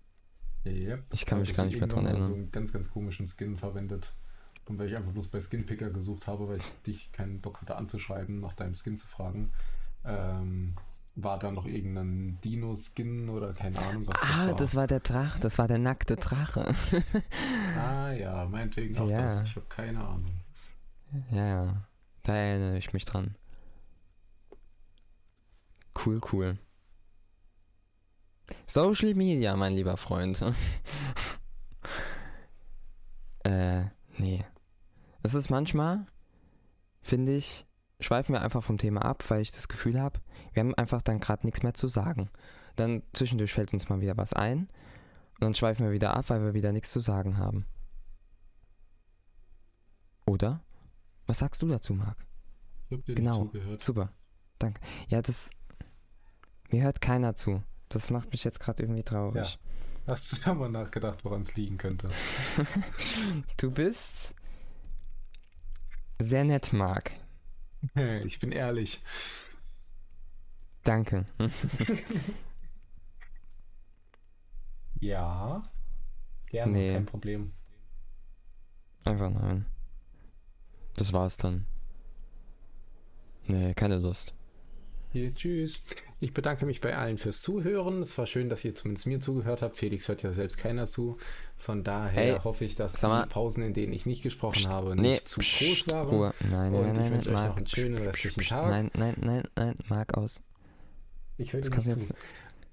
Ja. 0.64 0.98
Ich 1.12 1.26
kann 1.26 1.40
mich 1.40 1.54
gar 1.54 1.66
nicht 1.66 1.78
mehr 1.78 1.88
dran 1.88 2.04
So 2.04 2.10
erinnern. 2.10 2.32
einen 2.34 2.50
ganz, 2.50 2.72
ganz 2.72 2.90
komischen 2.90 3.26
Skin 3.26 3.56
verwendet. 3.56 4.12
Und 4.66 4.78
weil 4.78 4.88
ich 4.88 4.96
einfach 4.96 5.12
bloß 5.12 5.28
bei 5.28 5.40
Skinpicker 5.42 5.90
gesucht 5.90 6.26
habe, 6.26 6.48
weil 6.48 6.56
ich 6.58 6.64
dich 6.86 7.12
keinen 7.12 7.40
Bock 7.42 7.60
hatte 7.60 7.76
anzuschreiben, 7.76 8.40
nach 8.40 8.54
deinem 8.54 8.74
Skin 8.74 8.96
zu 8.96 9.06
fragen, 9.06 9.52
ähm, 10.06 10.74
war 11.16 11.38
da 11.38 11.50
noch 11.52 11.66
irgendein 11.66 12.38
Dino-Skin 12.42 13.28
oder 13.28 13.52
keine 13.52 13.78
Ahnung, 13.78 14.06
was 14.06 14.18
das 14.18 14.30
Ah, 14.30 14.46
war. 14.48 14.56
das 14.56 14.74
war 14.74 14.86
der 14.86 15.00
Drache, 15.00 15.38
das 15.38 15.58
war 15.58 15.68
der 15.68 15.78
nackte 15.78 16.16
Drache. 16.16 16.74
ah, 17.78 18.10
ja, 18.12 18.46
meinetwegen 18.46 18.96
auch 18.98 19.08
Ja. 19.10 19.18
das. 19.22 19.42
Ich 19.44 19.54
habe 19.56 19.66
keine 19.68 20.00
Ahnung. 20.02 20.40
Ja, 21.30 21.46
ja. 21.46 21.86
Da 22.22 22.34
erinnere 22.34 22.78
ich 22.78 22.92
mich 22.94 23.04
dran. 23.04 23.36
Cool, 26.04 26.20
cool. 26.32 26.58
Social 28.66 29.14
Media, 29.14 29.56
mein 29.56 29.74
lieber 29.74 29.96
Freund. 29.96 30.42
äh, 33.44 33.84
nee. 34.18 34.44
Es 35.22 35.34
ist 35.34 35.50
manchmal, 35.50 36.06
finde 37.00 37.34
ich, 37.34 37.66
schweifen 38.00 38.34
wir 38.34 38.42
einfach 38.42 38.62
vom 38.62 38.78
Thema 38.78 39.04
ab, 39.04 39.24
weil 39.28 39.40
ich 39.40 39.52
das 39.52 39.68
Gefühl 39.68 40.00
habe, 40.00 40.20
wir 40.52 40.60
haben 40.60 40.74
einfach 40.74 41.02
dann 41.02 41.20
gerade 41.20 41.46
nichts 41.46 41.62
mehr 41.62 41.74
zu 41.74 41.88
sagen. 41.88 42.30
Dann 42.76 43.02
zwischendurch 43.12 43.52
fällt 43.52 43.72
uns 43.72 43.88
mal 43.88 44.00
wieder 44.00 44.16
was 44.16 44.32
ein 44.32 44.68
und 45.34 45.40
dann 45.40 45.54
schweifen 45.54 45.86
wir 45.86 45.92
wieder 45.92 46.16
ab, 46.16 46.28
weil 46.28 46.42
wir 46.42 46.54
wieder 46.54 46.72
nichts 46.72 46.90
zu 46.90 47.00
sagen 47.00 47.38
haben. 47.38 47.66
Oder? 50.26 50.62
Was 51.26 51.38
sagst 51.38 51.62
du 51.62 51.68
dazu, 51.68 51.94
Marc? 51.94 52.18
Ich 52.88 52.96
habe 52.96 53.02
dir 53.02 53.14
Genau. 53.14 53.44
zugehört. 53.44 53.80
Super. 53.80 54.12
Danke. 54.58 54.80
Ja, 55.08 55.22
das. 55.22 55.50
Mir 56.70 56.82
hört 56.82 57.00
keiner 57.00 57.36
zu. 57.36 57.62
Das 57.94 58.10
macht 58.10 58.32
mich 58.32 58.42
jetzt 58.42 58.58
gerade 58.58 58.82
irgendwie 58.82 59.04
traurig. 59.04 59.56
Hast 60.08 60.32
du 60.32 60.36
da 60.44 60.52
mal 60.52 60.68
nachgedacht, 60.68 61.24
woran 61.24 61.42
es 61.42 61.54
liegen 61.54 61.78
könnte? 61.78 62.10
Du 63.56 63.70
bist 63.70 64.34
sehr 66.18 66.42
nett, 66.44 66.72
Marc. 66.72 67.12
Ich 68.24 68.40
bin 68.40 68.50
ehrlich. 68.50 69.00
Danke. 70.82 71.26
Ja. 75.00 75.62
Gerne, 76.46 76.72
Nee. 76.72 76.92
kein 76.92 77.06
Problem. 77.06 77.52
Einfach 79.04 79.30
nein. 79.30 79.66
Das 80.96 81.12
war's 81.12 81.36
dann. 81.36 81.66
Nee, 83.46 83.74
keine 83.74 83.98
Lust. 83.98 84.32
Hier, 85.12 85.34
tschüss. 85.34 85.84
Ich 86.24 86.32
bedanke 86.32 86.64
mich 86.64 86.80
bei 86.80 86.96
allen 86.96 87.18
fürs 87.18 87.42
Zuhören. 87.42 88.00
Es 88.00 88.16
war 88.16 88.26
schön, 88.26 88.48
dass 88.48 88.64
ihr 88.64 88.74
zumindest 88.74 89.06
mir 89.06 89.20
zugehört 89.20 89.60
habt. 89.60 89.76
Felix 89.76 90.08
hört 90.08 90.22
ja 90.22 90.32
selbst 90.32 90.56
keiner 90.56 90.86
zu. 90.86 91.18
Von 91.54 91.84
daher 91.84 92.36
Ey, 92.36 92.40
hoffe 92.42 92.64
ich, 92.64 92.76
dass 92.76 93.02
mal- 93.02 93.24
die 93.24 93.28
Pausen, 93.28 93.62
in 93.62 93.74
denen 93.74 93.92
ich 93.92 94.06
nicht 94.06 94.22
gesprochen 94.22 94.54
Psst, 94.54 94.68
habe, 94.68 94.96
nee, 94.96 95.02
nicht 95.12 95.28
zu 95.28 95.40
psst, 95.40 95.84
groß 95.84 95.92
waren. 95.92 96.08
Ruhe. 96.08 96.34
Nein, 96.50 96.72
Und 96.72 96.80
nein, 96.80 96.92
ich 96.94 96.98
nein, 97.00 97.12
wünsche 97.12 97.30
nein, 97.30 97.36
euch 97.36 97.42
noch 97.42 97.48
Marc. 97.48 97.56
einen 97.58 97.66
schönen 97.66 97.98
restlichen 97.98 98.40
Tag. 98.42 98.70
Nein, 98.70 98.90
nein, 98.94 99.14
nein, 99.20 99.42
nein, 99.54 99.74
Marc 99.88 100.16
aus. 100.16 100.40
Ich 101.36 101.52
höre 101.52 101.60
Das 101.60 101.76
nicht 101.76 101.86
jetzt. 101.88 102.08
zu. 102.08 102.14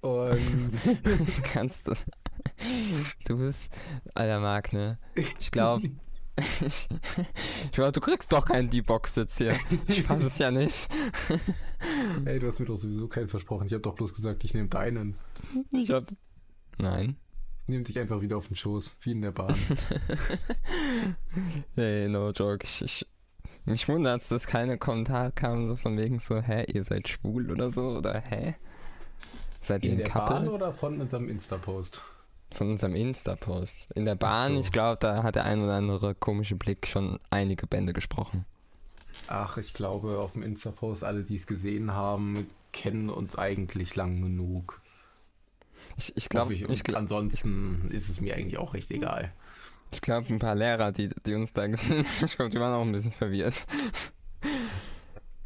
Und 0.08 0.72
Das 1.04 1.42
kannst 1.42 1.86
du. 1.88 1.92
Du 3.26 3.36
bist. 3.36 3.70
Alter, 4.14 4.40
Marc, 4.40 4.72
ne? 4.72 4.98
Ich 5.14 5.50
glaube. 5.50 5.90
Ich, 6.36 6.88
ich 7.64 7.72
glaube, 7.72 7.92
du 7.92 8.00
kriegst 8.00 8.32
doch 8.32 8.46
keinen 8.46 8.70
D-Box 8.70 9.16
jetzt 9.16 9.36
hier. 9.38 9.54
Ich 9.86 10.02
fass 10.06 10.22
es 10.22 10.38
ja 10.38 10.50
nicht. 10.50 10.88
ey, 12.24 12.38
du 12.38 12.46
hast 12.46 12.58
mir 12.60 12.66
doch 12.66 12.76
sowieso 12.76 13.06
keinen 13.08 13.28
versprochen. 13.28 13.66
Ich 13.66 13.72
habe 13.72 13.82
doch 13.82 13.94
bloß 13.94 14.14
gesagt, 14.14 14.42
ich 14.44 14.54
nehme 14.54 14.68
deinen. 14.68 15.18
Ich 15.72 15.90
hab. 15.90 16.06
Nein. 16.80 17.16
Ich 17.62 17.68
nehme 17.68 17.84
dich 17.84 17.98
einfach 17.98 18.20
wieder 18.20 18.36
auf 18.38 18.48
den 18.48 18.56
Schoß, 18.56 18.96
wie 19.02 19.12
in 19.12 19.22
der 19.22 19.32
Bahn. 19.32 19.54
Hey, 21.74 22.08
no 22.08 22.30
joke. 22.30 22.64
Ich, 22.64 22.82
ich, 22.82 23.06
mich 23.64 23.88
wundert's, 23.88 24.28
dass 24.28 24.46
keine 24.46 24.78
Kommentare 24.78 25.32
kamen, 25.32 25.68
so 25.68 25.76
von 25.76 25.96
wegen 25.96 26.18
so, 26.18 26.40
hä, 26.40 26.64
ihr 26.72 26.84
seid 26.84 27.08
schwul 27.08 27.50
oder 27.50 27.70
so, 27.70 27.96
oder 27.98 28.20
hä? 28.20 28.56
Seid 29.60 29.84
ihr 29.84 29.92
In 29.92 29.98
ein 29.98 30.04
der 30.04 30.12
Couple? 30.12 30.34
Bahn 30.34 30.48
oder 30.48 30.72
von 30.72 31.00
unserem 31.00 31.28
Insta-Post? 31.28 32.02
Von 32.54 32.70
unserem 32.72 32.94
Insta-Post. 32.94 33.88
In 33.94 34.04
der 34.04 34.14
Bahn, 34.14 34.54
so. 34.54 34.60
ich 34.60 34.72
glaube, 34.72 34.98
da 35.00 35.22
hat 35.22 35.34
der 35.36 35.44
ein 35.44 35.62
oder 35.62 35.74
andere 35.74 36.14
komische 36.14 36.54
Blick 36.56 36.86
schon 36.86 37.18
einige 37.30 37.66
Bände 37.66 37.92
gesprochen. 37.92 38.44
Ach, 39.28 39.56
ich 39.56 39.72
glaube, 39.74 40.18
auf 40.18 40.32
dem 40.32 40.42
Insta-Post, 40.42 41.04
alle, 41.04 41.22
die 41.22 41.34
es 41.36 41.46
gesehen 41.46 41.92
haben, 41.92 42.46
kennen 42.72 43.08
uns 43.10 43.36
eigentlich 43.38 43.94
lang 43.96 44.20
genug. 44.22 44.80
Ich, 45.96 46.16
ich 46.16 46.28
Glaube 46.28 46.54
glaube, 46.56 46.72
ich. 46.74 46.96
ansonsten 46.96 47.90
ist 47.90 48.08
es 48.08 48.20
mir 48.20 48.34
eigentlich 48.34 48.56
auch 48.58 48.72
recht 48.74 48.90
egal. 48.90 49.32
ich 49.92 50.00
glaub, 50.00 50.28
ein 50.30 50.38
paar 50.38 50.54
Lehrer, 50.54 50.90
die, 50.92 51.10
die 51.26 51.34
uns 51.34 51.52
da 51.52 51.66
gesehen 51.66 52.04
haben, 52.06 52.24
ich 52.26 52.36
glaube, 52.36 52.50
die 52.50 52.58
waren 52.60 52.72
auch 52.74 52.82
ein 52.82 52.92
bisschen 52.92 53.12
verwirrt. 53.12 53.66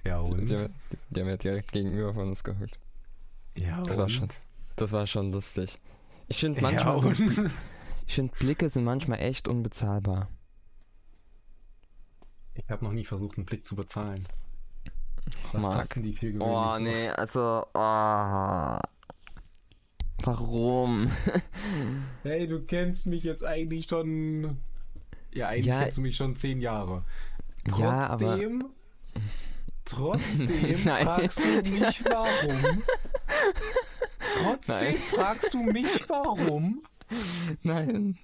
Ja, 0.05 0.23
Die, 0.23 0.33
und? 0.33 0.49
die, 0.49 0.55
haben- 0.57 0.75
die 1.11 1.21
haben 1.21 1.29
ja 1.29 1.37
direkt 1.37 1.73
gegenüber 1.73 2.15
von 2.15 2.29
uns 2.29 2.45
gehuckt. 2.45 2.79
ja, 3.57 3.83
Das 3.83 3.97
und? 3.97 4.03
war 4.03 4.09
schon, 4.09 4.29
das 4.77 4.93
war 4.93 5.07
schon 5.07 5.33
lustig. 5.33 5.79
Ich 6.29 6.39
finde 6.39 6.61
Ja, 6.61 6.71
manchmal, 6.71 7.15
sind, 7.15 7.39
und? 7.39 7.51
ich 8.07 8.15
finde 8.15 8.35
Blicke 8.39 8.69
sind 8.69 8.85
manchmal 8.85 9.21
echt 9.21 9.49
unbezahlbar. 9.49 10.29
Ich 12.55 12.69
habe 12.71 12.85
noch 12.85 12.93
nie 12.93 13.05
versucht, 13.05 13.37
einen 13.37 13.47
Blick 13.47 13.67
zu 13.67 13.77
bezahlen. 13.77 14.27
Was 15.53 15.63
kosten 15.65 16.03
die 16.03 16.13
viel 16.13 16.33
gewöhnlich 16.33 16.57
Oh, 16.57 16.79
nee, 16.81 17.09
also, 17.11 17.65
oh. 17.75 18.79
Warum? 20.23 21.11
Hey, 22.23 22.47
du 22.47 22.63
kennst 22.63 23.07
mich 23.07 23.23
jetzt 23.23 23.45
eigentlich 23.45 23.87
schon. 23.89 24.57
Ja, 25.33 25.49
eigentlich 25.49 25.67
Ja. 25.67 25.83
kennst 25.83 25.99
du 25.99 26.01
mich 26.03 26.17
schon 26.17 26.35
zehn 26.37 26.61
Jahre. 26.61 27.05
Ja, 27.79 28.09
aber- 28.09 28.19
Trotzdem. 28.37 28.65
Trotzdem 29.85 30.85
Nein. 30.85 31.05
fragst 31.05 31.39
du 31.41 31.71
mich 31.71 32.05
warum. 32.05 32.83
Trotzdem 34.43 34.77
Nein. 34.93 34.97
fragst 34.97 35.55
du 35.55 35.63
mich 35.63 36.09
warum. 36.09 36.83
Nein. 37.63 38.19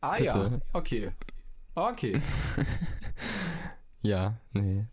Ah 0.00 0.18
ja, 0.18 0.36
Bitte. 0.36 0.62
okay. 0.72 1.10
Okay. 1.74 2.20
Ja, 4.02 4.38
nee. 4.52 4.86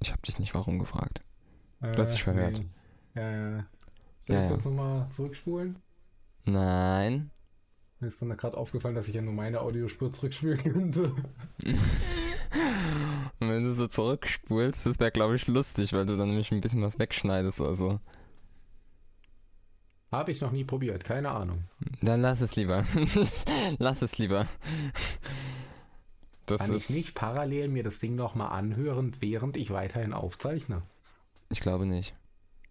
Ich 0.00 0.12
hab 0.12 0.22
dich 0.22 0.38
nicht 0.38 0.52
warum 0.54 0.78
gefragt. 0.78 1.22
Du 1.80 1.96
hast 1.96 2.12
dich 2.12 2.22
verhört. 2.22 2.60
Nee. 3.14 3.20
Äh, 3.22 3.62
soll 4.20 4.36
Ja, 4.36 4.42
ich 4.42 4.42
ja. 4.44 4.48
kurz 4.48 4.64
nochmal 4.66 5.08
zurückspulen? 5.08 5.78
Nein. 6.44 7.30
Mir 8.00 8.08
ist 8.08 8.20
dann 8.20 8.36
gerade 8.36 8.58
aufgefallen, 8.58 8.94
dass 8.94 9.08
ich 9.08 9.14
ja 9.14 9.22
nur 9.22 9.32
meine 9.32 9.62
Audiospur 9.62 10.12
zurückspulen 10.12 10.58
könnte. 10.62 11.12
Und 13.40 13.48
wenn 13.48 13.64
du 13.64 13.74
so 13.74 13.86
zurückspulst, 13.86 14.86
das 14.86 15.00
wäre, 15.00 15.10
glaube 15.10 15.36
ich, 15.36 15.46
lustig, 15.46 15.92
weil 15.92 16.06
du 16.06 16.16
dann 16.16 16.28
nämlich 16.28 16.52
ein 16.52 16.60
bisschen 16.60 16.82
was 16.82 16.98
wegschneidest 16.98 17.60
oder 17.60 17.74
so. 17.74 18.00
Habe 20.12 20.30
ich 20.30 20.40
noch 20.40 20.52
nie 20.52 20.64
probiert, 20.64 21.04
keine 21.04 21.30
Ahnung. 21.30 21.64
Dann 22.00 22.20
lass 22.22 22.40
es 22.40 22.54
lieber. 22.54 22.84
lass 23.78 24.00
es 24.02 24.16
lieber. 24.18 24.46
Das 26.46 26.60
Kann 26.60 26.76
ist. 26.76 26.90
ich 26.90 26.96
nicht 26.96 27.14
parallel 27.14 27.68
mir 27.68 27.82
das 27.82 27.98
Ding 27.98 28.14
nochmal 28.14 28.50
anhören, 28.52 29.12
während 29.20 29.56
ich 29.56 29.70
weiterhin 29.70 30.12
aufzeichne? 30.12 30.82
Ich 31.50 31.60
glaube 31.60 31.86
nicht. 31.86 32.14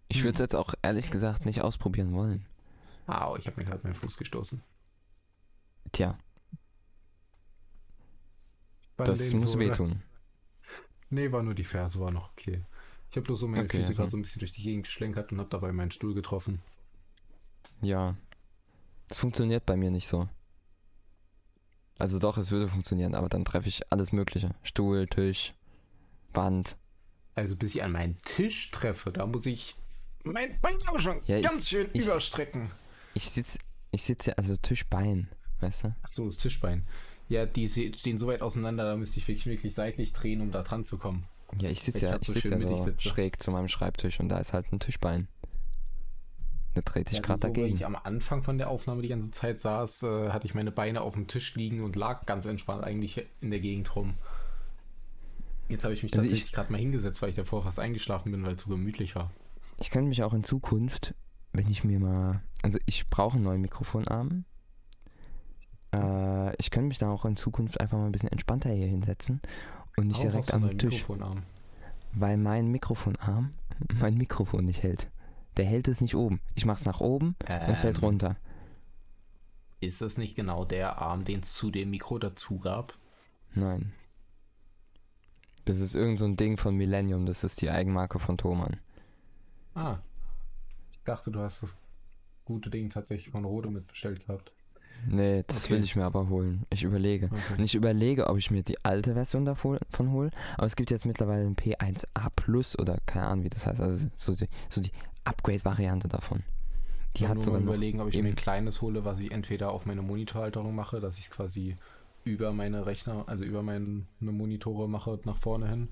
Ich 0.08 0.18
Hm. 0.18 0.24
würde 0.24 0.34
es 0.34 0.38
jetzt 0.40 0.56
auch 0.56 0.74
ehrlich 0.82 1.10
gesagt 1.10 1.44
nicht 1.44 1.60
ausprobieren 1.62 2.14
wollen. 2.14 2.46
Au, 3.06 3.36
ich 3.36 3.46
habe 3.46 3.60
mir 3.60 3.66
gerade 3.66 3.80
meinen 3.82 3.94
Fuß 3.94 4.16
gestoßen. 4.16 4.62
Tja, 5.92 6.16
das 8.96 9.32
muss 9.32 9.58
wehtun. 9.58 10.02
Nee, 11.10 11.30
war 11.30 11.42
nur 11.44 11.54
die 11.54 11.64
Ferse, 11.64 12.00
war 12.00 12.10
noch 12.10 12.30
okay. 12.32 12.64
Ich 13.10 13.16
habe 13.16 13.24
bloß 13.26 13.38
so 13.40 13.46
meine 13.46 13.64
Okay, 13.64 13.76
Füße 13.78 13.88
also- 13.90 13.94
gerade 13.96 14.10
so 14.10 14.16
ein 14.16 14.22
bisschen 14.22 14.40
durch 14.40 14.50
die 14.52 14.62
Gegend 14.62 14.86
geschlenkert 14.86 15.30
und 15.30 15.38
habe 15.38 15.50
dabei 15.50 15.70
meinen 15.70 15.92
Stuhl 15.92 16.12
getroffen. 16.14 16.60
Ja. 17.82 18.16
Das 19.08 19.18
funktioniert 19.18 19.64
bei 19.66 19.76
mir 19.76 19.90
nicht 19.92 20.08
so. 20.08 20.28
Also 21.98 22.18
doch, 22.18 22.36
es 22.38 22.50
würde 22.50 22.66
funktionieren, 22.68 23.14
aber 23.14 23.28
dann 23.28 23.44
treffe 23.44 23.68
ich 23.68 23.92
alles 23.92 24.10
Mögliche. 24.10 24.54
Stuhl, 24.64 25.06
Tisch, 25.06 25.54
Wand. 26.32 26.76
Also 27.36 27.54
bis 27.54 27.74
ich 27.76 27.82
an 27.84 27.92
meinen 27.92 28.18
Tisch 28.24 28.70
treffe, 28.72 29.12
da 29.12 29.26
muss 29.26 29.46
ich 29.46 29.76
mein 30.24 30.58
Bein 30.60 30.76
aber 30.86 30.98
schon 30.98 31.20
Ja, 31.26 31.36
ich- 31.36 31.44
ganz 31.46 31.68
schön 31.68 31.88
ich- 31.92 32.06
überstrecken. 32.06 32.70
Ich 33.12 33.30
sitze, 33.30 33.58
ich 33.92 34.02
sitze 34.02 34.30
ja, 34.30 34.36
also 34.36 34.56
Tischbein, 34.56 35.28
weißt 35.60 35.84
du? 35.84 35.94
Ach 36.02 36.08
so, 36.08 36.24
das 36.24 36.38
Tischbein. 36.38 36.84
Ja, 37.28 37.46
die 37.46 37.66
stehen 37.68 38.18
so 38.18 38.26
weit 38.26 38.42
auseinander, 38.42 38.84
da 38.84 38.96
müsste 38.96 39.18
ich 39.18 39.26
wirklich, 39.28 39.46
wirklich 39.46 39.74
seitlich 39.74 40.12
drehen, 40.12 40.40
um 40.40 40.52
da 40.52 40.62
dran 40.62 40.84
zu 40.84 40.98
kommen. 40.98 41.24
Ja, 41.58 41.70
ich 41.70 41.78
Ich 41.78 41.82
sitze 41.84 42.04
ja, 42.06 42.18
ich 42.20 42.26
so 42.26 42.38
schön 42.38 42.60
ja 42.60 42.68
so 42.68 42.76
sitze. 42.76 43.08
schräg 43.08 43.42
zu 43.42 43.50
meinem 43.50 43.68
Schreibtisch 43.68 44.20
und 44.20 44.28
da 44.28 44.38
ist 44.38 44.52
halt 44.52 44.70
ein 44.72 44.80
Tischbein. 44.80 45.28
Da 46.74 46.80
dreht 46.82 47.08
sich 47.08 47.18
Ja, 47.18 47.22
gerade 47.22 47.40
so, 47.40 47.46
Wenn 47.46 47.54
dagegen. 47.54 47.76
ich 47.76 47.86
am 47.86 47.94
Anfang 47.96 48.42
von 48.42 48.58
der 48.58 48.68
Aufnahme 48.68 49.00
die 49.02 49.08
ganze 49.08 49.30
Zeit 49.30 49.60
saß, 49.60 50.02
äh, 50.02 50.30
hatte 50.30 50.46
ich 50.46 50.54
meine 50.54 50.72
Beine 50.72 51.02
auf 51.02 51.14
dem 51.14 51.28
Tisch 51.28 51.54
liegen 51.54 51.82
und 51.82 51.94
lag 51.96 52.26
ganz 52.26 52.44
entspannt 52.46 52.82
eigentlich 52.82 53.24
in 53.40 53.50
der 53.50 53.60
Gegend 53.60 53.94
rum. 53.94 54.14
Jetzt 55.68 55.84
habe 55.84 55.94
ich 55.94 56.02
mich 56.02 56.12
Also 56.12 56.24
tatsächlich 56.24 56.48
ich- 56.50 56.52
gerade 56.52 56.72
mal 56.72 56.78
hingesetzt, 56.78 57.22
weil 57.22 57.30
ich 57.30 57.36
davor 57.36 57.62
fast 57.62 57.78
eingeschlafen 57.78 58.32
bin, 58.32 58.44
weil 58.44 58.54
es 58.54 58.62
zu 58.62 58.68
gemütlich 58.68 59.14
war. 59.14 59.30
Ich 59.78 59.90
könnte 59.90 60.08
mich 60.08 60.22
auch 60.24 60.34
in 60.34 60.44
Zukunft, 60.44 61.14
wenn 61.52 61.68
ich 61.70 61.84
mir 61.84 62.00
mal, 62.00 62.42
also 62.62 62.78
ich 62.86 63.08
brauche 63.08 63.36
einen 63.36 63.44
neuen 63.44 63.60
Mikrofonarm. 63.60 64.44
Äh, 65.94 66.56
ich 66.58 66.70
könnte 66.70 66.88
mich 66.88 66.98
dann 66.98 67.10
auch 67.10 67.24
in 67.24 67.36
Zukunft 67.36 67.80
einfach 67.80 67.98
mal 67.98 68.06
ein 68.06 68.12
bisschen 68.12 68.30
entspannter 68.32 68.70
hier 68.70 68.86
hinsetzen 68.86 69.40
und 69.96 70.08
nicht 70.08 70.18
Auch 70.18 70.22
direkt 70.22 70.52
am 70.54 70.76
Tisch, 70.78 71.02
Mikrofonarm. 71.08 71.42
weil 72.12 72.36
mein 72.36 72.68
Mikrofonarm 72.68 73.52
mein 74.00 74.16
Mikrofon 74.16 74.64
nicht 74.64 74.82
hält. 74.82 75.10
Der 75.56 75.64
hält 75.66 75.86
es 75.88 76.00
nicht 76.00 76.16
oben. 76.16 76.40
Ich 76.54 76.64
mach's 76.66 76.84
nach 76.84 77.00
oben, 77.00 77.36
es 77.46 77.80
fällt 77.82 77.98
Ähm, 77.98 78.04
runter. 78.04 78.36
Ist 79.80 80.00
das 80.00 80.18
nicht 80.18 80.34
genau 80.34 80.64
der 80.64 80.98
Arm, 81.00 81.24
den 81.24 81.40
es 81.40 81.52
zu 81.54 81.70
dem 81.70 81.90
Mikro 81.90 82.18
dazu 82.18 82.58
gab? 82.58 82.94
Nein. 83.54 83.92
Das 85.66 85.78
ist 85.80 85.94
irgend 85.94 86.18
so 86.18 86.24
ein 86.24 86.36
Ding 86.36 86.56
von 86.56 86.74
Millennium, 86.76 87.26
das 87.26 87.44
ist 87.44 87.60
die 87.60 87.70
Eigenmarke 87.70 88.18
von 88.18 88.36
Thomann. 88.36 88.78
Ah. 89.74 89.98
Ich 90.92 91.00
dachte, 91.04 91.30
du 91.30 91.40
hast 91.40 91.62
das 91.62 91.78
gute 92.44 92.70
Ding 92.70 92.90
tatsächlich 92.90 93.30
von 93.30 93.44
Rode 93.44 93.70
mitbestellt 93.70 94.26
gehabt. 94.26 94.52
Nee, 95.08 95.44
das 95.46 95.64
Okay. 95.64 95.74
will 95.74 95.84
ich 95.84 95.96
mir 95.96 96.04
aber 96.04 96.28
holen. 96.28 96.64
Ich 96.70 96.82
überlege. 96.84 97.26
Okay. 97.26 97.38
Und 97.58 97.64
ich 97.64 97.74
überlege, 97.74 98.28
ob 98.28 98.38
ich 98.38 98.50
mir 98.50 98.62
die 98.62 98.82
alte 98.84 99.14
Version 99.14 99.44
davon 99.44 99.78
hole. 100.12 100.30
Aber 100.56 100.66
es 100.66 100.76
gibt 100.76 100.90
jetzt 100.90 101.06
mittlerweile 101.06 101.44
ein 101.44 101.56
P1A 101.56 102.30
Plus 102.34 102.78
oder 102.78 102.98
keine 103.06 103.26
Ahnung, 103.26 103.44
wie 103.44 103.48
das 103.50 103.66
heißt. 103.66 103.80
Also 103.80 104.08
so 104.16 104.34
die, 104.34 104.48
so 104.68 104.80
die 104.80 104.92
Upgrade-Variante 105.24 106.08
davon. 106.08 106.42
Die 107.16 107.24
Ich 107.24 107.28
hat 107.28 107.36
nur 107.36 107.44
sogar 107.44 107.60
mal 107.60 107.66
überlegen, 107.66 108.00
ob 108.00 108.08
ich 108.08 108.20
mir 108.20 108.28
ein 108.28 108.34
kleines 108.36 108.80
hole, 108.82 109.04
was 109.04 109.20
ich 109.20 109.30
entweder 109.30 109.70
auf 109.70 109.86
meine 109.86 110.02
Monitorhalterung 110.02 110.74
mache, 110.74 111.00
dass 111.00 111.18
ich 111.18 111.24
es 111.24 111.30
quasi 111.30 111.76
über 112.24 112.52
meine 112.52 112.86
Rechner, 112.86 113.24
also 113.26 113.44
über 113.44 113.62
meine 113.62 114.04
Monitore 114.20 114.88
mache 114.88 115.20
nach 115.24 115.36
vorne 115.36 115.68
hin, 115.68 115.88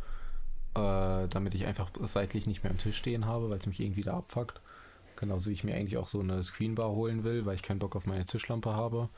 äh, 0.75 1.29
damit 1.29 1.55
ich 1.55 1.67
einfach 1.67 1.91
seitlich 2.05 2.47
nicht 2.47 2.63
mehr 2.65 2.71
am 2.73 2.79
Tisch 2.79 2.97
stehen 2.97 3.27
habe, 3.27 3.51
weil 3.51 3.59
es 3.59 3.67
mich 3.67 3.81
irgendwie 3.81 4.01
da 4.01 4.15
abfuckt. 4.17 4.62
Genauso 5.23 5.51
wie 5.51 5.53
ich 5.55 5.63
mir 5.63 5.77
eigentlich 5.77 5.99
auch 5.99 6.09
so 6.09 6.19
eine 6.19 6.43
Screenbar 6.43 6.91
holen 6.91 7.23
will, 7.23 7.47
weil 7.47 7.55
ich 7.55 7.63
keinen 7.63 7.79
Bock 7.79 7.95
auf 7.95 8.07
meine 8.07 8.25
Tischlampe 8.25 8.75
habe. 8.75 9.09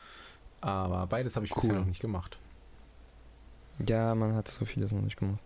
Aber 0.60 1.06
beides 1.06 1.34
habe 1.34 1.46
ich 1.46 1.54
bisher 1.54 1.70
Cool. 1.70 1.78
noch 1.78 1.86
nicht 1.86 2.00
gemacht. 2.00 2.38
Ja, 3.88 4.14
man 4.14 4.34
hat 4.34 4.48
so 4.48 4.66
vieles 4.66 4.92
noch 4.92 5.00
nicht 5.00 5.16
gemacht. 5.16 5.40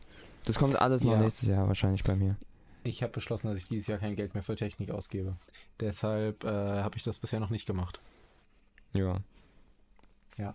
Das 0.47 0.59
kommt 0.59 0.75
alles 0.75 1.05
noch 1.05 1.13
Ja. 1.13 1.19
nächstes 1.19 1.49
Jahr 1.49 1.69
wahrscheinlich 1.69 2.03
bei 2.03 2.17
mir. 2.17 2.35
Ich 2.83 3.05
habe 3.05 3.13
beschlossen, 3.13 3.47
dass 3.47 3.59
ich 3.59 3.69
dieses 3.69 3.87
Jahr 3.87 3.99
kein 4.01 4.17
Geld 4.17 4.35
mehr 4.35 4.43
für 4.43 4.57
Technik 4.57 4.91
ausgebe. 4.91 5.37
Deshalb 5.79 6.43
äh, 6.43 6.49
habe 6.83 6.97
ich 6.97 7.05
das 7.05 7.19
bisher 7.19 7.39
noch 7.39 7.51
nicht 7.51 7.67
gemacht. 7.67 8.01
Ja. 8.93 9.19
Ja. 10.39 10.55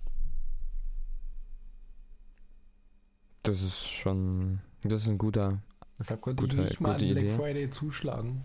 Das 3.43 3.61
ist 3.61 3.87
schon. 3.87 4.59
Das 4.81 5.01
ist 5.03 5.07
ein 5.07 5.17
guter. 5.17 5.59
Deshalb 5.97 6.19
konnte 6.19 6.43
Gute- 6.43 6.57
ich 6.61 6.69
nicht 6.71 6.81
mal 6.81 6.91
an 6.91 6.97
Black 6.97 7.09
Idee. 7.23 7.29
Friday 7.29 7.69
zuschlagen. 7.69 8.43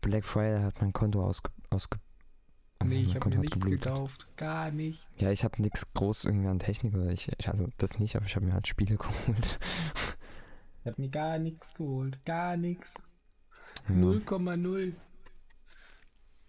Black 0.00 0.24
Friday 0.24 0.62
hat 0.62 0.80
mein 0.80 0.92
Konto 0.92 1.24
ausge. 1.24 1.50
ausge 1.70 1.98
also 2.80 2.94
nee, 2.94 3.02
ich 3.02 3.14
habe 3.14 3.28
mir 3.28 3.38
nichts 3.38 3.54
geblutet. 3.54 3.82
gekauft. 3.82 4.26
Gar 4.36 4.70
nicht. 4.70 5.06
Ja, 5.18 5.30
ich 5.30 5.44
habe 5.44 5.60
nichts 5.60 5.86
groß 5.92 6.24
irgendwie 6.24 6.48
an 6.48 6.58
Technik 6.58 6.94
oder 6.94 7.10
ich, 7.12 7.30
ich. 7.38 7.48
Also 7.48 7.66
das 7.76 7.98
nicht, 7.98 8.16
aber 8.16 8.24
ich 8.24 8.34
habe 8.36 8.46
mir 8.46 8.54
halt 8.54 8.66
Spiele 8.66 8.96
geholt. 8.96 9.58
Ich 10.80 10.86
habe 10.86 11.00
mir 11.00 11.10
gar 11.10 11.38
nichts 11.38 11.74
geholt. 11.74 12.24
Gar 12.24 12.56
nichts. 12.56 13.02
Ja. 13.88 13.94
0,0. 13.94 14.94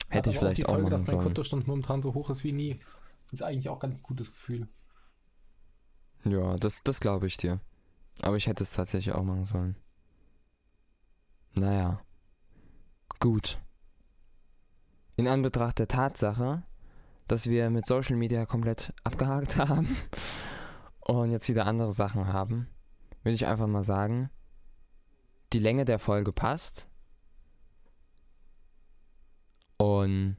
Hätte 0.08 0.30
ich 0.30 0.38
vielleicht 0.38 0.58
die 0.58 0.66
auch 0.66 0.70
Folge, 0.70 0.84
machen 0.84 0.92
dass 0.92 1.02
mein 1.02 1.16
sollen. 1.16 1.24
Kontostand 1.24 1.68
momentan 1.68 2.02
so 2.02 2.14
hoch 2.14 2.30
ist 2.30 2.46
wie 2.46 2.54
nie. 2.54 2.80
Das 3.26 3.34
ist 3.34 3.44
eigentlich 3.44 3.68
auch 3.68 3.78
ein 3.78 3.90
ganz 3.90 4.02
gutes 4.02 4.32
Gefühl. 4.32 4.68
Ja, 6.24 6.56
das, 6.56 6.82
das 6.84 7.00
glaube 7.02 7.28
ich 7.28 7.38
dir. 7.38 7.60
Aber 8.22 8.38
ich 8.38 8.48
hätte 8.48 8.64
es 8.64 8.72
tatsächlich 8.72 9.14
auch 9.14 9.24
machen 9.24 9.46
sollen. 9.46 9.76
Naja. 11.56 12.02
Gut. 13.22 13.60
In 15.16 15.28
Anbetracht 15.28 15.78
der 15.80 15.88
Tatsache, 15.88 16.64
dass 17.28 17.48
wir 17.48 17.70
mit 17.70 17.86
Social 17.86 18.16
Media 18.18 18.46
komplett 18.46 18.94
abgehakt 19.04 19.58
haben 19.58 19.96
und 21.02 21.30
jetzt 21.32 21.48
wieder 21.48 21.68
andere 21.68 21.92
Sachen 21.92 22.34
haben, 22.34 22.68
würde 23.24 23.36
ich 23.36 23.46
einfach 23.46 23.68
mal 23.68 23.84
sagen, 23.84 24.30
die 25.54 25.60
Länge 25.60 25.86
der 25.86 26.00
Folge 26.00 26.34
passt. 26.34 26.88
Und 29.78 30.38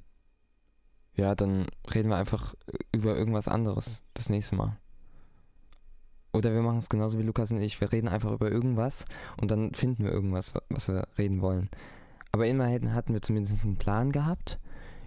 ja, 1.15 1.35
dann 1.37 1.67
reden 1.95 2.09
wir 2.09 2.17
einfach 2.17 2.55
über 2.93 3.15
irgendwas 3.17 3.47
anderes 3.47 4.03
das 4.15 4.29
nächste 4.29 4.57
Mal. 4.57 4.77
Oder 6.33 6.53
wir 6.53 6.63
machen 6.63 6.79
es 6.79 6.89
genauso 6.89 7.19
wie 7.19 7.23
Lukas 7.23 7.53
und 7.53 7.61
ich. 7.61 7.81
Wir 7.81 7.93
reden 7.93 8.09
einfach 8.09 8.33
über 8.33 8.51
irgendwas 8.51 9.05
und 9.37 9.53
dann 9.53 9.73
finden 9.75 10.03
wir 10.05 10.11
irgendwas, 10.11 10.55
wa- 10.57 10.63
was 10.71 10.89
wir 10.89 11.07
reden 11.19 11.43
wollen. 11.43 11.71
Aber 12.33 12.47
immerhin 12.47 12.95
hatten 12.95 13.13
wir 13.13 13.21
zumindest 13.21 13.63
einen 13.65 13.77
Plan 13.77 14.11
gehabt, 14.11 14.59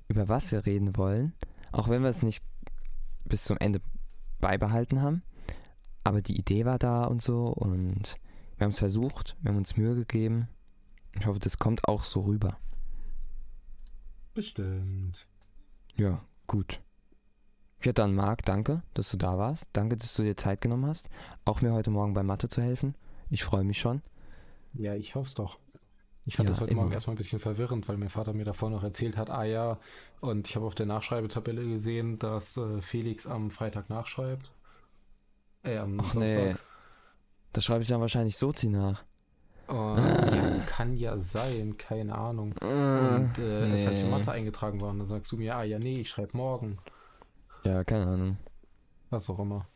über 0.07 0.29
was 0.29 0.51
wir 0.51 0.65
reden 0.67 0.95
wollen. 0.95 1.33
Auch 1.71 1.89
wenn 1.89 2.03
wir 2.03 2.09
es 2.09 2.21
nicht 2.21 2.43
bis 3.25 3.43
zum 3.43 3.57
Ende 3.57 3.81
beibehalten 4.39 5.01
haben. 5.01 5.23
Aber 6.03 6.21
die 6.21 6.37
Idee 6.37 6.65
war 6.65 6.77
da 6.77 7.05
und 7.05 7.23
so 7.23 7.45
und 7.45 8.17
wir 8.57 8.65
haben 8.65 8.71
es 8.71 8.77
versucht, 8.77 9.35
wir 9.41 9.49
haben 9.49 9.57
uns 9.57 9.75
Mühe 9.75 9.95
gegeben. 9.95 10.47
Ich 11.19 11.25
hoffe, 11.25 11.39
das 11.39 11.57
kommt 11.57 11.87
auch 11.87 12.03
so 12.03 12.21
rüber. 12.21 12.59
Bestimmt. 14.35 15.25
Ja, 15.95 16.23
gut. 16.45 16.79
Ja, 17.81 17.91
dann 17.91 18.13
Marc, 18.13 18.45
danke, 18.45 18.83
dass 18.93 19.09
du 19.09 19.17
da 19.17 19.37
warst. 19.37 19.69
Danke, 19.73 19.97
dass 19.97 20.13
du 20.13 20.21
dir 20.21 20.37
Zeit 20.37 20.61
genommen 20.61 20.85
hast, 20.85 21.09
auch 21.43 21.61
mir 21.61 21.73
heute 21.73 21.89
Morgen 21.89 22.13
bei 22.13 22.21
Mathe 22.21 22.49
zu 22.49 22.61
helfen. 22.61 22.95
Ich 23.31 23.43
freue 23.43 23.63
mich 23.63 23.79
schon. 23.79 24.03
Ja, 24.73 24.93
ich 24.93 25.15
hoffe 25.15 25.27
es 25.27 25.33
doch. 25.33 25.57
Ich 26.25 26.35
fand 26.35 26.47
Ja, 26.47 26.51
das 26.51 26.61
heute 26.61 26.71
immer. 26.71 26.81
Morgen 26.81 26.93
erstmal 26.93 27.13
ein 27.13 27.17
bisschen 27.17 27.39
verwirrend, 27.39 27.87
weil 27.87 27.97
mein 27.97 28.09
Vater 28.09 28.33
mir 28.33 28.45
davor 28.45 28.69
noch 28.71 28.83
erzählt 28.83 29.15
hat, 29.15 29.29
ah 29.29 29.43
ja, 29.43 29.77
und 30.21 30.47
ich 30.47 30.55
habe 30.55 30.65
auf 30.65 30.73
der 30.75 30.87
Nachschreibetabelle 30.87 31.67
gesehen, 31.67 32.17
dass 32.17 32.57
äh, 32.57 32.81
Felix 32.81 33.27
am 33.27 33.51
Freitag 33.51 33.89
nachschreibt. 33.89 34.51
Äh, 35.63 35.77
am 35.77 35.99
Ach 35.99 36.13
nee. 36.15 36.27
Samstag. 36.27 36.59
Da 37.53 37.61
schreibe 37.61 37.83
ich 37.83 37.87
dann 37.87 38.01
wahrscheinlich 38.01 38.37
Sozi 38.37 38.69
nach. 38.69 39.03
Und, 39.67 39.97
ja, 39.97 40.59
kann 40.67 40.95
ja 40.95 41.17
sein, 41.19 41.77
keine 41.77 42.15
Ahnung. 42.15 42.51
Und 42.53 43.37
äh, 43.39 43.71
es 43.75 43.87
hat 43.87 43.93
für 43.95 44.03
nee. 44.03 44.09
Mathe 44.11 44.31
eingetragen 44.31 44.79
worden. 44.81 44.99
Dann 44.99 45.07
sagst 45.07 45.31
du 45.31 45.37
mir, 45.37 45.55
ah 45.55 45.63
ja, 45.63 45.79
nee, 45.79 46.01
ich 46.01 46.09
schreibe 46.09 46.37
morgen. 46.37 46.77
Ja, 47.63 47.83
keine 47.83 48.05
Ahnung. 48.07 48.37
Was 49.09 49.29
auch 49.29 49.39
immer. 49.39 49.67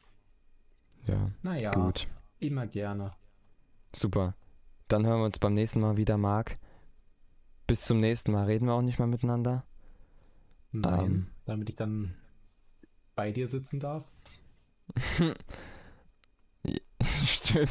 Ja, 1.06 1.32
Naja, 1.42 1.72
gut. 1.72 2.08
immer 2.40 2.68
gerne. 2.68 3.14
Super. 3.96 4.36
Dann 4.90 5.06
hören 5.06 5.20
wir 5.20 5.26
uns 5.26 5.40
beim 5.40 5.54
nächsten 5.54 5.80
Mal 5.80 5.96
wieder, 5.98 6.18
Marc. 6.18 6.58
Bis 7.68 7.82
zum 7.86 8.00
nächsten 8.00 8.32
Mal 8.32 8.46
reden 8.46 8.66
wir 8.66 8.74
auch 8.74 8.82
nicht 8.82 8.98
mehr 9.00 9.08
miteinander. 9.08 9.64
Nein, 10.72 11.06
Ähm. 11.06 11.28
damit 11.46 11.70
ich 11.70 11.76
dann 11.76 12.16
bei 13.16 13.32
dir 13.32 13.48
sitzen 13.48 13.80
darf. 13.80 14.04
Stimmt. 17.26 17.70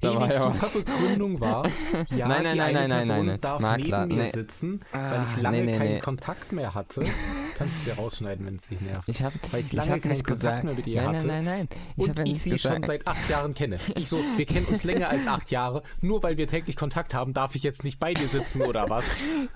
Da 0.00 0.14
war 0.14 0.28
ja 0.28 0.34
super 0.34 0.62
was. 0.62 0.84
Begründung 0.84 1.40
war, 1.40 1.66
ja, 2.10 2.28
Nein, 2.28 2.42
nein, 2.44 2.52
die 2.52 2.58
nein, 2.58 2.60
eine 2.60 2.72
nein, 2.72 2.88
nein, 2.88 3.06
Person 3.06 3.26
nein. 3.26 3.40
darf 3.40 3.60
Makler, 3.60 4.06
neben 4.06 4.18
mir 4.18 4.24
nee. 4.24 4.30
sitzen, 4.30 4.80
weil 4.92 5.00
Ah, 5.02 5.24
ich 5.24 5.42
lange 5.42 5.58
nee, 5.64 5.72
nee, 5.72 5.78
keinen. 5.78 6.00
Kontakt 6.00 6.52
mehr 6.52 6.74
hatte. 6.74 7.04
Kannst 7.56 7.86
du 7.86 7.90
ja 7.90 7.96
rausschneiden, 7.96 8.44
wenn 8.44 8.56
es 8.56 8.68
dich 8.68 8.80
nervt. 8.82 9.08
Ich 9.08 9.22
habe 9.22 9.34
ich 9.52 9.54
ich 9.66 9.72
lange 9.72 9.92
hab 9.92 10.02
keinen 10.02 10.12
nicht 10.12 10.26
Kontakt 10.26 10.40
gesagt. 10.42 10.64
mehr 10.64 10.74
mit 10.74 10.86
ihr 10.86 11.02
nein, 11.02 11.16
hatte. 11.16 11.26
nein, 11.26 11.44
nein, 11.44 11.68
nein. 11.70 11.80
Ich 11.96 12.08
Und 12.08 12.28
ich 12.28 12.42
sie 12.42 12.50
schon 12.58 12.82
gesagt. 12.82 12.84
seit 12.86 13.06
acht 13.06 13.30
Jahren 13.30 13.54
kenne. 13.54 13.78
Ich 13.96 14.08
so, 14.10 14.18
wir 14.36 14.44
kennen 14.44 14.66
uns 14.66 14.84
länger 14.84 15.08
als 15.08 15.26
acht 15.26 15.50
Jahre. 15.50 15.82
Nur 16.02 16.22
weil 16.22 16.36
wir 16.36 16.46
täglich 16.46 16.76
Kontakt 16.76 17.14
haben, 17.14 17.32
darf 17.32 17.54
ich 17.54 17.62
jetzt 17.62 17.82
nicht 17.82 17.98
bei 17.98 18.12
dir 18.12 18.28
sitzen 18.28 18.60
oder 18.62 18.90
was? 18.90 19.06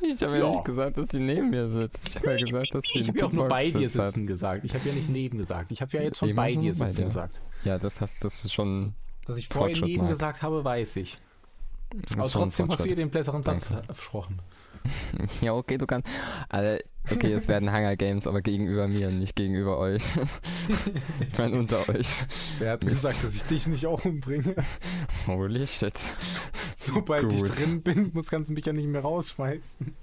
Ich 0.00 0.22
habe 0.22 0.38
ja. 0.38 0.44
Ja. 0.44 0.50
nicht 0.50 0.64
gesagt, 0.64 0.96
dass 0.96 1.08
sie 1.08 1.20
neben 1.20 1.50
mir 1.50 1.68
sitzt. 1.68 2.08
Ich 2.08 2.16
habe 2.16 2.30
ja 2.30 2.36
gesagt, 2.46 2.74
dass 2.74 2.84
sie 2.84 3.00
Ich 3.00 3.08
habe 3.08 3.18
ja 3.18 3.26
auch 3.26 3.32
nur 3.32 3.48
bei 3.48 3.70
dir 3.70 3.88
sitzen 3.90 4.26
gesagt. 4.26 4.64
Ich 4.64 4.72
habe 4.74 4.88
ja 4.88 4.94
nicht 4.94 5.10
neben 5.10 5.36
gesagt. 5.38 5.70
Ich 5.70 5.82
habe 5.82 5.92
ja 5.96 6.02
jetzt 6.02 6.18
schon 6.18 6.34
bei 6.34 6.48
dir 6.50 6.72
bei 6.74 6.86
sitzen 6.86 6.96
dir. 7.02 7.04
gesagt. 7.04 7.40
Ja, 7.64 7.78
das 7.78 8.00
hast 8.00 8.24
das 8.24 8.44
ist 8.44 8.52
schon. 8.54 8.94
Dass 9.26 9.36
ich 9.36 9.48
vorhin 9.48 9.76
Fortschritt, 9.76 9.88
neben 9.90 10.02
Marc. 10.04 10.12
gesagt 10.12 10.42
habe, 10.42 10.64
weiß 10.64 10.96
ich. 10.96 11.18
Aber 12.14 12.28
schon 12.28 12.42
trotzdem 12.44 12.70
hast 12.70 12.84
du 12.84 12.88
ihr 12.88 12.96
den 12.96 13.10
besseren 13.10 13.42
ver- 13.44 13.60
versprochen. 13.84 14.38
Ja, 15.42 15.52
okay, 15.54 15.76
du 15.76 15.86
kannst. 15.86 16.08
Also, 16.48 16.82
okay, 17.10 17.32
es 17.32 17.48
werden 17.48 17.72
Hunger 17.72 17.96
Games, 17.96 18.26
aber 18.26 18.42
gegenüber 18.42 18.88
mir, 18.88 19.10
nicht 19.10 19.36
gegenüber 19.36 19.78
euch. 19.78 20.02
ich 21.32 21.38
meine 21.38 21.58
unter 21.58 21.88
euch. 21.88 22.08
Wer 22.58 22.72
hat 22.72 22.84
Mist. 22.84 22.96
gesagt, 22.96 23.24
dass 23.24 23.34
ich 23.34 23.44
dich 23.44 23.66
nicht 23.66 23.86
auch 23.86 24.04
umbringe? 24.04 24.56
Holy 25.26 25.66
shit. 25.66 25.98
Sobald 26.76 27.32
ich 27.32 27.40
Gut. 27.40 27.58
drin 27.58 27.82
bin, 27.82 28.10
muss 28.12 28.28
kannst 28.28 28.50
du 28.50 28.54
mich 28.54 28.66
ja 28.66 28.72
nicht 28.72 28.88
mehr 28.88 29.02
rausschmeißen. 29.02 29.94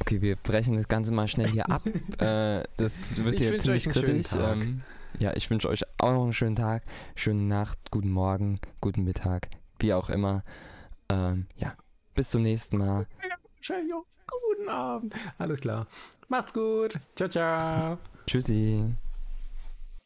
Okay, 0.00 0.20
wir 0.20 0.36
brechen 0.36 0.76
das 0.76 0.88
Ganze 0.88 1.12
mal 1.12 1.28
schnell 1.28 1.48
hier 1.48 1.70
ab. 1.70 1.82
äh, 2.18 2.62
das 2.76 3.24
wird 3.24 3.34
Ich 3.34 3.40
hier 3.40 3.58
ziemlich 3.58 3.88
kritisch. 3.88 4.32
Ähm, 4.38 4.82
ja, 5.18 5.32
ich 5.34 5.48
wünsche 5.48 5.68
euch 5.68 5.84
auch 5.98 6.12
noch 6.12 6.24
einen 6.24 6.32
schönen 6.32 6.56
Tag, 6.56 6.82
schöne 7.14 7.42
Nacht, 7.42 7.78
guten 7.90 8.10
Morgen, 8.10 8.60
guten 8.80 9.04
Mittag, 9.04 9.48
wie 9.78 9.94
auch 9.94 10.10
immer. 10.10 10.42
Ähm, 11.08 11.46
ja, 11.56 11.74
bis 12.14 12.30
zum 12.30 12.42
nächsten 12.42 12.78
Mal. 12.78 13.06
Guten 14.26 14.68
Abend. 14.68 15.14
Alles 15.38 15.60
klar. 15.60 15.86
Macht's 16.28 16.52
gut. 16.52 16.98
Ciao, 17.16 17.28
ciao. 17.28 17.98
Tschüssi. 18.26 18.94